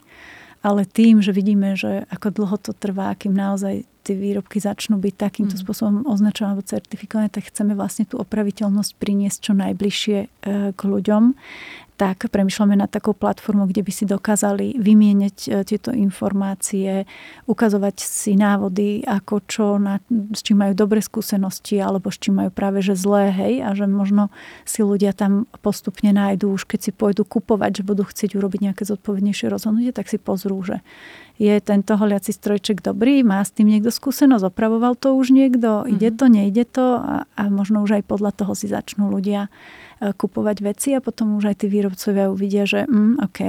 ale 0.60 0.84
tým, 0.84 1.24
že 1.24 1.32
vidíme, 1.32 1.72
že 1.72 2.04
ako 2.12 2.28
dlho 2.36 2.56
to 2.60 2.72
trvá, 2.76 3.16
kým 3.16 3.32
naozaj 3.32 3.88
tie 4.04 4.16
výrobky 4.16 4.60
začnú 4.60 4.96
byť 4.96 5.14
takýmto 5.16 5.56
mm. 5.56 5.60
spôsobom 5.60 5.96
označované 6.08 6.56
alebo 6.56 6.64
certifikované, 6.64 7.28
tak 7.28 7.52
chceme 7.52 7.76
vlastne 7.76 8.08
tú 8.08 8.16
opraviteľnosť 8.20 8.92
priniesť 8.96 9.38
čo 9.44 9.52
najbližšie 9.56 10.18
e, 10.18 10.26
k 10.72 10.80
ľuďom 10.80 11.36
tak 12.00 12.32
premyšľame 12.32 12.80
nad 12.80 12.88
takou 12.88 13.12
platformou, 13.12 13.68
kde 13.68 13.84
by 13.84 13.92
si 13.92 14.08
dokázali 14.08 14.80
vymieňať 14.80 15.36
e, 15.44 15.48
tieto 15.68 15.92
informácie, 15.92 17.04
ukazovať 17.44 18.00
si 18.00 18.40
návody, 18.40 19.04
ako 19.04 19.44
čo, 19.44 19.76
na, 19.76 20.00
s 20.32 20.40
čím 20.40 20.64
majú 20.64 20.72
dobré 20.72 21.04
skúsenosti 21.04 21.76
alebo 21.76 22.08
s 22.08 22.16
čím 22.16 22.40
majú 22.40 22.56
práve 22.56 22.80
že 22.80 22.96
zlé, 22.96 23.28
hej, 23.28 23.54
a 23.60 23.76
že 23.76 23.84
možno 23.84 24.32
si 24.64 24.80
ľudia 24.80 25.12
tam 25.12 25.44
postupne 25.60 26.08
nájdú, 26.16 26.56
už 26.56 26.64
keď 26.64 26.88
si 26.88 26.90
pôjdu 26.96 27.28
kupovať, 27.28 27.84
že 27.84 27.86
budú 27.86 28.08
chcieť 28.08 28.32
urobiť 28.32 28.72
nejaké 28.72 28.88
zodpovednejšie 28.88 29.52
rozhodnutie, 29.52 29.92
tak 29.92 30.08
si 30.08 30.16
pozrú, 30.16 30.56
že 30.64 30.80
je 31.36 31.52
tento 31.60 31.96
holiaci 32.00 32.32
strojček 32.32 32.80
dobrý, 32.80 33.20
má 33.20 33.44
s 33.44 33.52
tým 33.52 33.68
niekto 33.68 33.92
skúsenosť, 33.92 34.48
opravoval 34.48 34.96
to 34.96 35.12
už 35.12 35.36
niekto, 35.36 35.84
mm-hmm. 35.84 35.92
ide 36.00 36.08
to, 36.16 36.24
nejde 36.32 36.64
to 36.72 36.96
a, 36.96 37.28
a 37.36 37.42
možno 37.52 37.84
už 37.84 38.00
aj 38.00 38.08
podľa 38.08 38.32
toho 38.32 38.56
si 38.56 38.72
začnú 38.72 39.12
ľudia 39.12 39.52
kupovať 40.00 40.56
veci 40.64 40.96
a 40.96 41.04
potom 41.04 41.36
už 41.36 41.52
aj 41.52 41.56
tí 41.60 41.66
výrobcovia 41.68 42.32
uvidia, 42.32 42.64
že 42.64 42.88
mm, 42.88 43.20
OK, 43.20 43.40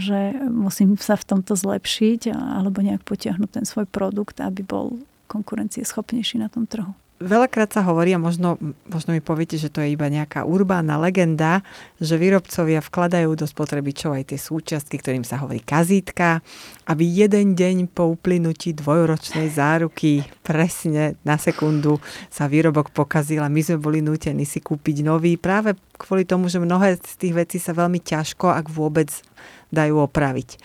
že 0.00 0.20
musím 0.48 0.96
sa 0.96 1.20
v 1.20 1.28
tomto 1.28 1.52
zlepšiť 1.52 2.32
alebo 2.32 2.80
nejak 2.80 3.04
potiahnuť 3.04 3.50
ten 3.52 3.64
svoj 3.68 3.84
produkt, 3.84 4.40
aby 4.40 4.64
bol 4.64 4.96
konkurencieschopnejší 5.28 6.40
na 6.40 6.48
tom 6.48 6.64
trhu. 6.64 6.96
Veľakrát 7.20 7.68
sa 7.68 7.84
hovorí, 7.84 8.16
a 8.16 8.20
možno, 8.20 8.56
možno 8.88 9.12
mi 9.12 9.20
poviete, 9.20 9.60
že 9.60 9.68
to 9.68 9.84
je 9.84 9.92
iba 9.92 10.08
nejaká 10.08 10.48
urbánna 10.48 10.96
legenda, 10.96 11.60
že 12.00 12.16
výrobcovia 12.16 12.80
vkladajú 12.80 13.36
do 13.36 13.44
spotrebičov 13.44 14.16
aj 14.16 14.32
tie 14.32 14.38
súčiastky, 14.40 14.96
ktorým 14.98 15.22
sa 15.22 15.38
hovorí 15.44 15.60
kazítka, 15.60 16.40
aby 16.88 17.04
jeden 17.04 17.52
deň 17.52 17.92
po 17.92 18.08
uplynutí 18.16 18.72
dvojročnej 18.72 19.52
záruky 19.52 20.24
presne 20.40 21.20
na 21.22 21.36
sekundu 21.36 22.00
sa 22.32 22.48
výrobok 22.48 22.90
pokazil 22.90 23.44
a 23.44 23.52
my 23.52 23.60
sme 23.60 23.78
boli 23.78 24.00
nútení 24.00 24.48
si 24.48 24.64
kúpiť 24.64 25.04
nový 25.04 25.36
práve 25.36 25.76
kvôli 26.00 26.24
tomu, 26.24 26.48
že 26.48 26.56
mnohé 26.56 26.96
z 26.96 27.14
tých 27.20 27.36
vecí 27.36 27.56
sa 27.60 27.76
veľmi 27.76 28.00
ťažko, 28.00 28.48
ak 28.48 28.72
vôbec 28.72 29.12
dajú 29.68 30.02
opraviť. 30.02 30.56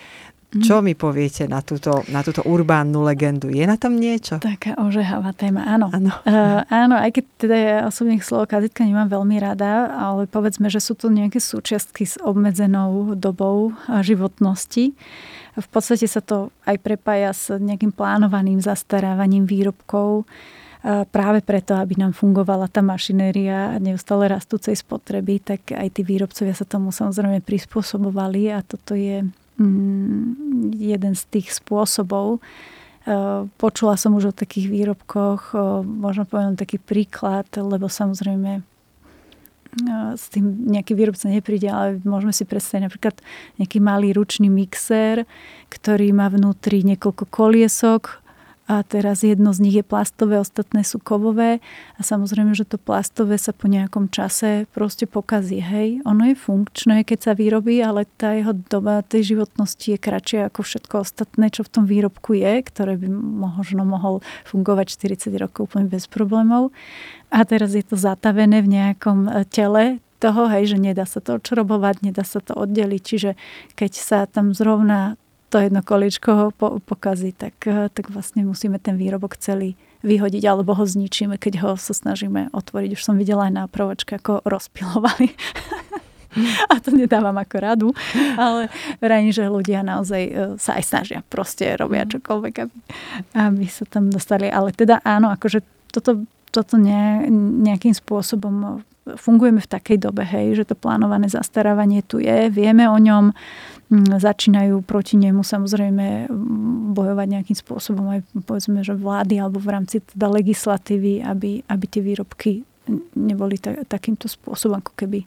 Čo 0.54 0.78
mi 0.78 0.94
poviete 0.94 1.50
na 1.50 1.58
túto, 1.58 2.06
na 2.06 2.22
túto 2.22 2.46
urbánnu 2.46 3.02
legendu? 3.02 3.50
Je 3.50 3.66
na 3.66 3.74
tom 3.74 3.98
niečo? 3.98 4.38
Taká 4.38 4.78
ožehavá 4.78 5.34
téma, 5.34 5.66
áno. 5.66 5.90
Áno, 5.90 6.14
uh, 6.22 6.62
áno 6.86 6.94
aj 6.96 7.10
keď 7.18 7.24
teda 7.36 7.56
ja 7.56 7.76
osobne 7.90 8.22
slovo 8.22 8.46
kazitka 8.46 8.86
nemám 8.86 9.10
veľmi 9.10 9.36
rada, 9.42 9.90
ale 9.90 10.30
povedzme, 10.30 10.70
že 10.70 10.78
sú 10.78 10.94
to 10.94 11.10
nejaké 11.10 11.42
súčiastky 11.42 12.06
s 12.06 12.16
obmedzenou 12.22 13.18
dobou 13.18 13.74
životnosti. 13.90 14.94
V 15.56 15.68
podstate 15.72 16.06
sa 16.06 16.22
to 16.22 16.54
aj 16.68 16.78
prepája 16.78 17.32
s 17.34 17.50
nejakým 17.50 17.90
plánovaným 17.90 18.62
zastarávaním 18.62 19.48
výrobkov 19.48 20.28
práve 21.10 21.42
preto, 21.42 21.74
aby 21.74 21.98
nám 21.98 22.14
fungovala 22.14 22.70
tá 22.70 22.78
mašinéria 22.78 23.74
neustále 23.82 24.30
rastúcej 24.30 24.78
spotreby, 24.78 25.42
tak 25.42 25.74
aj 25.74 25.88
tí 25.90 26.06
výrobcovia 26.06 26.54
sa 26.54 26.62
tomu 26.62 26.94
samozrejme 26.94 27.42
prispôsobovali 27.42 28.54
a 28.54 28.62
toto 28.62 28.94
je 28.94 29.26
jeden 30.76 31.12
z 31.16 31.22
tých 31.32 31.56
spôsobov. 31.56 32.38
E, 32.38 32.40
počula 33.56 33.96
som 33.96 34.12
už 34.12 34.30
o 34.30 34.36
takých 34.36 34.68
výrobkoch, 34.68 35.56
možno 35.84 36.28
poviem 36.28 36.60
taký 36.60 36.76
príklad, 36.76 37.48
lebo 37.56 37.88
samozrejme 37.88 38.60
e, 38.60 38.62
s 40.12 40.28
tým 40.28 40.68
nejaký 40.68 40.92
výrobca 40.92 41.26
nepríde, 41.32 41.72
ale 41.72 42.02
môžeme 42.04 42.36
si 42.36 42.44
predstaviť 42.44 42.82
napríklad 42.84 43.16
nejaký 43.56 43.78
malý 43.80 44.12
ručný 44.12 44.52
mixér, 44.52 45.24
ktorý 45.72 46.12
má 46.12 46.28
vnútri 46.28 46.84
niekoľko 46.84 47.24
koliesok, 47.32 48.25
a 48.66 48.82
teraz 48.82 49.22
jedno 49.22 49.54
z 49.54 49.62
nich 49.62 49.78
je 49.78 49.86
plastové, 49.86 50.42
ostatné 50.42 50.82
sú 50.82 50.98
kovové 50.98 51.62
a 51.94 52.00
samozrejme, 52.02 52.50
že 52.50 52.66
to 52.66 52.82
plastové 52.82 53.38
sa 53.38 53.54
po 53.54 53.70
nejakom 53.70 54.10
čase 54.10 54.66
proste 54.74 55.06
pokazí. 55.06 55.62
Hej, 55.62 56.02
ono 56.02 56.26
je 56.26 56.34
funkčné, 56.34 57.06
keď 57.06 57.18
sa 57.30 57.32
vyrobí, 57.38 57.78
ale 57.78 58.10
tá 58.18 58.34
jeho 58.34 58.58
doba 58.66 59.06
tej 59.06 59.38
životnosti 59.38 59.94
je 59.94 59.98
kratšia 60.02 60.50
ako 60.50 60.66
všetko 60.66 60.94
ostatné, 60.98 61.54
čo 61.54 61.62
v 61.62 61.72
tom 61.78 61.84
výrobku 61.86 62.34
je, 62.34 62.66
ktoré 62.66 62.98
by 62.98 63.06
možno 63.54 63.86
mohol 63.86 64.18
fungovať 64.50 64.98
40 64.98 65.30
rokov 65.38 65.70
úplne 65.70 65.86
bez 65.86 66.10
problémov. 66.10 66.74
A 67.30 67.46
teraz 67.46 67.70
je 67.70 67.86
to 67.86 67.94
zatavené 67.94 68.66
v 68.66 68.82
nejakom 68.82 69.30
e, 69.30 69.46
tele 69.46 70.02
toho, 70.18 70.48
hej, 70.50 70.74
že 70.74 70.78
nedá 70.80 71.04
sa 71.06 71.22
to 71.22 71.38
odšrobovať, 71.38 72.02
nedá 72.02 72.24
sa 72.24 72.42
to 72.42 72.56
oddeliť. 72.56 73.02
Čiže 73.02 73.30
keď 73.78 73.92
sa 73.94 74.18
tam 74.26 74.56
zrovna 74.56 75.20
to 75.56 75.64
jedno 75.64 75.80
kolíčko 75.80 76.52
po, 76.52 76.84
pokazí, 76.84 77.32
tak, 77.32 77.56
eh, 77.64 77.88
tak 77.88 78.12
vlastne 78.12 78.44
musíme 78.44 78.76
ten 78.76 79.00
výrobok 79.00 79.40
celý 79.40 79.72
vyhodiť 80.04 80.44
alebo 80.44 80.76
ho 80.76 80.84
zničíme, 80.84 81.40
keď 81.40 81.64
ho 81.64 81.70
sa 81.80 81.96
snažíme 81.96 82.52
otvoriť. 82.52 82.92
Už 82.92 83.00
som 83.00 83.16
videla 83.16 83.48
aj 83.48 83.52
na 83.56 83.64
provočke, 83.64 84.20
ako 84.20 84.44
rozpilovali. 84.44 85.32
A 86.68 86.76
to 86.84 86.92
nedávam 86.92 87.32
ako 87.40 87.56
radu, 87.56 87.88
ale 88.36 88.68
vrajím, 89.00 89.32
že 89.32 89.48
ľudia 89.48 89.80
naozaj 89.80 90.22
eh, 90.28 90.36
sa 90.60 90.76
aj 90.76 90.84
snažia. 90.84 91.18
Proste 91.24 91.72
robia 91.80 92.04
mhm. 92.04 92.20
čokoľvek, 92.20 92.54
aby, 92.60 92.76
aby 93.40 93.64
sa 93.72 93.88
tam 93.88 94.12
dostali. 94.12 94.52
Ale 94.52 94.76
teda 94.76 95.00
áno, 95.08 95.32
akože 95.32 95.64
toto, 95.88 96.28
toto 96.52 96.76
ne, 96.76 97.24
nejakým 97.64 97.96
spôsobom 97.96 98.84
fungujeme 99.14 99.62
v 99.62 99.70
takej 99.70 100.02
dobe, 100.02 100.26
hej, 100.26 100.58
že 100.58 100.66
to 100.66 100.74
plánované 100.74 101.30
zastarávanie 101.30 102.02
tu 102.02 102.18
je, 102.18 102.50
vieme 102.50 102.90
o 102.90 102.98
ňom, 102.98 103.30
Mm, 103.86 104.18
začínajú 104.18 104.82
proti 104.82 105.14
nemu 105.14 105.46
samozrejme 105.46 106.26
mm, 106.26 106.90
bojovať 106.90 107.26
nejakým 107.30 107.54
spôsobom 107.54 108.18
aj 108.18 108.26
povedzme, 108.42 108.82
že 108.82 108.98
vlády 108.98 109.38
alebo 109.38 109.62
v 109.62 109.78
rámci 109.78 110.02
teda 110.02 110.26
legislatívy, 110.26 111.22
aby, 111.22 111.62
aby 111.62 111.84
tie 111.86 112.02
výrobky 112.02 112.66
neboli 113.14 113.62
ta, 113.62 113.78
takýmto 113.86 114.26
spôsobom 114.26 114.82
ako 114.82 114.90
keby 114.98 115.22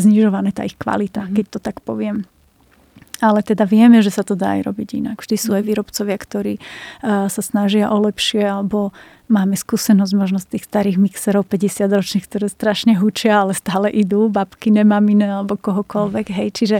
znižované 0.00 0.56
tá 0.56 0.64
ich 0.64 0.80
kvalita, 0.80 1.28
mm-hmm. 1.28 1.36
keď 1.36 1.44
to 1.52 1.58
tak 1.60 1.84
poviem. 1.84 2.24
Ale 3.24 3.40
teda 3.40 3.64
vieme, 3.64 4.04
že 4.04 4.12
sa 4.12 4.20
to 4.20 4.36
dá 4.36 4.60
aj 4.60 4.68
robiť 4.68 5.00
inak. 5.00 5.24
Vždy 5.24 5.36
sú 5.40 5.56
aj 5.56 5.64
mhm. 5.64 5.68
výrobcovia, 5.72 6.16
ktorí 6.20 6.54
uh, 6.60 7.32
sa 7.32 7.40
snažia 7.40 7.88
o 7.88 7.96
lepšie 8.04 8.44
alebo 8.44 8.92
Máme 9.24 9.56
skúsenosť 9.56 10.12
možno 10.20 10.36
z 10.36 10.52
tých 10.52 10.68
starých 10.68 11.00
mixerov 11.00 11.48
50 11.48 11.88
ročných, 11.88 12.28
ktoré 12.28 12.44
strašne 12.44 12.92
hučia, 13.00 13.40
ale 13.40 13.56
stále 13.56 13.88
idú, 13.88 14.28
babky, 14.28 14.68
nemamine 14.68 15.40
alebo 15.40 15.56
kohokoľvek. 15.56 16.26
Hej. 16.28 16.48
Čiže, 16.52 16.78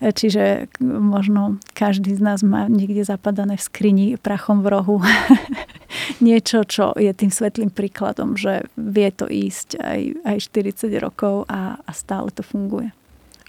čiže 0.00 0.72
možno 0.80 1.60
každý 1.76 2.16
z 2.16 2.24
nás 2.24 2.40
má 2.40 2.64
niekde 2.64 3.04
zapadané 3.04 3.60
v 3.60 3.66
skrini 3.68 4.06
prachom 4.16 4.64
v 4.64 4.72
rohu 4.72 5.04
niečo, 6.24 6.64
čo 6.64 6.96
je 6.96 7.12
tým 7.12 7.28
svetlým 7.28 7.68
príkladom, 7.68 8.40
že 8.40 8.64
vie 8.80 9.12
to 9.12 9.28
ísť 9.28 9.76
aj, 9.76 10.00
aj 10.24 10.36
40 10.48 10.96
rokov 10.96 11.44
a, 11.52 11.76
a 11.76 11.90
stále 11.92 12.32
to 12.32 12.40
funguje. 12.40 12.88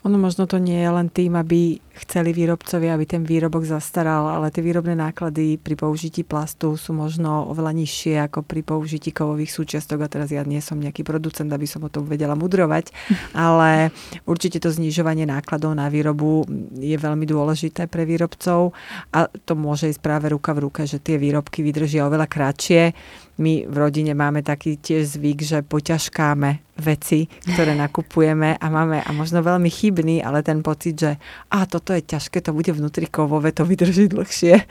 Ono 0.03 0.19
možno 0.19 0.51
to 0.51 0.59
nie 0.59 0.83
je 0.83 0.91
len 0.91 1.07
tým, 1.07 1.39
aby 1.39 1.79
chceli 1.93 2.33
výrobcovia, 2.33 2.97
aby 2.97 3.05
ten 3.05 3.21
výrobok 3.21 3.69
zastaral, 3.69 4.25
ale 4.25 4.49
tie 4.49 4.65
výrobné 4.65 4.97
náklady 4.97 5.61
pri 5.61 5.77
použití 5.77 6.25
plastu 6.25 6.73
sú 6.73 6.89
možno 6.91 7.45
oveľa 7.53 7.73
nižšie 7.77 8.17
ako 8.25 8.41
pri 8.41 8.65
použití 8.65 9.13
kovových 9.13 9.53
súčiastok. 9.53 10.01
A 10.01 10.09
teraz 10.09 10.33
ja 10.33 10.41
nie 10.41 10.57
som 10.57 10.81
nejaký 10.81 11.05
producent, 11.05 11.53
aby 11.53 11.69
som 11.69 11.85
o 11.85 11.93
tom 11.93 12.09
vedela 12.09 12.33
mudrovať, 12.33 12.89
ale 13.37 13.93
určite 14.25 14.57
to 14.57 14.73
znižovanie 14.73 15.29
nákladov 15.29 15.77
na 15.77 15.85
výrobu 15.87 16.49
je 16.73 16.97
veľmi 16.97 17.29
dôležité 17.29 17.85
pre 17.85 18.09
výrobcov. 18.09 18.73
A 19.13 19.29
to 19.29 19.53
môže 19.53 19.93
ísť 19.93 20.01
práve 20.01 20.33
ruka 20.33 20.57
v 20.57 20.65
ruke, 20.65 20.81
že 20.89 20.97
tie 20.97 21.21
výrobky 21.21 21.61
vydržia 21.61 22.09
oveľa 22.09 22.25
kratšie. 22.25 22.81
My 23.41 23.65
v 23.65 23.75
rodine 23.75 24.13
máme 24.13 24.45
taký 24.45 24.77
tiež 24.77 25.17
zvyk, 25.17 25.41
že 25.41 25.65
poťažkáme 25.65 26.61
veci, 26.81 27.25
ktoré 27.53 27.73
nakupujeme 27.83 28.57
a 28.57 28.65
máme 28.69 29.01
a 29.01 29.09
možno 29.13 29.41
veľmi 29.41 29.69
chybný, 29.69 30.21
ale 30.21 30.45
ten 30.45 30.61
pocit, 30.61 30.97
že 30.97 31.11
a 31.49 31.65
toto 31.83 31.99
je 31.99 32.07
ťažké, 32.07 32.39
to 32.39 32.55
bude 32.55 32.71
vnútri 32.71 33.11
kovové, 33.11 33.51
to 33.51 33.67
vydrží 33.67 34.07
dlhšie 34.07 34.63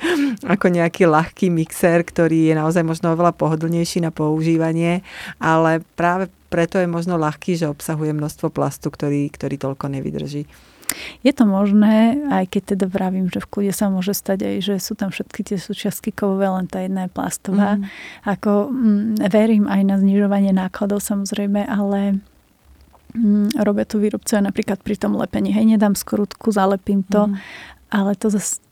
ako 0.48 0.72
nejaký 0.72 1.04
ľahký 1.04 1.52
mixer, 1.52 2.00
ktorý 2.00 2.48
je 2.48 2.54
naozaj 2.56 2.80
možno 2.80 3.12
oveľa 3.12 3.36
pohodlnejší 3.36 4.00
na 4.00 4.08
používanie, 4.08 5.04
ale 5.36 5.84
práve 5.92 6.32
preto 6.48 6.80
je 6.80 6.88
možno 6.88 7.20
ľahký, 7.20 7.60
že 7.60 7.68
obsahuje 7.68 8.16
množstvo 8.16 8.48
plastu, 8.48 8.88
ktorý, 8.88 9.28
ktorý 9.28 9.60
toľko 9.60 9.92
nevydrží. 9.92 10.48
Je 11.20 11.32
to 11.36 11.44
možné, 11.44 12.16
aj 12.32 12.48
keď 12.52 12.76
teda 12.76 12.86
vravím, 12.88 13.28
že 13.28 13.44
v 13.44 13.48
kľude 13.48 13.72
sa 13.76 13.92
môže 13.92 14.16
stať 14.16 14.44
aj, 14.48 14.56
že 14.60 14.74
sú 14.80 14.96
tam 14.96 15.12
všetky 15.12 15.40
tie 15.52 15.58
súčiastky 15.60 16.16
kovové, 16.16 16.48
len 16.48 16.64
tá 16.68 16.80
jedna 16.80 17.08
je 17.08 17.10
plastová. 17.12 17.76
Mm. 17.76 17.84
Ako 18.24 18.72
mm, 18.72 19.24
verím 19.28 19.64
aj 19.68 19.82
na 19.84 19.96
znižovanie 20.00 20.52
nákladov 20.52 21.04
samozrejme, 21.04 21.64
ale 21.64 22.20
robia 23.60 23.84
to 23.84 24.00
výrobcovia 24.00 24.40
napríklad 24.40 24.80
pri 24.80 24.96
tom 24.96 25.16
lepení. 25.16 25.52
Hej, 25.52 25.76
nedám 25.76 25.92
skrutku, 25.92 26.48
zalepím 26.48 27.04
to, 27.04 27.28
mm. 27.28 27.36
ale 27.92 28.16
to, 28.16 28.32
zas, 28.32 28.64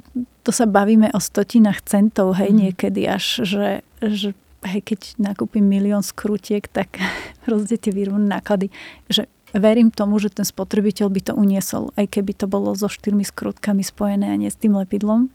to 0.45 0.51
sa 0.51 0.65
bavíme 0.65 1.13
o 1.13 1.21
stotinách 1.21 1.85
centov, 1.85 2.41
hej, 2.41 2.51
mm. 2.53 2.57
niekedy 2.57 3.05
až, 3.05 3.45
že, 3.45 3.85
že 4.01 4.33
hej, 4.65 4.81
keď 4.81 5.01
nakúpim 5.21 5.65
milión 5.65 6.01
skrutiek, 6.01 6.65
tak 6.69 6.97
rozdiel 7.51 7.81
tie 7.81 7.93
výrobné 7.93 8.27
náklady, 8.33 8.73
že 9.13 9.29
verím 9.53 9.91
tomu, 9.91 10.17
že 10.23 10.31
ten 10.31 10.47
spotrebiteľ 10.47 11.07
by 11.11 11.21
to 11.21 11.33
uniesol, 11.35 11.91
aj 11.99 12.07
keby 12.09 12.33
to 12.33 12.47
bolo 12.47 12.73
so 12.73 12.87
štyrmi 12.87 13.27
skrutkami 13.27 13.83
spojené 13.83 14.31
a 14.31 14.41
nie 14.41 14.49
s 14.49 14.59
tým 14.59 14.79
lepidlom. 14.79 15.29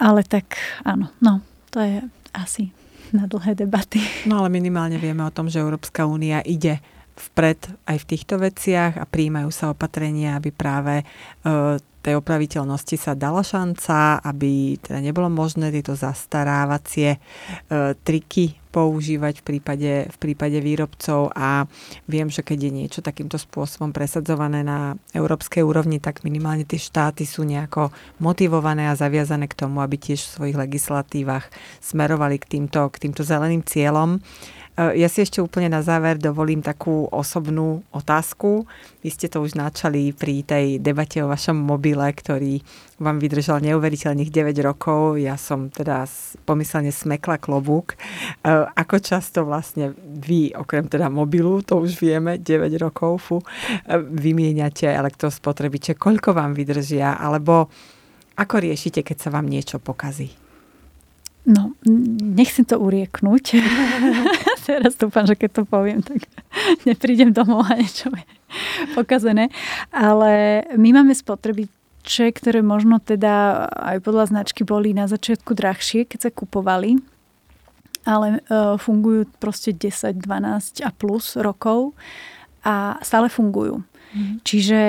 Ale 0.00 0.26
tak 0.26 0.58
áno, 0.82 1.12
no, 1.22 1.38
to 1.70 1.78
je 1.78 2.02
asi 2.34 2.74
na 3.14 3.30
dlhé 3.30 3.54
debaty. 3.54 4.02
No 4.26 4.42
ale 4.42 4.50
minimálne 4.50 4.98
vieme 4.98 5.22
o 5.22 5.30
tom, 5.30 5.46
že 5.46 5.62
Európska 5.62 6.02
únia 6.02 6.42
ide 6.42 6.82
vpred 7.14 7.60
aj 7.86 7.96
v 8.02 8.08
týchto 8.10 8.34
veciach 8.42 8.98
a 8.98 9.06
príjmajú 9.06 9.50
sa 9.54 9.70
opatrenia, 9.70 10.34
aby 10.34 10.50
práve 10.50 11.02
e, 11.02 11.04
tej 12.04 12.20
opraviteľnosti 12.20 13.00
sa 13.00 13.16
dala 13.16 13.40
šanca, 13.40 14.20
aby 14.20 14.76
teda 14.76 15.00
nebolo 15.00 15.32
možné 15.32 15.72
tieto 15.72 15.96
zastarávacie 15.96 17.16
e, 17.16 17.18
triky 18.04 18.60
používať 18.68 19.40
v 19.40 19.44
prípade, 19.46 19.92
v 20.10 20.16
prípade 20.18 20.58
výrobcov 20.58 21.30
a 21.32 21.64
viem, 22.10 22.26
že 22.26 22.42
keď 22.42 22.58
je 22.58 22.72
niečo 22.74 23.00
takýmto 23.00 23.38
spôsobom 23.38 23.94
presadzované 23.94 24.66
na 24.66 24.98
európskej 25.14 25.62
úrovni, 25.62 26.02
tak 26.02 26.26
minimálne 26.26 26.66
tie 26.66 26.82
štáty 26.82 27.22
sú 27.22 27.46
nejako 27.46 27.94
motivované 28.18 28.90
a 28.90 28.98
zaviazané 28.98 29.46
k 29.46 29.54
tomu, 29.54 29.78
aby 29.78 29.94
tiež 29.96 30.26
v 30.26 30.34
svojich 30.34 30.58
legislatívach 30.58 31.46
smerovali 31.78 32.42
k 32.42 32.58
týmto, 32.58 32.90
k 32.90 33.06
týmto 33.06 33.22
zeleným 33.22 33.62
cieľom. 33.62 34.18
Ja 34.74 35.06
si 35.06 35.22
ešte 35.22 35.38
úplne 35.38 35.70
na 35.70 35.86
záver 35.86 36.18
dovolím 36.18 36.58
takú 36.58 37.06
osobnú 37.14 37.86
otázku. 37.94 38.66
Vy 39.06 39.10
ste 39.14 39.30
to 39.30 39.38
už 39.38 39.54
načali 39.54 40.10
pri 40.10 40.42
tej 40.42 40.82
debate 40.82 41.22
o 41.22 41.30
vašom 41.30 41.54
mobile, 41.54 42.02
ktorý 42.10 42.58
vám 42.98 43.22
vydržal 43.22 43.62
neuveriteľných 43.62 44.34
9 44.34 44.66
rokov. 44.66 45.22
Ja 45.22 45.38
som 45.38 45.70
teda 45.70 46.10
pomyselne 46.42 46.90
smekla 46.90 47.38
klobúk. 47.38 47.94
Ako 48.74 48.98
často 48.98 49.46
vlastne 49.46 49.94
vy, 49.98 50.50
okrem 50.58 50.90
teda 50.90 51.06
mobilu, 51.06 51.62
to 51.62 51.78
už 51.78 51.94
vieme, 52.02 52.42
9 52.42 52.74
rokov, 52.82 53.30
fu, 53.30 53.36
vymieňate 54.10 54.90
elektrospotrebiče, 54.90 55.94
koľko 55.94 56.34
vám 56.34 56.50
vydržia, 56.50 57.14
alebo 57.14 57.70
ako 58.34 58.54
riešite, 58.58 59.06
keď 59.06 59.16
sa 59.22 59.30
vám 59.30 59.46
niečo 59.46 59.78
pokazí? 59.78 60.43
No, 61.44 61.76
nechcem 62.24 62.64
to 62.64 62.80
urieknúť. 62.80 63.60
Teraz 64.68 64.96
dúfam, 64.96 65.28
že 65.28 65.36
keď 65.36 65.60
to 65.60 65.62
poviem, 65.68 66.00
tak 66.00 66.24
neprídem 66.88 67.36
domov 67.36 67.68
a 67.68 67.76
niečo 67.76 68.08
je 68.08 68.24
pokazené. 68.96 69.52
Ale 69.92 70.64
my 70.72 70.88
máme 70.96 71.12
spotrebiče, 71.12 72.32
ktoré 72.32 72.64
možno 72.64 72.96
teda 72.96 73.68
aj 73.68 74.00
podľa 74.00 74.32
značky 74.32 74.64
boli 74.64 74.96
na 74.96 75.04
začiatku 75.04 75.52
drahšie, 75.52 76.08
keď 76.08 76.18
sa 76.28 76.30
kupovali. 76.32 76.96
Ale 78.08 78.40
uh, 78.48 78.76
fungujú 78.80 79.28
proste 79.36 79.72
10, 79.72 80.16
12 80.24 80.84
a 80.84 80.92
plus 80.92 81.36
rokov 81.40 81.96
a 82.64 83.00
stále 83.00 83.28
fungujú. 83.32 83.84
Mm. 84.12 84.44
Čiže 84.44 84.80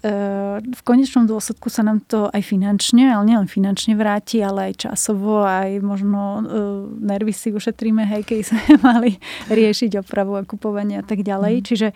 v 0.00 0.80
konečnom 0.80 1.28
dôsledku 1.28 1.68
sa 1.68 1.84
nám 1.84 2.00
to 2.08 2.32
aj 2.32 2.40
finančne, 2.40 3.12
ale 3.12 3.28
nielen 3.28 3.44
finančne 3.44 3.92
vráti, 3.92 4.40
ale 4.40 4.72
aj 4.72 4.88
časovo, 4.88 5.44
aj 5.44 5.76
možno 5.84 6.20
uh, 6.20 6.44
nervy 6.88 7.36
si 7.36 7.52
ušetríme, 7.52 8.08
hej, 8.08 8.24
keď 8.24 8.38
sme 8.48 8.62
mali 8.88 9.20
riešiť 9.52 10.00
opravu 10.00 10.40
a 10.40 10.48
kupovanie 10.48 11.00
a 11.00 11.04
tak 11.04 11.20
ďalej. 11.20 11.60
Mm. 11.60 11.64
Čiže 11.68 11.88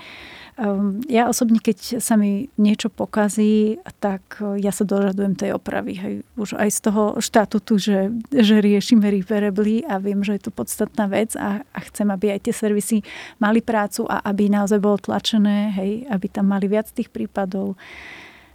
ja 1.11 1.27
osobne, 1.27 1.59
keď 1.59 1.99
sa 1.99 2.15
mi 2.15 2.47
niečo 2.55 2.87
pokazí, 2.87 3.83
tak 3.99 4.39
ja 4.63 4.71
sa 4.71 4.87
dožadujem 4.87 5.35
tej 5.35 5.51
opravy. 5.59 5.99
Hej. 5.99 6.15
Už 6.39 6.55
aj 6.55 6.71
z 6.71 6.81
toho 6.87 7.03
štatútu, 7.19 7.75
že, 7.83 8.15
že 8.31 8.63
riešime 8.63 9.03
repairably 9.11 9.83
a 9.83 9.99
viem, 9.99 10.23
že 10.23 10.39
je 10.39 10.47
to 10.47 10.53
podstatná 10.55 11.11
vec 11.11 11.35
a, 11.35 11.67
a 11.75 11.79
chcem, 11.91 12.07
aby 12.07 12.39
aj 12.39 12.47
tie 12.47 12.55
servisy 12.55 13.03
mali 13.43 13.67
prácu 13.67 14.07
a 14.07 14.23
aby 14.23 14.47
naozaj 14.47 14.79
bolo 14.79 15.03
tlačené, 15.03 15.75
hej, 15.75 16.07
aby 16.07 16.27
tam 16.31 16.47
mali 16.47 16.71
viac 16.71 16.87
tých 16.95 17.11
prípadov 17.11 17.75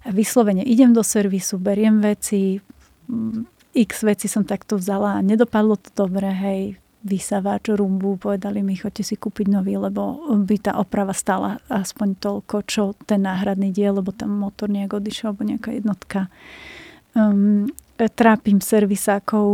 vyslovene 0.07 0.63
idem 0.63 0.95
do 0.95 1.03
servisu, 1.03 1.59
beriem 1.59 1.99
veci, 1.99 2.63
x 3.75 4.07
veci 4.07 4.31
som 4.31 4.47
takto 4.47 4.79
vzala 4.79 5.19
a 5.19 5.25
nedopadlo 5.25 5.75
to 5.75 5.91
dobre, 5.91 6.31
hej, 6.31 6.79
vysávač, 6.99 7.71
rumbu, 7.71 8.19
povedali 8.19 8.59
mi, 8.59 8.75
choďte 8.75 9.03
si 9.07 9.15
kúpiť 9.15 9.47
nový, 9.47 9.79
lebo 9.79 10.19
by 10.43 10.55
tá 10.59 10.71
oprava 10.75 11.15
stala 11.15 11.63
aspoň 11.71 12.19
toľko, 12.19 12.55
čo 12.67 12.83
ten 13.07 13.23
náhradný 13.23 13.71
diel, 13.71 14.03
lebo 14.03 14.11
tam 14.11 14.35
motor 14.35 14.67
nejak 14.67 14.99
odišiel, 14.99 15.31
alebo 15.31 15.43
nejaká 15.47 15.69
jednotka. 15.71 16.27
Um, 17.15 17.71
trápim 17.95 18.59
servisákov, 18.63 19.47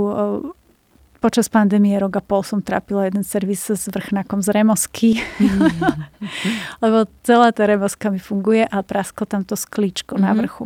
počas 1.25 1.49
pandémie 1.49 1.97
rok 1.97 2.17
a 2.17 2.21
pol 2.21 2.45
som 2.45 2.61
trápila 2.61 3.09
jeden 3.09 3.25
servis 3.25 3.65
s 3.65 3.89
vrchnákom 3.89 4.45
z 4.45 4.53
remosky, 4.53 5.09
mm. 5.17 5.73
lebo 6.85 7.09
celá 7.25 7.49
tá 7.49 7.65
remoska 7.65 8.13
mi 8.13 8.21
funguje 8.21 8.61
a 8.61 8.77
prasklo 8.85 9.25
tam 9.25 9.41
to 9.41 9.57
sklíčko 9.57 10.17
mm. 10.17 10.21
na 10.21 10.29
mhm. 10.33 10.37
vrchu. 10.37 10.65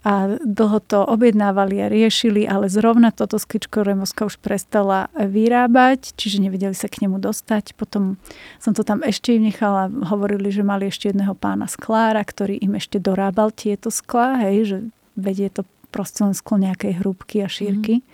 A 0.00 0.40
dlho 0.40 0.80
to 0.80 1.04
objednávali 1.04 1.76
a 1.84 1.92
riešili, 1.92 2.48
ale 2.48 2.72
zrovna 2.72 3.12
toto 3.12 3.36
skličko 3.36 3.84
remoska 3.84 4.24
už 4.24 4.40
prestala 4.40 5.12
vyrábať, 5.12 6.16
čiže 6.16 6.40
nevedeli 6.40 6.72
sa 6.72 6.88
k 6.88 7.04
nemu 7.04 7.20
dostať. 7.20 7.76
Potom 7.76 8.16
som 8.56 8.72
to 8.72 8.80
tam 8.80 9.04
ešte 9.04 9.36
im 9.36 9.44
nechala, 9.44 9.92
hovorili, 10.08 10.48
že 10.48 10.64
mali 10.64 10.88
ešte 10.88 11.12
jedného 11.12 11.36
pána 11.36 11.68
sklára, 11.68 12.24
ktorý 12.24 12.56
im 12.64 12.80
ešte 12.80 12.96
dorábal 12.96 13.52
tieto 13.52 13.92
sklá, 13.92 14.40
hej, 14.48 14.58
že 14.64 14.78
vedie 15.20 15.52
to 15.52 15.68
proste 15.92 16.24
len 16.24 16.32
sklo 16.32 16.56
nejakej 16.56 17.04
hrúbky 17.04 17.44
a 17.44 17.48
šírky. 17.50 18.00
Mm. 18.00 18.04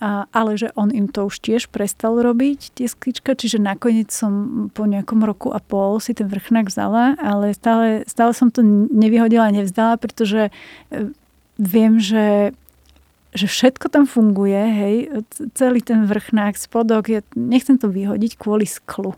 Ale 0.00 0.56
že 0.56 0.72
on 0.80 0.88
im 0.88 1.12
to 1.12 1.28
už 1.28 1.44
tiež 1.44 1.68
prestal 1.68 2.16
robiť, 2.16 2.72
tie 2.72 2.88
sklička, 2.88 3.36
čiže 3.36 3.60
nakoniec 3.60 4.08
som 4.08 4.66
po 4.72 4.88
nejakom 4.88 5.20
roku 5.20 5.52
a 5.52 5.60
pol 5.60 6.00
si 6.00 6.16
ten 6.16 6.24
vrchnák 6.24 6.72
vzala, 6.72 7.20
ale 7.20 7.52
stále, 7.52 8.08
stále 8.08 8.32
som 8.32 8.48
to 8.48 8.64
nevyhodila 8.88 9.52
a 9.52 9.54
nevzdala, 9.54 10.00
pretože 10.00 10.48
e, 10.48 10.52
viem, 11.60 12.00
že 12.00 12.56
že 13.30 13.46
všetko 13.46 13.94
tam 13.94 14.10
funguje, 14.10 14.58
hej, 14.58 14.96
celý 15.54 15.78
ten 15.78 16.02
vrchnák, 16.02 16.58
spodok, 16.58 17.06
ja 17.06 17.22
nechcem 17.38 17.78
to 17.78 17.86
vyhodiť 17.86 18.34
kvôli 18.34 18.66
sklu 18.66 19.14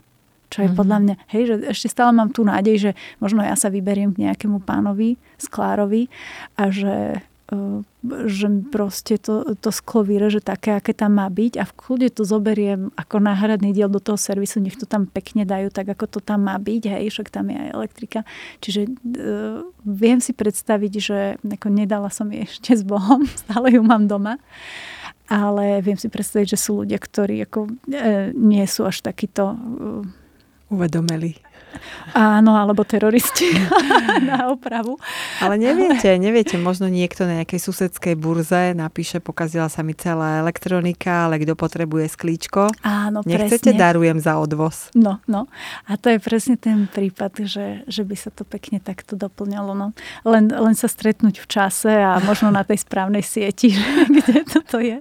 čo 0.52 0.60
je 0.60 0.68
mm-hmm. 0.68 0.76
podľa 0.76 0.98
mňa, 1.00 1.14
hej, 1.32 1.42
že 1.48 1.54
ešte 1.72 1.88
stále 1.88 2.12
mám 2.12 2.28
tú 2.28 2.44
nádej, 2.44 2.76
že 2.76 2.90
možno 3.24 3.40
ja 3.40 3.56
sa 3.56 3.72
vyberiem 3.72 4.12
k 4.12 4.28
nejakému 4.28 4.60
pánovi, 4.60 5.16
sklárovi 5.40 6.12
a 6.60 6.68
že 6.68 7.24
že 8.02 8.46
proste 8.72 9.14
to, 9.20 9.54
to 9.60 9.70
sklo 9.70 10.02
vyreže 10.02 10.42
také, 10.42 10.74
aké 10.74 10.90
tam 10.90 11.22
má 11.22 11.30
byť 11.30 11.60
a 11.60 11.64
v 11.68 11.72
kľude 11.76 12.08
to 12.10 12.26
zoberiem 12.26 12.90
ako 12.98 13.22
náhradný 13.22 13.70
diel 13.70 13.86
do 13.86 14.02
toho 14.02 14.18
servisu, 14.18 14.58
nech 14.58 14.74
to 14.74 14.88
tam 14.88 15.06
pekne 15.06 15.46
dajú 15.46 15.70
tak, 15.70 15.92
ako 15.92 16.18
to 16.18 16.20
tam 16.24 16.50
má 16.50 16.58
byť, 16.58 16.82
hej, 16.98 17.14
však 17.14 17.30
tam 17.30 17.52
je 17.52 17.56
aj 17.62 17.68
elektrika. 17.70 18.20
Čiže 18.58 18.80
uh, 18.88 19.62
viem 19.86 20.18
si 20.18 20.34
predstaviť, 20.34 20.92
že 20.98 21.18
ako 21.44 21.68
nedala 21.70 22.10
som 22.10 22.26
jej 22.32 22.42
ešte 22.42 22.74
s 22.74 22.82
Bohom, 22.82 23.22
stále 23.46 23.76
ju 23.76 23.82
mám 23.84 24.10
doma, 24.10 24.40
ale 25.30 25.78
viem 25.84 25.96
si 26.00 26.10
predstaviť, 26.10 26.56
že 26.56 26.58
sú 26.58 26.82
ľudia, 26.82 26.98
ktorí 26.98 27.44
ako, 27.46 27.70
uh, 27.70 28.34
nie 28.34 28.64
sú 28.66 28.82
až 28.88 29.04
takýto 29.04 29.54
uh, 29.54 30.74
uvedomeli. 30.74 31.51
Áno, 32.12 32.56
alebo 32.58 32.84
teroristi 32.84 33.52
na 34.30 34.52
opravu. 34.52 35.00
Ale 35.40 35.56
neviete, 35.56 36.18
neviete, 36.20 36.60
možno 36.60 36.90
niekto 36.92 37.24
na 37.24 37.42
nejakej 37.42 37.60
susedskej 37.62 38.14
burze 38.18 38.76
napíše, 38.76 39.22
pokazila 39.22 39.70
sa 39.72 39.80
mi 39.80 39.96
celá 39.96 40.42
elektronika, 40.44 41.28
ale 41.28 41.40
kto 41.40 41.56
potrebuje 41.56 42.12
sklíčko? 42.12 42.68
Áno, 42.84 43.24
Nechcete, 43.24 43.72
presne. 43.72 43.80
darujem 43.80 44.18
za 44.20 44.36
odvoz. 44.36 44.92
No, 44.92 45.22
no. 45.24 45.48
A 45.88 45.96
to 45.96 46.12
je 46.12 46.18
presne 46.20 46.60
ten 46.60 46.90
prípad, 46.90 47.48
že, 47.48 47.86
že 47.88 48.02
by 48.02 48.16
sa 48.18 48.28
to 48.28 48.44
pekne 48.44 48.82
takto 48.82 49.16
doplňalo. 49.16 49.72
No. 49.72 49.96
Len, 50.26 50.52
len 50.52 50.74
sa 50.76 50.90
stretnúť 50.90 51.40
v 51.40 51.46
čase 51.48 51.92
a 51.92 52.20
možno 52.20 52.52
na 52.52 52.66
tej 52.66 52.82
správnej 52.84 53.24
sieti, 53.24 53.72
kde 54.16 54.44
toto 54.44 54.82
je. 54.82 55.00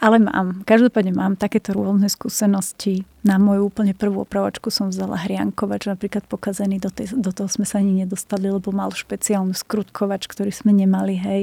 Ale 0.00 0.20
mám, 0.20 0.64
každopádne 0.64 1.12
mám 1.12 1.34
takéto 1.36 1.76
rôzne 1.76 2.08
skúsenosti. 2.08 3.04
Na 3.26 3.36
moju 3.42 3.68
úplne 3.68 3.90
prvú 3.92 4.22
opravačku 4.22 4.70
som 4.70 4.94
vzala 4.94 5.18
hriankovač, 5.18 5.90
napríklad 5.90 6.24
pokazený, 6.30 6.78
do, 6.78 6.94
tej, 6.94 7.16
do 7.16 7.34
toho 7.34 7.50
sme 7.50 7.66
sa 7.66 7.82
ani 7.82 8.06
nedostali, 8.06 8.46
lebo 8.46 8.70
mal 8.70 8.94
špeciálny 8.94 9.52
skrutkovač, 9.52 10.30
ktorý 10.30 10.54
sme 10.54 10.70
nemali, 10.70 11.18
hej. 11.18 11.42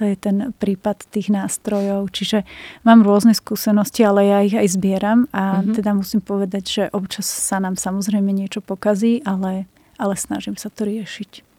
To 0.00 0.08
je 0.08 0.16
ten 0.16 0.50
prípad 0.56 1.06
tých 1.12 1.30
nástrojov. 1.30 2.10
Čiže 2.10 2.42
mám 2.82 3.04
rôzne 3.04 3.36
skúsenosti, 3.36 4.02
ale 4.02 4.26
ja 4.26 4.38
ich 4.42 4.56
aj 4.56 4.68
zbieram 4.74 5.28
a 5.30 5.60
mm-hmm. 5.60 5.74
teda 5.76 5.90
musím 5.94 6.20
povedať, 6.24 6.64
že 6.64 6.82
občas 6.90 7.28
sa 7.28 7.60
nám 7.60 7.76
samozrejme 7.78 8.32
niečo 8.32 8.64
pokazí, 8.64 9.22
ale, 9.22 9.70
ale 10.00 10.14
snažím 10.16 10.56
sa 10.56 10.72
to 10.72 10.88
riešiť. 10.88 11.49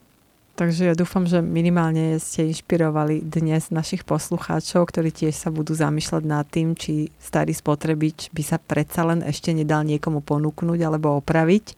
Takže 0.62 0.82
ja 0.86 0.93
dúfam, 0.93 1.26
že 1.26 1.41
minimálne 1.41 2.22
ste 2.22 2.45
inšpirovali 2.45 3.26
dnes 3.26 3.74
našich 3.74 4.05
poslucháčov, 4.05 4.93
ktorí 4.93 5.09
tiež 5.09 5.34
sa 5.34 5.49
budú 5.49 5.74
zamýšľať 5.74 6.22
nad 6.22 6.45
tým, 6.45 6.78
či 6.78 7.09
starý 7.18 7.49
spotrebič 7.49 8.30
by 8.30 8.43
sa 8.45 8.62
predsa 8.62 9.01
len 9.01 9.26
ešte 9.26 9.57
nedal 9.57 9.82
niekomu 9.82 10.22
ponúknuť 10.22 10.80
alebo 10.86 11.18
opraviť. 11.18 11.74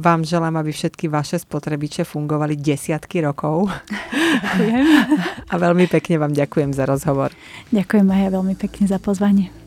Vám 0.00 0.24
želám, 0.24 0.56
aby 0.56 0.72
všetky 0.72 1.12
vaše 1.12 1.36
spotrebiče 1.36 2.08
fungovali 2.08 2.56
desiatky 2.56 3.20
rokov. 3.20 3.68
Ďakujem. 3.92 4.88
A 5.52 5.54
veľmi 5.60 5.84
pekne 5.92 6.16
vám 6.16 6.32
ďakujem 6.32 6.72
za 6.72 6.88
rozhovor. 6.88 7.28
Ďakujem 7.76 8.08
aj 8.08 8.20
ja 8.24 8.30
veľmi 8.32 8.54
pekne 8.56 8.88
za 8.88 8.96
pozvanie. 8.96 9.63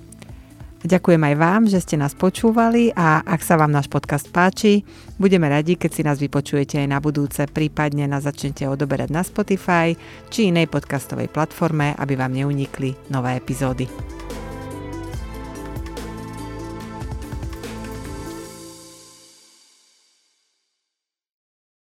Ďakujem 0.86 1.22
aj 1.26 1.36
vám, 1.42 1.62
že 1.66 1.82
ste 1.82 1.98
nás 1.98 2.14
počúvali 2.14 2.94
a 2.94 3.26
ak 3.26 3.42
sa 3.42 3.58
vám 3.58 3.74
náš 3.74 3.90
podcast 3.90 4.30
páči, 4.30 4.86
budeme 5.18 5.50
radi, 5.50 5.74
keď 5.74 5.90
si 5.90 6.02
nás 6.06 6.22
vypočujete 6.22 6.78
aj 6.78 6.88
na 6.94 7.02
budúce, 7.02 7.42
prípadne 7.50 8.06
nás 8.06 8.30
začnete 8.30 8.70
odoberať 8.70 9.10
na 9.10 9.26
Spotify 9.26 9.98
či 10.30 10.54
inej 10.54 10.70
podcastovej 10.70 11.34
platforme, 11.34 11.98
aby 11.98 12.14
vám 12.14 12.38
neunikli 12.38 12.94
nové 13.10 13.42
epizódy. 13.42 13.90